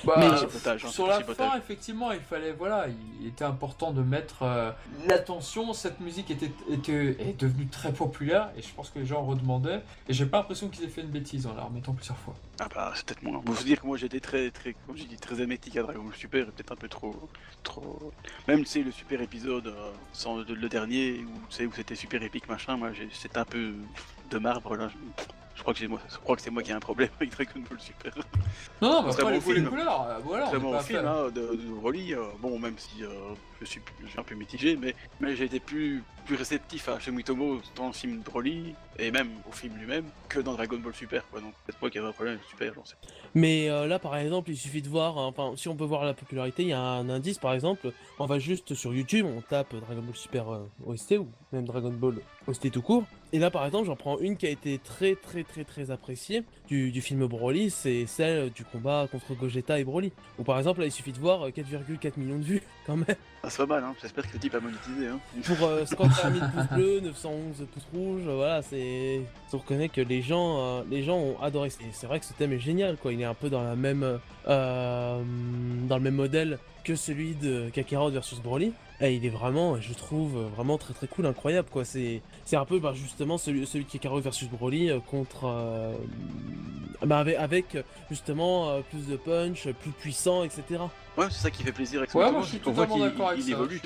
[0.05, 2.53] Bah, mais hein, sur la fin, effectivement, il fallait.
[2.53, 2.85] Voilà,
[3.19, 4.71] il était important de mettre euh,
[5.09, 5.73] l'attention.
[5.73, 9.83] Cette musique était, était, est devenue très populaire et je pense que les gens redemandaient.
[10.07, 12.35] Et j'ai pas l'impression qu'ils aient fait une bêtise en la remettant plusieurs fois.
[12.59, 13.41] Ah bah, c'est peut-être moi.
[13.45, 16.03] Faut se dire que moi j'étais très, très, comme j'ai dit, très amétique à Dragon
[16.03, 17.15] Ball Super, peut-être un peu trop.
[17.63, 18.11] trop...
[18.47, 22.47] Même, tu sais, le super épisode, euh, sans le, dernier, où, où c'était super épique,
[22.49, 23.73] machin, moi c'était un peu
[24.29, 24.89] de marbre là.
[25.59, 27.59] Je crois que, moi, je crois que c'est moi qui ai un problème avec Dragon
[27.69, 28.13] Ball Super.
[28.81, 29.55] Non, non, mais après, les, film.
[29.55, 30.47] les couleurs, euh, voilà.
[30.47, 32.13] Très bon film hein, de, de Broly.
[32.13, 33.09] Euh, bon, même si euh,
[33.59, 33.81] je, suis,
[34.17, 38.19] un peu mitigé, mais, mais j'ai été plus, plus réceptif à Shemitomo dans le film
[38.19, 41.27] Broly, et même au film lui-même, que dans Dragon Ball Super.
[41.31, 41.41] Quoi.
[41.41, 42.93] Donc, peut-être moi qui avait un problème avec Super, j'en sais
[43.33, 46.13] Mais là, par exemple, il suffit de voir, hein, enfin, si on peut voir la
[46.13, 49.75] popularité, il y a un indice, par exemple, on va juste sur YouTube, on tape
[49.75, 50.45] Dragon Ball Super
[50.85, 54.37] OST, ou même Dragon Ball OST tout court, et là, par exemple, j'en prends une
[54.37, 58.65] qui a été très, très, très, très appréciée du, du film Broly, c'est celle du
[58.65, 60.11] combat contre Gogeta et Broly.
[60.39, 63.15] Ou par exemple, là, il suffit de voir 4,4 euh, millions de vues, quand même.
[63.43, 63.95] Ah, c'est pas mal, hein.
[64.01, 65.07] j'espère que le type a monétisé.
[65.07, 65.19] Hein.
[65.45, 65.85] Pour euh,
[66.21, 69.21] 51 000 pouces bleus, 911 pouces rouges, voilà, c'est.
[69.53, 71.69] On reconnaît que les gens, euh, les gens ont adoré.
[71.91, 73.13] C'est vrai que ce thème est génial, quoi.
[73.13, 75.21] Il est un peu dans la même, euh,
[75.87, 78.73] dans le même modèle que celui de Kakarot versus Broly.
[79.01, 81.85] eh, il est vraiment, je trouve, vraiment très très cool, incroyable quoi.
[81.85, 85.51] C'est c'est un peu bah, justement celui, celui est Caro versus Broly euh, contre
[87.05, 87.77] bah, avec, avec,
[88.09, 90.83] justement plus de punch, plus puissant, etc.
[91.19, 93.45] Ouais, c'est ça qui fait plaisir avec Ouais, moi, je suis totalement d'accord avec il
[93.45, 93.81] ça, évolue,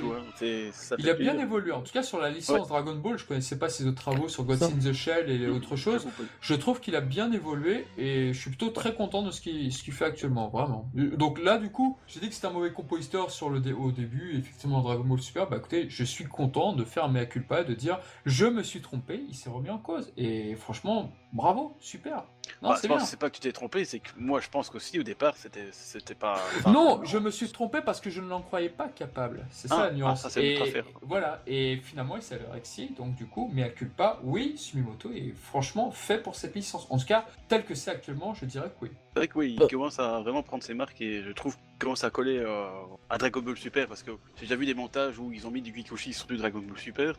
[0.71, 1.47] ça Il a bien plaisir.
[1.47, 1.71] évolué.
[1.71, 2.67] En tout cas, sur la licence Ouais.
[2.67, 4.65] Dragon Ball, je connaissais pas ses autres travaux sur Ça.
[4.67, 5.39] in the Shell et.
[5.39, 6.25] J'ai compris.
[6.41, 9.71] Je trouve qu'il a bien évolué et je suis plutôt très content de ce qu'il
[9.73, 10.89] ce qu'il fait actuellement, vraiment.
[10.93, 13.91] Donc là, du coup, j'ai dit que c'était un mauvais compositeur sur le dé- au
[13.91, 15.49] début, effectivement, Dragon Ball Super.
[15.49, 19.23] Bah écoutez, je suis content de faire mea culpa, de dire je me suis trompé,
[19.27, 20.11] il s'est remis en cause.
[20.17, 22.23] Et franchement, bravo, super.
[22.61, 23.05] Non, Bah, c'est je pense bien.
[23.05, 25.35] que c'est pas que tu t'es trompé, c'est que moi je pense qu'aussi au départ
[25.37, 26.35] c'était c'était pas.
[26.59, 29.45] enfin, Non, je me suis trompé parce que je ne l'en croyais pas capable.
[29.49, 30.19] C'est ça Ah, la nuance.
[30.19, 33.69] ah, ça, c'est et voilà, et finalement il s'avère que donc du coup, mais à
[33.69, 36.87] culpa, oui, Sumimoto est franchement fait pour cette licence.
[36.89, 38.91] En tout cas, tel que c'est actuellement, je dirais que oui.
[39.13, 39.67] C'est vrai que oui, il Bah.
[39.69, 42.65] commence à vraiment prendre ses marques et je trouve commence à coller euh,
[43.09, 45.61] à Dragon Ball Super parce que j'ai déjà vu des montages où ils ont mis
[45.61, 47.13] du Kikuchi sur du Dragon Ball Super.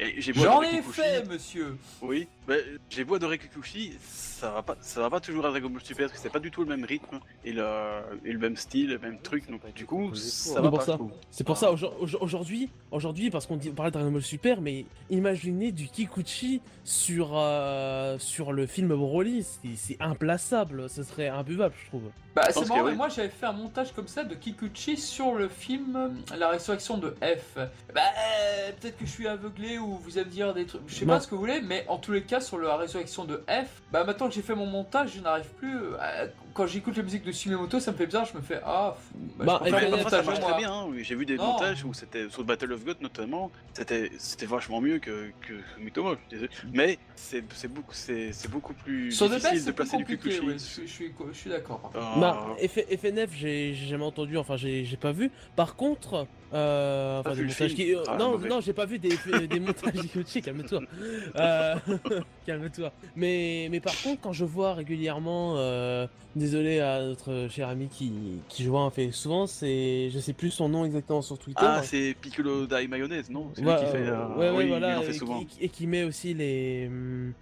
[0.00, 1.76] Et j'ai beau J'en ai Kikuchi, fait, monsieur.
[2.00, 2.58] Oui, mais
[2.90, 6.06] j'ai beau adorer Kikuchi, ça va pas, ça va pas toujours à Dragon Ball Super
[6.06, 7.64] parce que c'est pas du tout le même rythme et le,
[8.24, 9.50] et le même style, le même truc.
[9.50, 10.98] Donc du coup, ça C'est va pour pas.
[11.30, 14.84] C'est pour ça aujourd- aujourd- aujourd'hui, aujourd'hui parce qu'on parlait de Dragon Ball Super, mais
[15.10, 21.74] imaginez du Kikuchi sur euh, sur le film Broly, c'est- c'est implaçable, ce serait imbuvable,
[21.82, 22.10] je trouve.
[22.34, 22.96] Bah, c'est marrant, mais oui.
[22.96, 26.96] moi j'avais fait un montage comme ça de Kikuchi sur le film euh, La résurrection
[26.96, 27.56] de F.
[27.94, 30.94] Bah, euh, peut-être que je suis aveuglé ou vous allez me dire des trucs, je
[30.94, 31.14] sais Non.
[31.14, 33.82] pas ce que vous voulez, mais en tous les cas, sur la résurrection de F,
[33.92, 35.78] bah maintenant que j'ai fait mon montage, je n'arrive plus.
[36.00, 38.94] à- Quand j'écoute la musique de Sumimoto, ça me fait bizarre, je me fais Ah,
[39.38, 40.86] bah, Bah, je ça marche très bien, hein.
[40.88, 41.52] Oui, j'ai vu des Non.
[41.52, 46.14] montages où c'était sur Battle of God notamment, c'était c'était vachement mieux que que Sumitomo,
[46.14, 46.50] je suis désolé.
[46.72, 50.40] mais c'est c'est beaucoup c'est c'est beaucoup plus Sur difficile de placer du Kikuchi.
[50.40, 51.80] ouais, je, suis- je suis, je suis d'accord.
[51.80, 51.96] contre.
[51.96, 55.30] Euh, Bah, FNF, j'ai j'ai jamais entendu, enfin j'ai j'ai pas vu.
[55.56, 58.48] Par contre, euh, enfin des montages qui, euh, Ah, non mauvais.
[58.48, 59.16] non j'ai pas vu des,
[59.48, 60.80] des montages Kikuchi, calme-toi,
[61.36, 61.74] Euh,
[62.46, 62.92] calme-toi.
[63.16, 66.06] Mais mais par contre quand je vois régulièrement, euh,
[66.36, 68.12] désolé à notre cher ami qui
[68.48, 71.60] qui joue un fait souvent, c'est je sais plus son nom exactement sur Twitter.
[71.64, 73.50] Ah, c'est Piccolo Dai Mayonnaise, non?
[73.54, 74.10] C'est lui Ouais, qui fait.
[74.10, 75.44] ouais, oui, voilà, il en fait et, souvent.
[75.44, 76.86] qui, et qui met aussi les.
[76.88, 77.32] hum,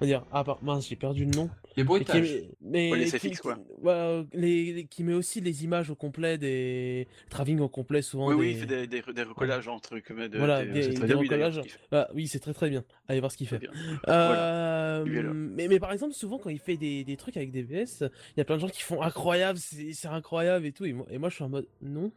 [0.00, 1.48] On va dire, ah, par- mince, j'ai perdu le nom.
[1.76, 2.20] Les qui bruitages.
[2.32, 3.54] met- mais Ouais, les qui- SFX, quoi.
[3.56, 8.02] qui- ouais, les- les- qui met aussi les images au complet des traving au complet
[8.02, 8.28] souvent.
[8.28, 8.40] Oui, des...
[8.40, 11.56] oui, il fait des, des, des recollages entre comme de, Voilà, des, bien, oui, recollages.
[11.56, 11.78] ce qu'il fait.
[11.92, 12.84] Ah, oui, c'est très très bien.
[13.08, 13.60] Allez voir ce qu'il fait.
[14.08, 18.02] Euh, mais, mais par exemple, souvent quand il fait des, des trucs avec des VS,
[18.02, 20.84] il y a plein de gens qui font incroyable, c'est c'est incroyable et tout.
[20.84, 22.12] Et moi, et moi, je suis en mode non,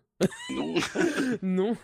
[0.49, 0.73] Non,
[1.41, 1.77] non.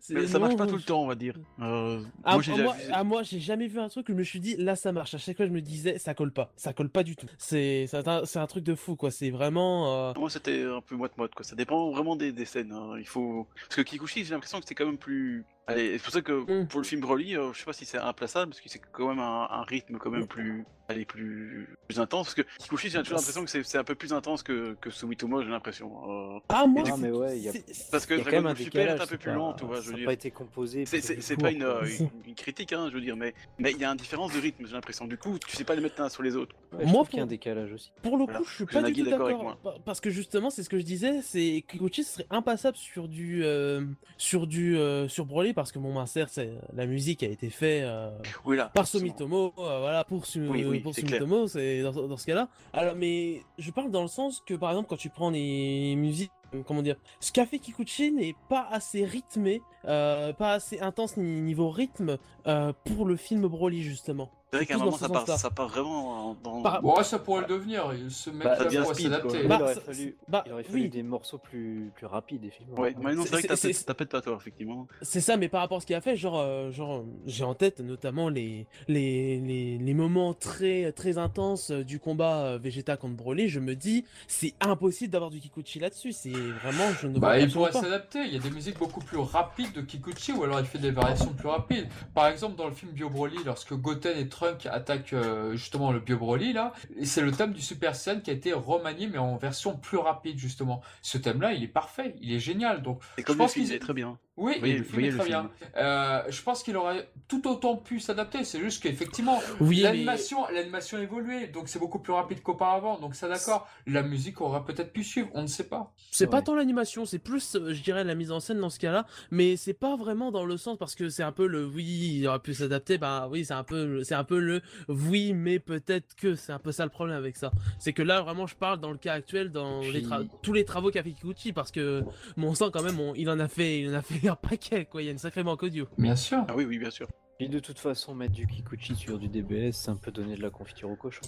[0.00, 1.34] c'est- mais ça marche pas tout le temps, on va dire.
[1.60, 4.24] Euh, moi, j'ai déjà moi, vu- moi, j'ai jamais vu un truc où je me
[4.24, 5.14] suis dit là ça marche.
[5.14, 7.26] À chaque fois je me disais ça colle pas, ça colle pas du tout.
[7.38, 9.10] C'est c'est un, c'est un truc de fou quoi.
[9.12, 10.10] C'est vraiment.
[10.10, 11.44] euh, Moi, c'était un peu moite-moite, quoi.
[11.44, 12.72] Ça dépend vraiment des, des scènes.
[12.72, 12.94] hein.
[12.98, 13.46] Il faut...
[13.68, 15.44] Parce que Kikuchi, j'ai l'impression que c'était quand même plus...
[15.68, 16.32] Allez, c'est pour ça que
[16.62, 16.68] Mm.
[16.68, 19.08] pour le film Broly, euh, je sais pas si c'est implaçable, parce que c'est quand
[19.08, 20.64] même un, un rythme quand même plus...
[20.88, 21.68] Allez, plus...
[21.88, 22.26] plus intense.
[22.26, 24.88] Parce que Kikuchi, j'ai toujours l'impression que c'est c'est un peu plus intense que, que
[24.90, 25.90] Sumitomo, j'ai l'impression.
[26.36, 26.84] Euh, Ah moi.
[26.86, 27.52] Ah, mais ouais, il y a-
[27.90, 29.52] Parce que y a quand Dragon même un Ball Super est un peu plus lent,
[29.54, 30.06] tu vois, je Ça n'a dire.
[30.06, 30.86] pas été composé.
[30.86, 33.78] C'est- pour pas une, euh, une, une critique, hein, je veux dire, mais mais il
[33.78, 35.08] y a une différence de rythme, j'ai l'impression.
[35.08, 36.54] Du coup, tu sais pas les mettre l'un sur les autres.
[36.72, 37.90] Ouais, Moi, trouve qu'il y a pour- un décalage aussi.
[38.02, 38.46] Pour le coup, Voilà.
[38.48, 41.64] je suis pas du tout d'accord Parce que justement, c'est ce que je disais, c'est
[41.66, 43.84] que Kikuchi serait impassable sur du euh,
[44.18, 44.78] sur du
[45.08, 48.70] sur Broly parce que ben, certes, c'est- la musique a été faite euh, Oui, là.
[48.72, 48.86] par.
[48.86, 51.18] Sumitomo, euh, voilà, pour, Su- Oui, oui, pour c'est clair.
[51.20, 52.48] Sumitomo, c'est dans, dans ce cas-là.
[52.72, 56.30] Alors, mais je parle dans le sens que, par exemple, quand tu prends les musiques,
[56.54, 61.16] euh, comment dire, ce qu'a fait Kikuchi n'est pas assez rythmé, euh, pas assez intense
[61.16, 64.30] ni niveau rythme euh, pour le film Broly, justement.
[64.50, 65.38] C'est vrai qu'à un moment, ça part, sens-là.
[65.38, 66.62] ça part vraiment dans.
[66.62, 67.92] Par- Bon, ouais, ça pourrait le devenir.
[68.08, 69.44] Ce mec Bah, là pourrait s'adapter.
[69.48, 70.88] Bah, il aurait fallu, bah, il aurait fallu oui.
[70.88, 72.80] des morceaux plus, plus rapides, effectivement.
[72.80, 74.86] Ouais, mais non, c'est vrai que C'est- t'as c'est- peut-être t'as peut-être pas tort, effectivement.
[75.02, 77.54] C'est ça, mais par rapport à ce qu'il a fait, genre, euh, genre, j'ai en
[77.54, 83.14] tête notamment les, les, les, les moments très, très intenses du combat euh, Vegeta contre
[83.16, 83.48] Broly.
[83.48, 86.12] Je me dis, c'est impossible d'avoir du Kikuchi là-dessus.
[86.12, 88.20] C'est vraiment, je ne vois Bah, il pourrait s'adapter.
[88.24, 90.92] Il y a des musiques beaucoup plus rapides de Kikuchi, ou alors il fait des
[90.92, 91.88] variations plus rapides.
[92.14, 96.00] Par exemple, dans le film Bio Broly, lorsque Goten et Trunk attaquent euh, justement le
[96.00, 99.16] Bio Broly, là, et c'est le thème du Super Saiyan qui a été remanié, mais
[99.16, 100.82] en version plus rapide, justement.
[101.00, 102.82] Ce thème-là, il est parfait, il est génial.
[102.82, 104.18] Donc, Et je comme pense film, qu'ils- il est très bien.
[104.36, 105.28] Oui, et Voyez- le film est très film.
[105.28, 105.50] bien.
[105.76, 108.44] Euh, je pense qu'il aurait tout autant pu s'adapter.
[108.44, 112.98] C'est juste qu'effectivement, Oui, mais- l'animation, l'animation a évolué, donc c'est beaucoup plus rapide qu'auparavant.
[113.00, 113.68] Donc ça, d'accord.
[113.86, 115.92] La musique aurait peut-être pu suivre, on ne sait pas.
[116.10, 118.78] C'est pas tant l'animation, c'est plus, euh, je dirais, la mise en scène dans ce
[118.78, 122.18] cas-là, mais c'est pas vraiment dans le sens parce que c'est un peu le oui,
[122.20, 125.58] il aurait pu s'adapter, bah oui, c'est un peu, c'est un peu le oui, mais
[125.58, 127.50] peut-être que c'est un peu ça le problème avec ça.
[127.78, 130.04] C'est que là, vraiment, je parle dans le cas actuel, dans les
[130.42, 132.02] tous les travaux qu'a fait Kikuchi, parce que
[132.36, 134.32] mon sang, quand même, on- il en a fait, il en a fait y a
[134.32, 135.02] un paquet, quoi.
[135.02, 135.86] Il y a une sacrée banque audio.
[135.98, 136.44] Bien sûr.
[136.48, 137.08] Ah oui, oui, bien sûr.
[137.38, 140.42] Et de toute façon, mettre du Kikuchi sur du DBS, c'est un peu donner de
[140.42, 141.20] la confiture au cochon.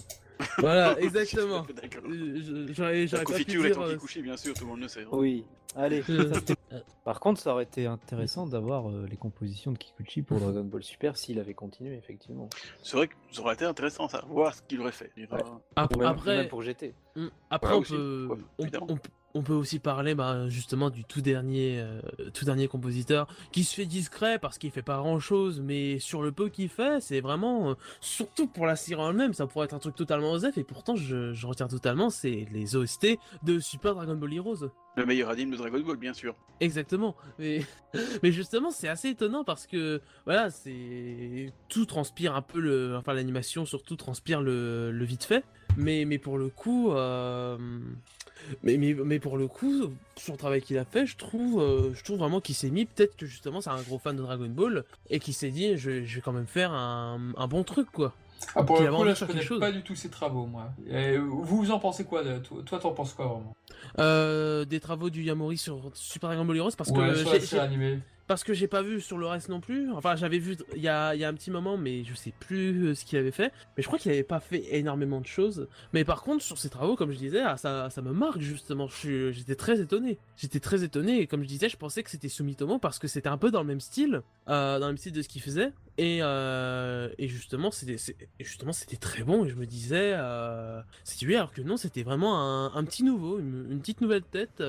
[0.57, 1.65] Voilà, exactement.
[2.71, 3.79] J'aurais La confiture est dire.
[3.79, 5.03] en euh, Kikuchi, bien sûr, tout le monde le sait.
[5.03, 5.07] hein.
[5.11, 5.45] Oui,
[5.75, 6.01] allez.
[6.01, 6.13] Ça,
[7.03, 10.81] Par contre, ça aurait été intéressant d'avoir euh, les compositions de Kikuchi pour Dragon Ball
[10.83, 12.49] Super s'il avait continué, effectivement.
[12.81, 15.11] C'est vrai que ça aurait été intéressant ça, voir ce qu'il aurait fait.
[15.15, 15.27] Ouais.
[15.27, 15.41] même,
[15.75, 16.95] après, même pour GT.
[17.15, 17.27] Mm.
[17.51, 17.93] Après, Ouais, on, aussi.
[17.93, 18.87] peut, Ouais, on, évidemment.
[18.89, 22.01] on peut- on peut aussi parler bah, justement du tout dernier, euh,
[22.33, 26.21] tout dernier compositeur qui se fait discret parce qu'il fait pas grand chose, mais sur
[26.21, 29.65] le peu qu'il fait, c'est vraiment, euh, surtout pour la série en elle-même, ça pourrait
[29.65, 33.59] être un truc totalement osef et pourtant je, je retiens totalement, c'est les OST de
[33.59, 34.69] Super Dragon Ball Heroes.
[34.95, 36.35] Le meilleur anime de Dragon Ball, bien sûr.
[36.59, 37.15] Exactement.
[37.37, 37.61] Mais,
[38.23, 43.13] mais justement, c'est assez étonnant parce que voilà, c'est tout transpire un peu le, enfin
[43.13, 45.45] l'animation surtout transpire le, le vite fait.
[45.77, 47.57] Mais mais pour le coup, euh,
[48.63, 51.93] mais, mais mais pour le coup, sur le travail qu'il a fait, je trouve, euh,
[51.93, 52.85] je trouve vraiment qu'il s'est mis.
[52.85, 56.03] Peut-être que justement, c'est un gros fan de Dragon Ball et qu'il s'est dit, je,
[56.03, 58.13] je vais quand même faire un, un bon truc quoi.
[58.55, 59.59] Ah, pour le coup, là, je connais chose.
[59.59, 60.69] pas du tout ses travaux, moi.
[60.89, 62.37] Et vous, vous en pensez quoi de...
[62.37, 63.53] Toi, t'en penses quoi, vraiment?
[63.99, 67.99] Euh, des travaux du Yamori sur Super Dragon Ball Heroes parce Ouais, que j'ai-.
[68.29, 69.91] Parce que j'ai pas vu sur le reste non plus.
[69.91, 73.03] Enfin, j'avais vu il y a, un petit moment, mais je sais plus euh, ce
[73.03, 73.51] qu'il avait fait.
[73.75, 75.67] Mais je crois qu'il avait pas fait énormément de choses.
[75.93, 78.87] Mais par contre, sur ses travaux, comme je disais, ah, ça, me marque justement.
[78.87, 80.19] J'étais très étonné.
[80.37, 81.21] J'étais très étonné.
[81.21, 83.61] Et comme je disais, je pensais que c'était Sumitomo parce que c'était un peu dans
[83.61, 85.73] le même style, euh, dans le même style de ce qu'il faisait.
[85.97, 87.97] Et, euh, justement, c'était
[88.39, 89.45] justement c'était très bon.
[89.45, 93.39] Et je me disais, euh, c'est lui, alors que non, c'était vraiment un, petit nouveau,
[93.39, 94.61] une, une petite nouvelle tête,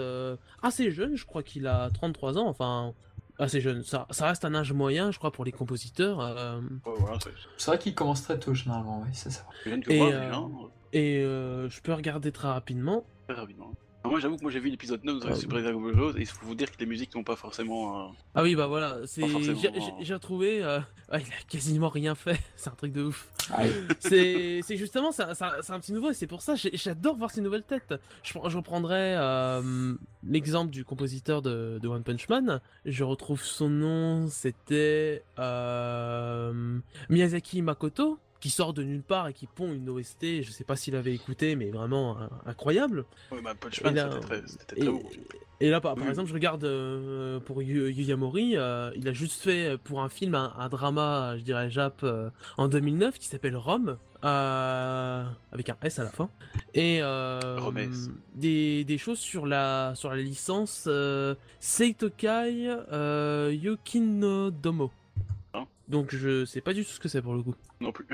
[0.63, 1.15] assez jeune.
[1.15, 2.49] Je crois qu'il a 33 ans.
[2.49, 2.95] Enfin,
[3.41, 3.83] assez jeune.
[3.83, 6.21] Ça, ça reste un âge moyen, je crois, pour les compositeurs.
[6.21, 9.45] euh, Ouais, voilà, c'est C'est vrai qu'il commence très tôt, généralement, oui, c'est ça.
[9.67, 10.33] Et, euh,
[10.93, 13.05] et euh, je peux regarder très rapidement.
[13.29, 13.73] très rapidement.
[14.03, 16.17] Alors moi, j'avoue que moi j'ai vu l'épisode 9 de Ah, Super Dragon Ball Heroes
[16.17, 18.07] et il faut vous dire que les musiques sont pas forcément.
[18.07, 19.61] euh, Ah oui, bah voilà, c'est forcément,
[20.01, 20.63] j'ai retrouvé.
[20.65, 20.79] euh,
[21.13, 22.41] ouais, il a quasiment rien fait.
[22.57, 23.29] C'est un truc de ouf.
[23.53, 23.71] Ah, oui.
[23.99, 27.63] c'est c'est justement c'est un petit nouveau et c'est pour ça j'adore voir ces nouvelles
[27.65, 27.95] têtes.
[28.23, 29.95] Je, reprendrai euh,
[30.27, 32.61] l'exemple du compositeur de, de One Punch Man.
[32.87, 36.79] Je retrouve son nom, c'était euh,
[37.11, 40.43] Miyazaki Makoto qui sort de nulle part et qui pond une OST.
[40.43, 43.05] Je sais pas s'il avait écouté, mais vraiment euh, incroyable.
[43.31, 44.11] Bah, Punch Et là,
[44.47, 45.03] c'était très, Et, très beau.
[45.61, 46.11] et là, par, par Oui.
[46.11, 50.55] exemple, je regarde euh, pour Yu, euh, il a juste fait pour un film un,
[50.59, 56.05] un drama, je dirais Jap, euh, en 2009 qui s'appelle Rome, avec un S à
[56.05, 56.29] la fin,
[56.75, 57.01] et
[58.35, 60.89] des, des choses sur la sur la licence
[61.59, 63.51] Seitokai euh,
[65.91, 67.55] Donc je sais pas du tout ce que c'est pour le coup.
[67.81, 68.07] Non plus.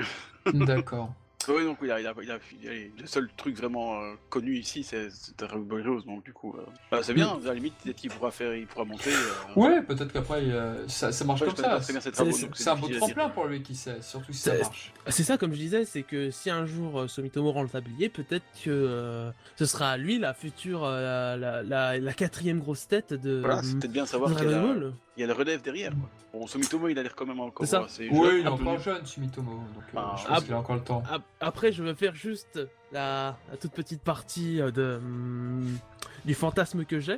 [0.51, 1.13] D'accord.
[1.49, 4.13] Oui, donc il a, il a, il a, il a- le seul truc vraiment euh,
[4.29, 6.61] connu ici, c'est c'est Dragon Heroes, donc du coup, euh,
[6.91, 7.29] bah, c'est bien.
[7.43, 9.11] À la limite, peut-être qu'il pourra faire, il pourra monter.
[9.11, 11.69] euh, Ouais, peut-être qu'après, euh, ça, ça marche ouais, comme ça.
[11.69, 14.57] pas très bien ses C'est- un beau tremplin pour lui, qui sait, surtout si ça
[14.57, 14.91] marche.
[15.07, 18.09] C'est ça, comme je disais, c'est que si un jour euh, Sumitomo rend le tablier,
[18.09, 23.13] peut-être que euh, ce sera lui la future, euh, la, la, la quatrième grosse tête
[23.13, 25.91] de Voilà, c'est peut-être bien savoir qu'il y, a le relève derrière.
[25.91, 26.09] Quoi.
[26.33, 27.83] Bon, Sumitomo, il a l'air quand même encore C'est ça.
[27.85, 30.57] assez Oui, jeune, il est encore jeune, Sumitomo, donc Bah, je ah, pense qu'il a
[30.59, 31.03] encore le temps.
[31.09, 32.59] Ap- Après, je vais faire juste
[32.91, 35.77] la, la toute petite partie euh, de hum,
[36.25, 37.17] du fantasme que j'ai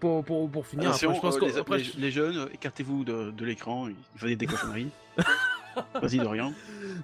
[0.00, 0.90] pour, pour, pour finir.
[0.90, 3.94] Après, je pense euh, les, après, les- je- les jeunes, écartez-vous de, de l'écran, il
[4.16, 4.90] va des cochonneries.
[6.02, 6.52] Vas-y, Dorian.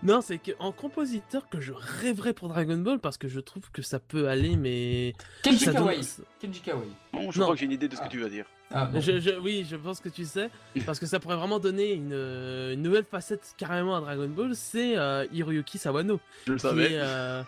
[0.03, 3.83] Non, c'est qu'en compositeur que je rêverais pour Dragon Ball parce que je trouve que
[3.83, 5.13] ça peut aller, mais
[5.43, 5.93] Kenji ça donne-.
[6.41, 6.87] Kenji Kawai.
[7.13, 7.45] Non, je Non.
[7.45, 8.07] crois que j'ai une idée de ce Ah.
[8.07, 8.47] que tu vas dire.
[8.75, 9.01] Ah, bon.
[9.01, 10.49] Je, je- oui, je pense que tu sais,
[10.87, 14.55] parce que ça pourrait vraiment donner une, euh, une nouvelle facette carrément à Dragon Ball,
[14.55, 16.93] c'est euh, Hiroyuki Sawano, Je le qui savais.
[16.93, 17.43] est euh,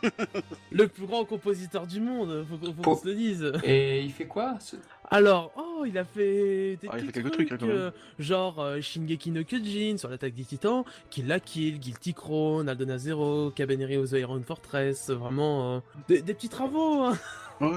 [0.70, 3.52] le plus grand compositeur du monde, faut, qu'on- faut qu'on Pour- se le dise.
[3.64, 4.76] Et il fait quoi ce-
[5.10, 8.80] Alors, oh, il a fait des Ah, il fait quelques trucs, hein, euh, genre euh,
[8.80, 13.96] Shingeki no Kyojin sur l'attaque des titans, Kill la Kill, Guilty Crown, Aldona Zero, Cabaneri
[13.96, 17.02] of the Iron Fortress, vraiment euh, des, des petits travaux.
[17.02, 17.18] hein.
[17.60, 17.68] Ouais.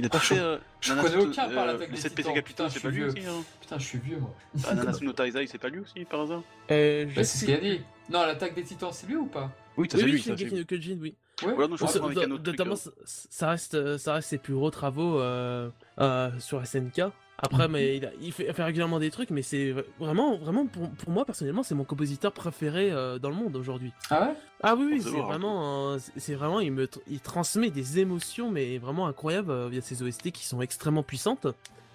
[0.00, 0.34] Il a pas Ah, fait.
[0.36, 2.42] je- euh, je connais aucun par euh, l'attaque des 7 PC Titans.
[2.42, 3.20] Putain, c'est je pas suis lui vieux.
[3.22, 3.28] aussi.
[3.28, 3.44] Hein.
[3.60, 4.34] Putain, je suis vieux, moi.
[4.66, 7.38] Ah, Nanasu no Taizai, c'est pas lui aussi, par hasard Euh, je Bah, c'est ce
[7.38, 7.80] sais qu'il a dit.
[8.08, 9.50] Non, l'attaque des titans, c'est lui ou pas?
[9.76, 10.22] Oui, oui, lui.
[10.22, 11.14] c'est- no Kyojin, oui.
[11.42, 11.52] Ouais.
[11.54, 12.58] Voilà, non, je Bon, crois ça- avec un autre truc.
[12.58, 12.90] notamment, hein.
[13.04, 15.70] ça, reste, ça reste ses plus gros travaux euh,
[16.00, 17.02] euh, sur SNK.
[17.42, 17.72] Après, Mhm.
[17.72, 20.90] mais il, a- il fait, il fait régulièrement des trucs, mais c'est vraiment, vraiment pour,
[20.90, 23.92] pour moi personnellement, c'est mon compositeur préféré euh, dans le monde aujourd'hui.
[24.10, 24.34] Ah ouais?
[24.62, 25.22] Ah oui, oui, c'est hein.
[25.22, 30.02] vraiment, c'est- vraiment, il me, il transmet des émotions, mais vraiment incroyables euh, via ses
[30.02, 31.46] OST qui sont extrêmement puissantes.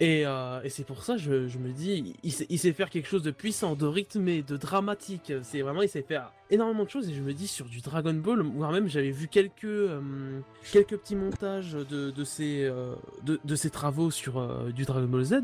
[0.02, 3.24] Et, euh, et c'est pour ça, je, je me dis, il sait, faire quelque chose
[3.24, 5.32] de puissant, de rythmé, de dramatique.
[5.44, 7.10] C'est vraiment, il sait faire énormément de choses.
[7.10, 10.40] Et je me dis, sur du Dragon Ball, voire même, j'avais vu quelques, euh,
[10.72, 15.24] quelques petits montages de, de, ses, euh, de, de ses travaux sur du Dragon Ball
[15.24, 15.36] Z.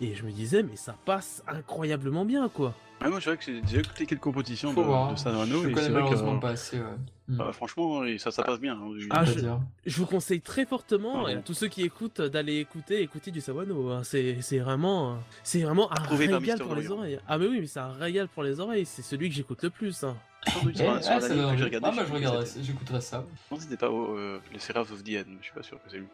[0.00, 2.74] Et je me disais, mais ça passe incroyablement bien, quoi.
[3.02, 5.12] Ouais, moi, je vrai que j'ai déjà écouté quelques compétitions Faut de, voir.
[5.12, 5.62] de Sanano.
[5.62, 6.76] Je et connais c'est vrai que, malheureusement pas assez.
[6.78, 6.84] Ouais.
[7.28, 7.40] Hmm.
[7.40, 8.74] euh, franchement, et ça, ça passe bien.
[8.74, 8.90] hein.
[9.10, 9.58] Ah, je- dire.
[9.86, 13.90] Je vous conseille très fortement, Ah tous ceux qui écoutent, d'aller écouter, écouter du Sawano.
[13.90, 14.02] hein.
[14.02, 16.98] C'est c'est vraiment, c'est vraiment un Approuvé par régal pour les Dorian.
[16.98, 17.20] oreilles.
[17.28, 18.84] Ah mais oui, mais c'est un régal pour les oreilles.
[18.84, 20.02] C'est celui que j'écoute le plus.
[20.04, 20.16] hein.
[20.46, 21.78] Eh, sur, ah, ça que regardé.
[21.82, 23.24] Ah, bah, je regarderai, j'écouterai ça.
[23.50, 25.98] Non, c'était pas euh, le Seraph of the End, je suis pas sûr que c'est
[25.98, 26.06] lui.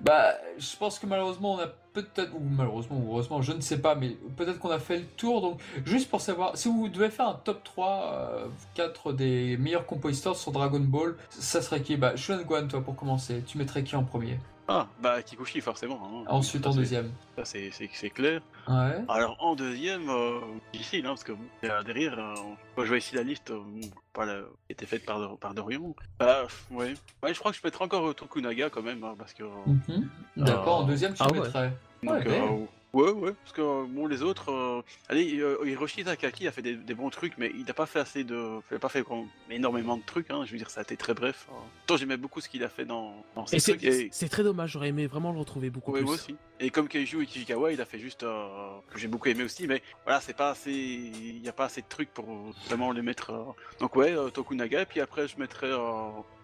[0.00, 3.78] Bah, je pense que malheureusement, on a peut-être, ou malheureusement, ou heureusement, je ne sais
[3.78, 5.40] pas, mais peut-être qu'on a fait le tour.
[5.40, 9.86] Donc, juste pour savoir, si vous devez faire un top 3, euh, 4 des meilleurs
[9.86, 11.96] compositeurs sur Dragon Ball, ça serait qui?
[11.96, 14.38] Bah, Shuan Guan, toi, pour commencer, tu mettrais qui en premier?
[14.70, 15.98] Ah, bah Kikuchi, forcément.
[16.04, 16.24] hein.
[16.28, 17.10] Ensuite, en Ça, deuxième.
[17.36, 18.42] Ça, c'est- c'est c'est clair.
[18.68, 19.02] Ouais.
[19.08, 20.40] Alors, en deuxième, euh,
[20.74, 21.32] difficile, hein, parce que
[21.64, 22.34] euh, derrière, euh,
[22.76, 25.54] quand je vois ici la liste, euh, bon, pas la- qui était faite par, par
[25.54, 25.94] Dorian.
[26.18, 26.92] Bah, ouais.
[27.22, 27.32] ouais.
[27.32, 29.42] Je crois que je mettrais encore euh, Tokunaga quand même, hein, parce que.
[29.44, 30.08] euh, Mhm.
[30.36, 31.40] D'accord, en deuxième, tu Ah ouais.
[31.40, 31.72] mettrais.
[32.02, 33.10] Donc, Ouais, euh, ouais.
[33.10, 36.74] ouais, parce que euh, bon, les autres, euh, allez, euh, Hiroshi Takaki a fait des,
[36.74, 39.04] des bons trucs, mais il n'a pas fait assez de, il a pas fait
[39.50, 40.30] énormément de trucs.
[40.30, 41.46] Hein, je veux dire, ça a été très bref.
[41.48, 43.84] Pourtant, j'aimais beaucoup ce qu'il a fait dans, dans ces trucs.
[43.84, 44.72] Et, c'est très dommage.
[44.72, 46.06] J'aurais aimé vraiment le retrouver beaucoup ouais, plus.
[46.06, 46.36] moi aussi.
[46.60, 48.48] Et comme Keiju Ichikawa, il a fait juste euh,
[48.90, 51.82] que j'ai beaucoup aimé aussi, mais voilà, c'est pas assez, il n'y a pas assez
[51.82, 52.26] de trucs pour
[52.66, 53.54] vraiment les mettre.
[53.80, 55.70] Donc ouais, Tokunaga, et puis après je mettrais.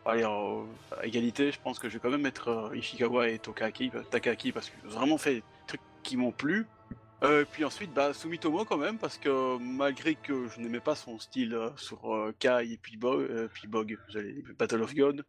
[0.06, 0.64] Allez, euh,
[1.00, 4.52] à égalité, je pense que je vais quand même mettre euh, Ishikawa et Tokaki, Takaki
[4.52, 5.42] parce ont vraiment fait
[6.04, 6.66] qui m'ont plu.
[7.24, 11.18] Euh, puis ensuite, bah, Sumitomo quand même, parce que malgré que je n'aimais pas son
[11.18, 13.96] style euh, sur euh, Kai et puis Bog, puis Bog
[14.58, 15.24] Battle of God.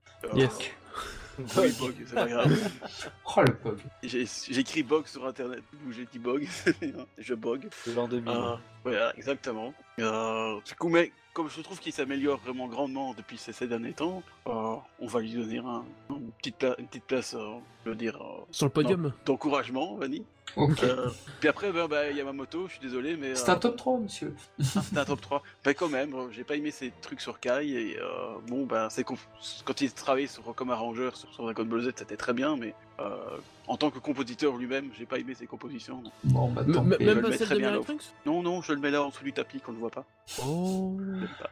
[1.58, 2.52] Oui, Bog, c'est pas grave.
[3.38, 4.26] Oh, le j'ai
[4.60, 6.48] écrit Bog sur internet, ou j'ai dit Bog,
[7.18, 7.68] je Bog.
[7.86, 8.30] De l'an 2000.
[8.34, 8.56] Euh,
[8.86, 9.74] voilà, exactement.
[10.00, 13.92] Euh, du coup, mais comme je trouve qu'il s'améliore vraiment grandement depuis ces, ces derniers
[13.92, 17.96] temps, euh, on va lui donner un- une, petite une petite place, euh, je veux
[17.98, 19.12] dire, euh, Sur le podium.
[19.26, 20.24] d'encouragement, Vanny.
[20.58, 21.10] Euh,
[21.42, 23.36] puis après, ben, ben, Yamamoto, je suis désolé, mais.
[23.36, 24.34] C'est euh, un top 3, monsieur.
[24.60, 25.44] c'est un top 3.
[25.66, 29.06] Ben quand même, j'ai pas aimé ces trucs sur Kai et euh, bon ben c'est
[29.06, 29.28] conf-
[29.66, 33.78] quand il travaillait sur, comme sur, Dragon Ball Z c'était très bien mais euh, en
[33.78, 36.02] tant que compositeur lui-même j'ai pas aimé ses compositions.
[36.24, 36.96] Bon, bah, tant pis.
[37.00, 37.80] je Même pas celle de bien là.
[38.26, 40.06] Non non je le mets là en dessous du tapis qu'on ne voit pas.
[40.46, 40.98] Oh.
[41.40, 41.50] Pas.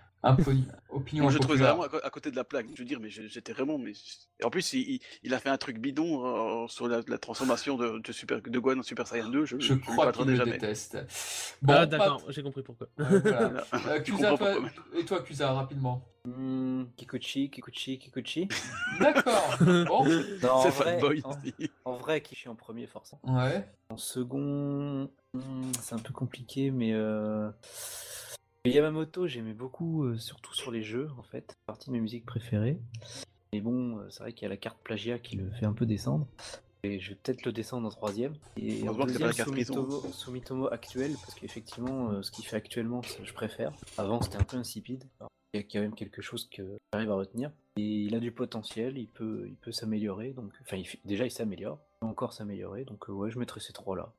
[0.90, 2.68] Opinion Moi, je trouvais vraiment à, côté de la plaque.
[2.76, 3.92] Je veux dire mais je- j'étais vraiment mais
[4.40, 7.18] et en plus il, il- il a fait un truc bidon euh, sur la, la
[7.18, 9.44] transformation de, de Super de Gohan en Super Saiyan 2.
[9.46, 10.52] Je, Je ne crois qu'il le jamais.
[10.54, 10.98] déteste.
[10.98, 11.06] ah
[11.62, 12.88] Bon, d'accord, j'ai compris pourquoi.
[12.98, 13.66] voilà.
[13.90, 14.36] Euh, Kusa,
[14.98, 16.06] et toi, Kusa, rapidement.
[16.26, 18.48] Hmm, Kikuchi, Kikuchi, Kikuchi.
[19.02, 19.58] D'accord.
[19.60, 20.06] Bon.
[20.64, 21.72] C'est fanboy en, aussi.
[21.86, 23.22] en vrai, Kishi en premier, forcément.
[23.24, 23.68] Ouais.
[23.90, 27.50] En second, hmm, c'est un peu compliqué, mais euh,
[28.66, 31.46] Yamamoto, j'aimais beaucoup, euh, surtout sur les jeux, en fait.
[31.50, 32.80] C'est partie de mes musiques préférées.
[33.52, 35.74] Mais bon, euh, c'est vrai qu'il y a la carte plagiat qui le fait un
[35.74, 36.28] peu descendre.
[36.84, 38.36] Et je vais peut-être le descendre en troisième.
[38.56, 39.74] Et en deuxième, la carte prison.
[39.74, 43.74] Sumitomo, Sumitomo actuel, parce qu'effectivement, euh, ce qu'il fait actuellement, je préfère.
[43.98, 45.04] Avant, c'était un peu insipide.
[45.20, 47.52] Alors, il y a quand même quelque chose que j'arrive à retenir.
[47.76, 50.30] Et il a du potentiel, il peut, il peut s'améliorer.
[50.32, 51.80] Donc, enfin, il fait- déjà, il s'améliore.
[51.96, 52.86] Il peut encore s'améliorer.
[52.86, 54.12] Donc, euh, ouais, je mettrai ces trois-là.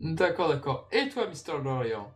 [0.00, 0.88] D'accord, d'accord.
[0.92, 1.60] Et toi, Mr.
[1.62, 2.10] Dorian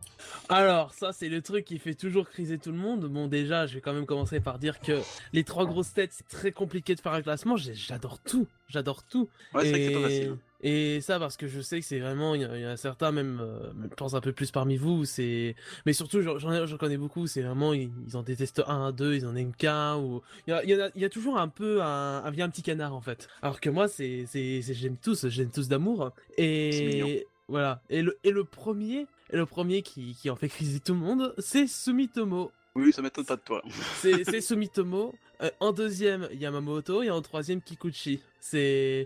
[0.49, 3.05] Alors, ça, c'est le truc qui fait toujours criser tout le monde.
[3.05, 5.01] Bon, déjà, je vais quand même commencer par dire que
[5.33, 7.57] les trois grosses têtes, c'est très compliqué de faire un classement.
[7.57, 8.47] J'adore tout.
[8.69, 9.27] J'adore tout.
[9.53, 10.37] Ouais c'est vrai que c'est pas facile.
[10.63, 12.33] Et ça, parce que je sais que c'est vraiment.
[12.35, 15.05] Il y, en a certains, même, euh, je pense un peu plus parmi vous.
[15.05, 17.27] c'est Mais surtout, j'en j'en ai- j'en connais beaucoup.
[17.27, 17.73] C'est vraiment.
[17.73, 19.97] Ils, ils en détestent un, deux, ils en aiment qu'un.
[19.97, 20.21] Ou...
[20.47, 22.31] Il, y a, il, y en a, il y a toujours un peu un, un
[22.31, 23.27] vilain petit canard, en fait.
[23.41, 25.27] Alors que moi, c'est c'est- c'est- j'aime tous.
[25.27, 26.11] J'aime tous d'amour.
[26.37, 27.27] Et.
[27.49, 27.81] Voilà.
[27.89, 30.99] Et le, et le premier, et le premier qui, qui en fait criser tout le
[30.99, 32.51] monde, c'est Sumitomo.
[32.75, 33.61] Oui ça m'étonne pas de toi.
[34.01, 35.13] C'est c'est Sumitomo.
[35.41, 37.03] Euh, en deuxième, Yamamoto.
[37.03, 38.21] Et en troisième, Kikuchi.
[38.39, 39.05] C'est.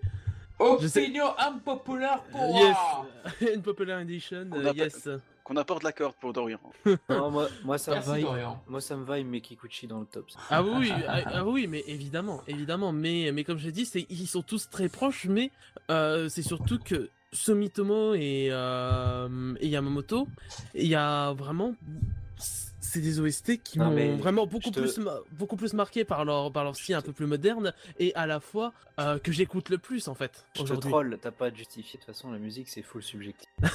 [0.59, 2.75] Je Opinion impopulaire pour yes.
[2.75, 3.05] moi.
[3.53, 4.47] Une popular edition.
[4.51, 5.07] On euh, yes.
[5.43, 6.59] Qu'on apporte la corde pour Dorian.
[7.09, 8.21] Non, moi, moi, ça me Merci, va.
[8.21, 8.63] Dorian.
[8.67, 10.29] Moi, ça me va, il met Kikuchi dans le top.
[10.31, 10.39] ça.
[10.49, 12.91] Ah oui, ah, ah oui, mais évidemment, évidemment.
[12.91, 15.51] Mais, mais comme j'ai dit, c'est ils sont tous très proches, mais
[15.91, 20.27] euh, c'est surtout que Sumitomo et, euh, et Yamamoto,
[20.73, 21.75] il y a vraiment
[22.87, 26.25] c'est des OST qui m'ont vraiment beaucoup je te- plus ma- beaucoup plus marqué par
[26.25, 29.69] leur par leur style un peu plus moderne et à la fois euh, que j'écoute
[29.69, 31.99] le plus en fait Je te troll, t'as pas à te justifier.
[31.99, 33.47] De toute façon, la musique, c'est full subjectif.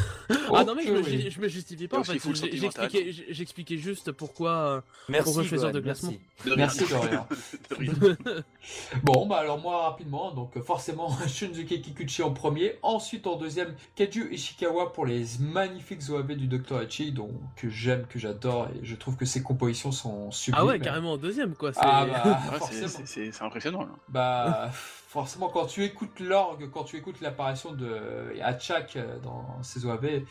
[0.55, 2.19] Ah non mais je me, je me justifie pas Et en fait.
[2.53, 4.51] J'expliquais j'expliquais juste pourquoi.
[4.51, 6.15] euh, Merci, Pourquoi choisir Gohan, de classement
[6.57, 6.85] merci.
[6.85, 8.43] De.
[9.03, 14.33] Bon, bah alors moi rapidement, donc forcément Shunzuke Kikuchi en premier, ensuite en deuxième Keiju
[14.33, 16.77] Ishikawa pour les magnifiques OAV du Dr.
[16.77, 20.63] Hachi, donc que j'aime, que j'adore et je trouve que ses compositions sont sublimes.
[20.63, 21.73] Ah ouais carrément en deuxième quoi.
[21.73, 22.89] c'est- Ah bah Ouais, c'est- forcément.
[22.89, 23.83] c'est- c'est c'est impressionnant.
[23.83, 23.89] Là.
[24.09, 29.85] Bah forcément quand tu écoutes l'orgue, quand tu écoutes l'apparition de Hachak euh, dans ses
[29.85, 30.25] OAV,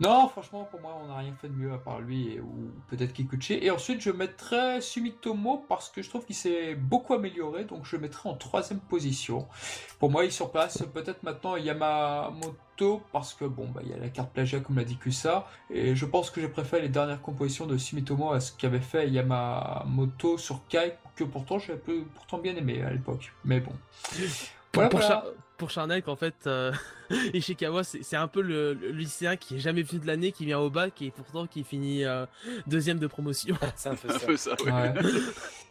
[0.00, 2.72] non franchement pour moi on n'a rien fait de mieux à part lui et- ou
[2.88, 3.54] peut-être Kikuchi.
[3.62, 7.94] Et ensuite je mettrais Sumitomo parce que je trouve qu'il s'est beaucoup amélioré donc je
[7.94, 9.46] le mettrais en troisième position.
[10.00, 12.58] Pour moi il surpasse peut-être maintenant Yamamoto
[13.12, 15.94] parce que bon bah il y a la carte plagiat comme l'a dit Kusa et
[15.94, 20.38] je pense que j'ai préféré les dernières compositions de Sumitomo à ce qu'avait fait Yamamoto
[20.38, 21.78] sur Kai que pourtant j'avais
[22.14, 23.32] pourtant bien aimé à l'époque.
[23.44, 23.72] Mais bon.
[24.72, 25.14] Voilà, pour, voilà.
[25.14, 25.24] Char-
[25.56, 25.70] pour
[26.08, 26.72] en fait, euh,
[27.34, 30.44] Ishikawa, c'est c'est un peu le, le lycéen qui est jamais venu de l'année, qui
[30.44, 32.26] vient au bac et pourtant qui finit euh,
[32.66, 33.56] deuxième de promotion.
[33.76, 34.26] C'est un peu Un ça.
[34.26, 34.72] peu ça, ouais.
[34.72, 34.92] Ouais.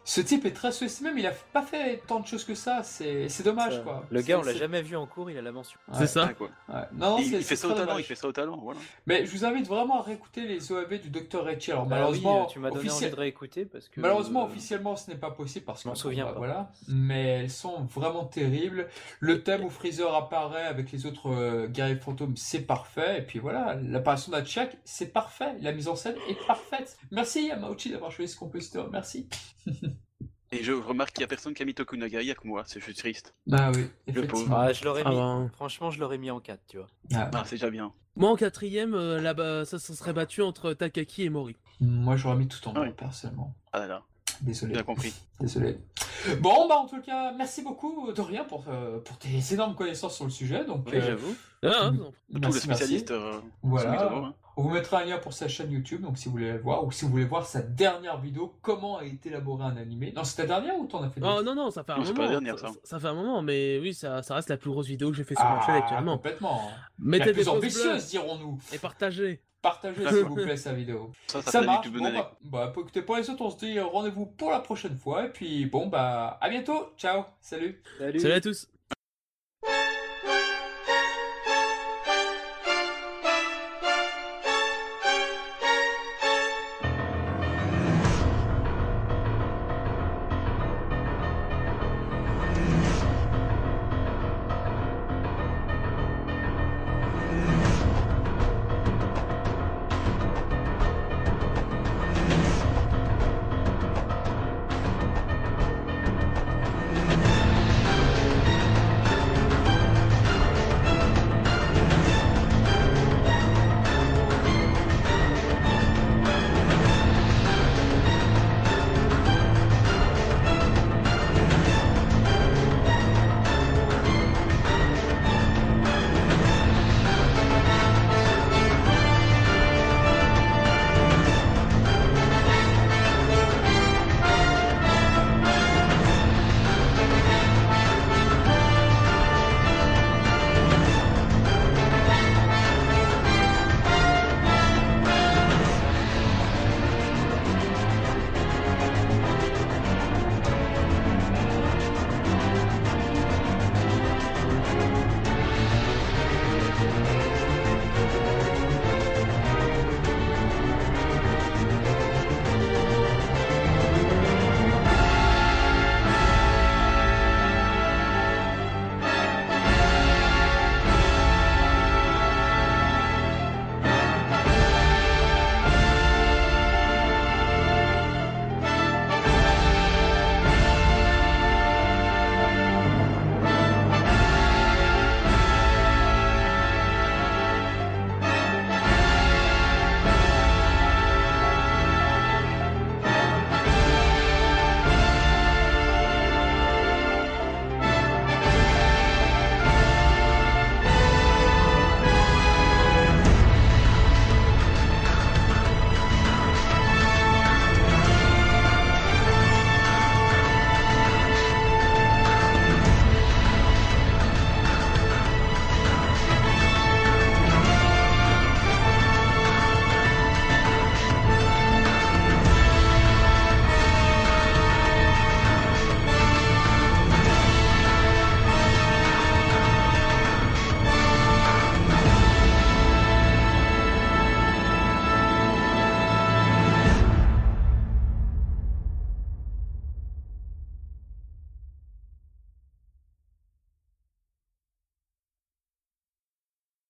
[0.06, 2.82] Ce type est très sous-estimé, mais il a pas fait tant de choses que ça.
[2.82, 4.04] C'est c'est dommage quoi.
[4.10, 5.80] Le gars, on l'a jamais vu en cours, il a la mention.
[5.88, 5.94] Ouais.
[6.00, 6.50] C'est ça quoi.
[6.68, 8.78] Non, non, il, fait ça au talent, il fait ça au talent, voilà.
[9.06, 11.48] Mais je vous invite vraiment à réécouter les OAV du Dr.
[11.48, 11.72] Etchi.
[11.72, 13.98] Alors Bah malheureusement, oui, tu m'as donné officiel- envie de réécouter parce que.
[14.02, 16.38] Malheureusement, euh, officiellement, ce n'est pas possible parce m'en que souviens bah, pas.
[16.38, 18.88] Voilà, mais elles sont vraiment terribles.
[19.20, 23.18] Le thème où Freezer apparaît avec les autres euh, guerriers fantômes, c'est parfait.
[23.18, 25.54] Et puis voilà, l'apparition d'Achak, c'est parfait.
[25.60, 26.96] La mise en scène est parfaite.
[27.10, 28.90] Merci Yamauchi d'avoir choisi ce compositeur.
[28.90, 29.28] Merci.
[30.52, 32.84] Et je remarque qu'il y a personne qui a mis Tokunaga avec moi, c'est je
[32.84, 33.34] suis triste.
[33.46, 34.56] Bah oui, effectivement.
[34.56, 35.16] Ah, je l'aurais Ah mis.
[35.16, 35.50] ben.
[35.54, 36.86] Franchement, je l'aurais mis en 4, tu vois.
[37.12, 37.92] Ah, Ah, c'est déjà bien.
[38.14, 41.56] Moi, en quatrième, euh, là-bas, ça se serait battu entre Takaki et Mori.
[41.80, 42.92] Moi, j'aurais mis tout en bas, oui.
[42.96, 43.56] personnellement.
[43.72, 44.02] Ah là là,
[44.40, 44.72] Désolé.
[44.74, 45.12] bien compris.
[45.40, 45.78] Désolé.
[46.40, 50.14] Bon, bah en tout cas, merci beaucoup de rien pour, euh, pour tes énormes connaissances
[50.16, 50.64] sur le sujet.
[50.64, 51.34] Donc, Oui, euh, j'avoue.
[51.62, 52.12] Ah, non.
[52.42, 54.04] Tous les spécialistes euh, sont mis Voilà.
[54.04, 54.34] devant, hein.
[54.56, 56.84] On vous mettra un lien pour sa chaîne YouTube, donc si vous voulez la voir,
[56.84, 60.12] ou si vous voulez voir sa dernière vidéo, comment a été élaboré un animé.
[60.14, 61.96] Non, c'est ta dernière ou t'en as fait Oh d'autres non, non, ça fait un
[61.96, 62.18] Non, c'est moment.
[62.18, 62.68] pas la dernière, ça.
[62.84, 65.24] ça fait un moment, mais oui, ça, ça reste la plus grosse vidéo que j'ai
[65.24, 66.16] fait sur ma chaîne Ah, actuellement.
[66.18, 66.70] complètement.
[67.00, 68.58] Mettez la des plus pouces ambitieuse, dirons-nous.
[68.72, 69.42] et partagez.
[69.64, 71.10] Partagez s'il vous plaît sa vidéo.
[71.26, 71.88] Ça, ça, marche.
[71.88, 75.24] Bon, bah, bah, écoutez, pour les autres, on se dit rendez-vous pour la prochaine fois.
[75.24, 76.92] Et puis, bon, bah, à bientôt.
[76.98, 77.24] Ciao.
[77.40, 77.80] Salut.
[77.98, 78.20] Salut.
[78.20, 78.68] Salut à tous.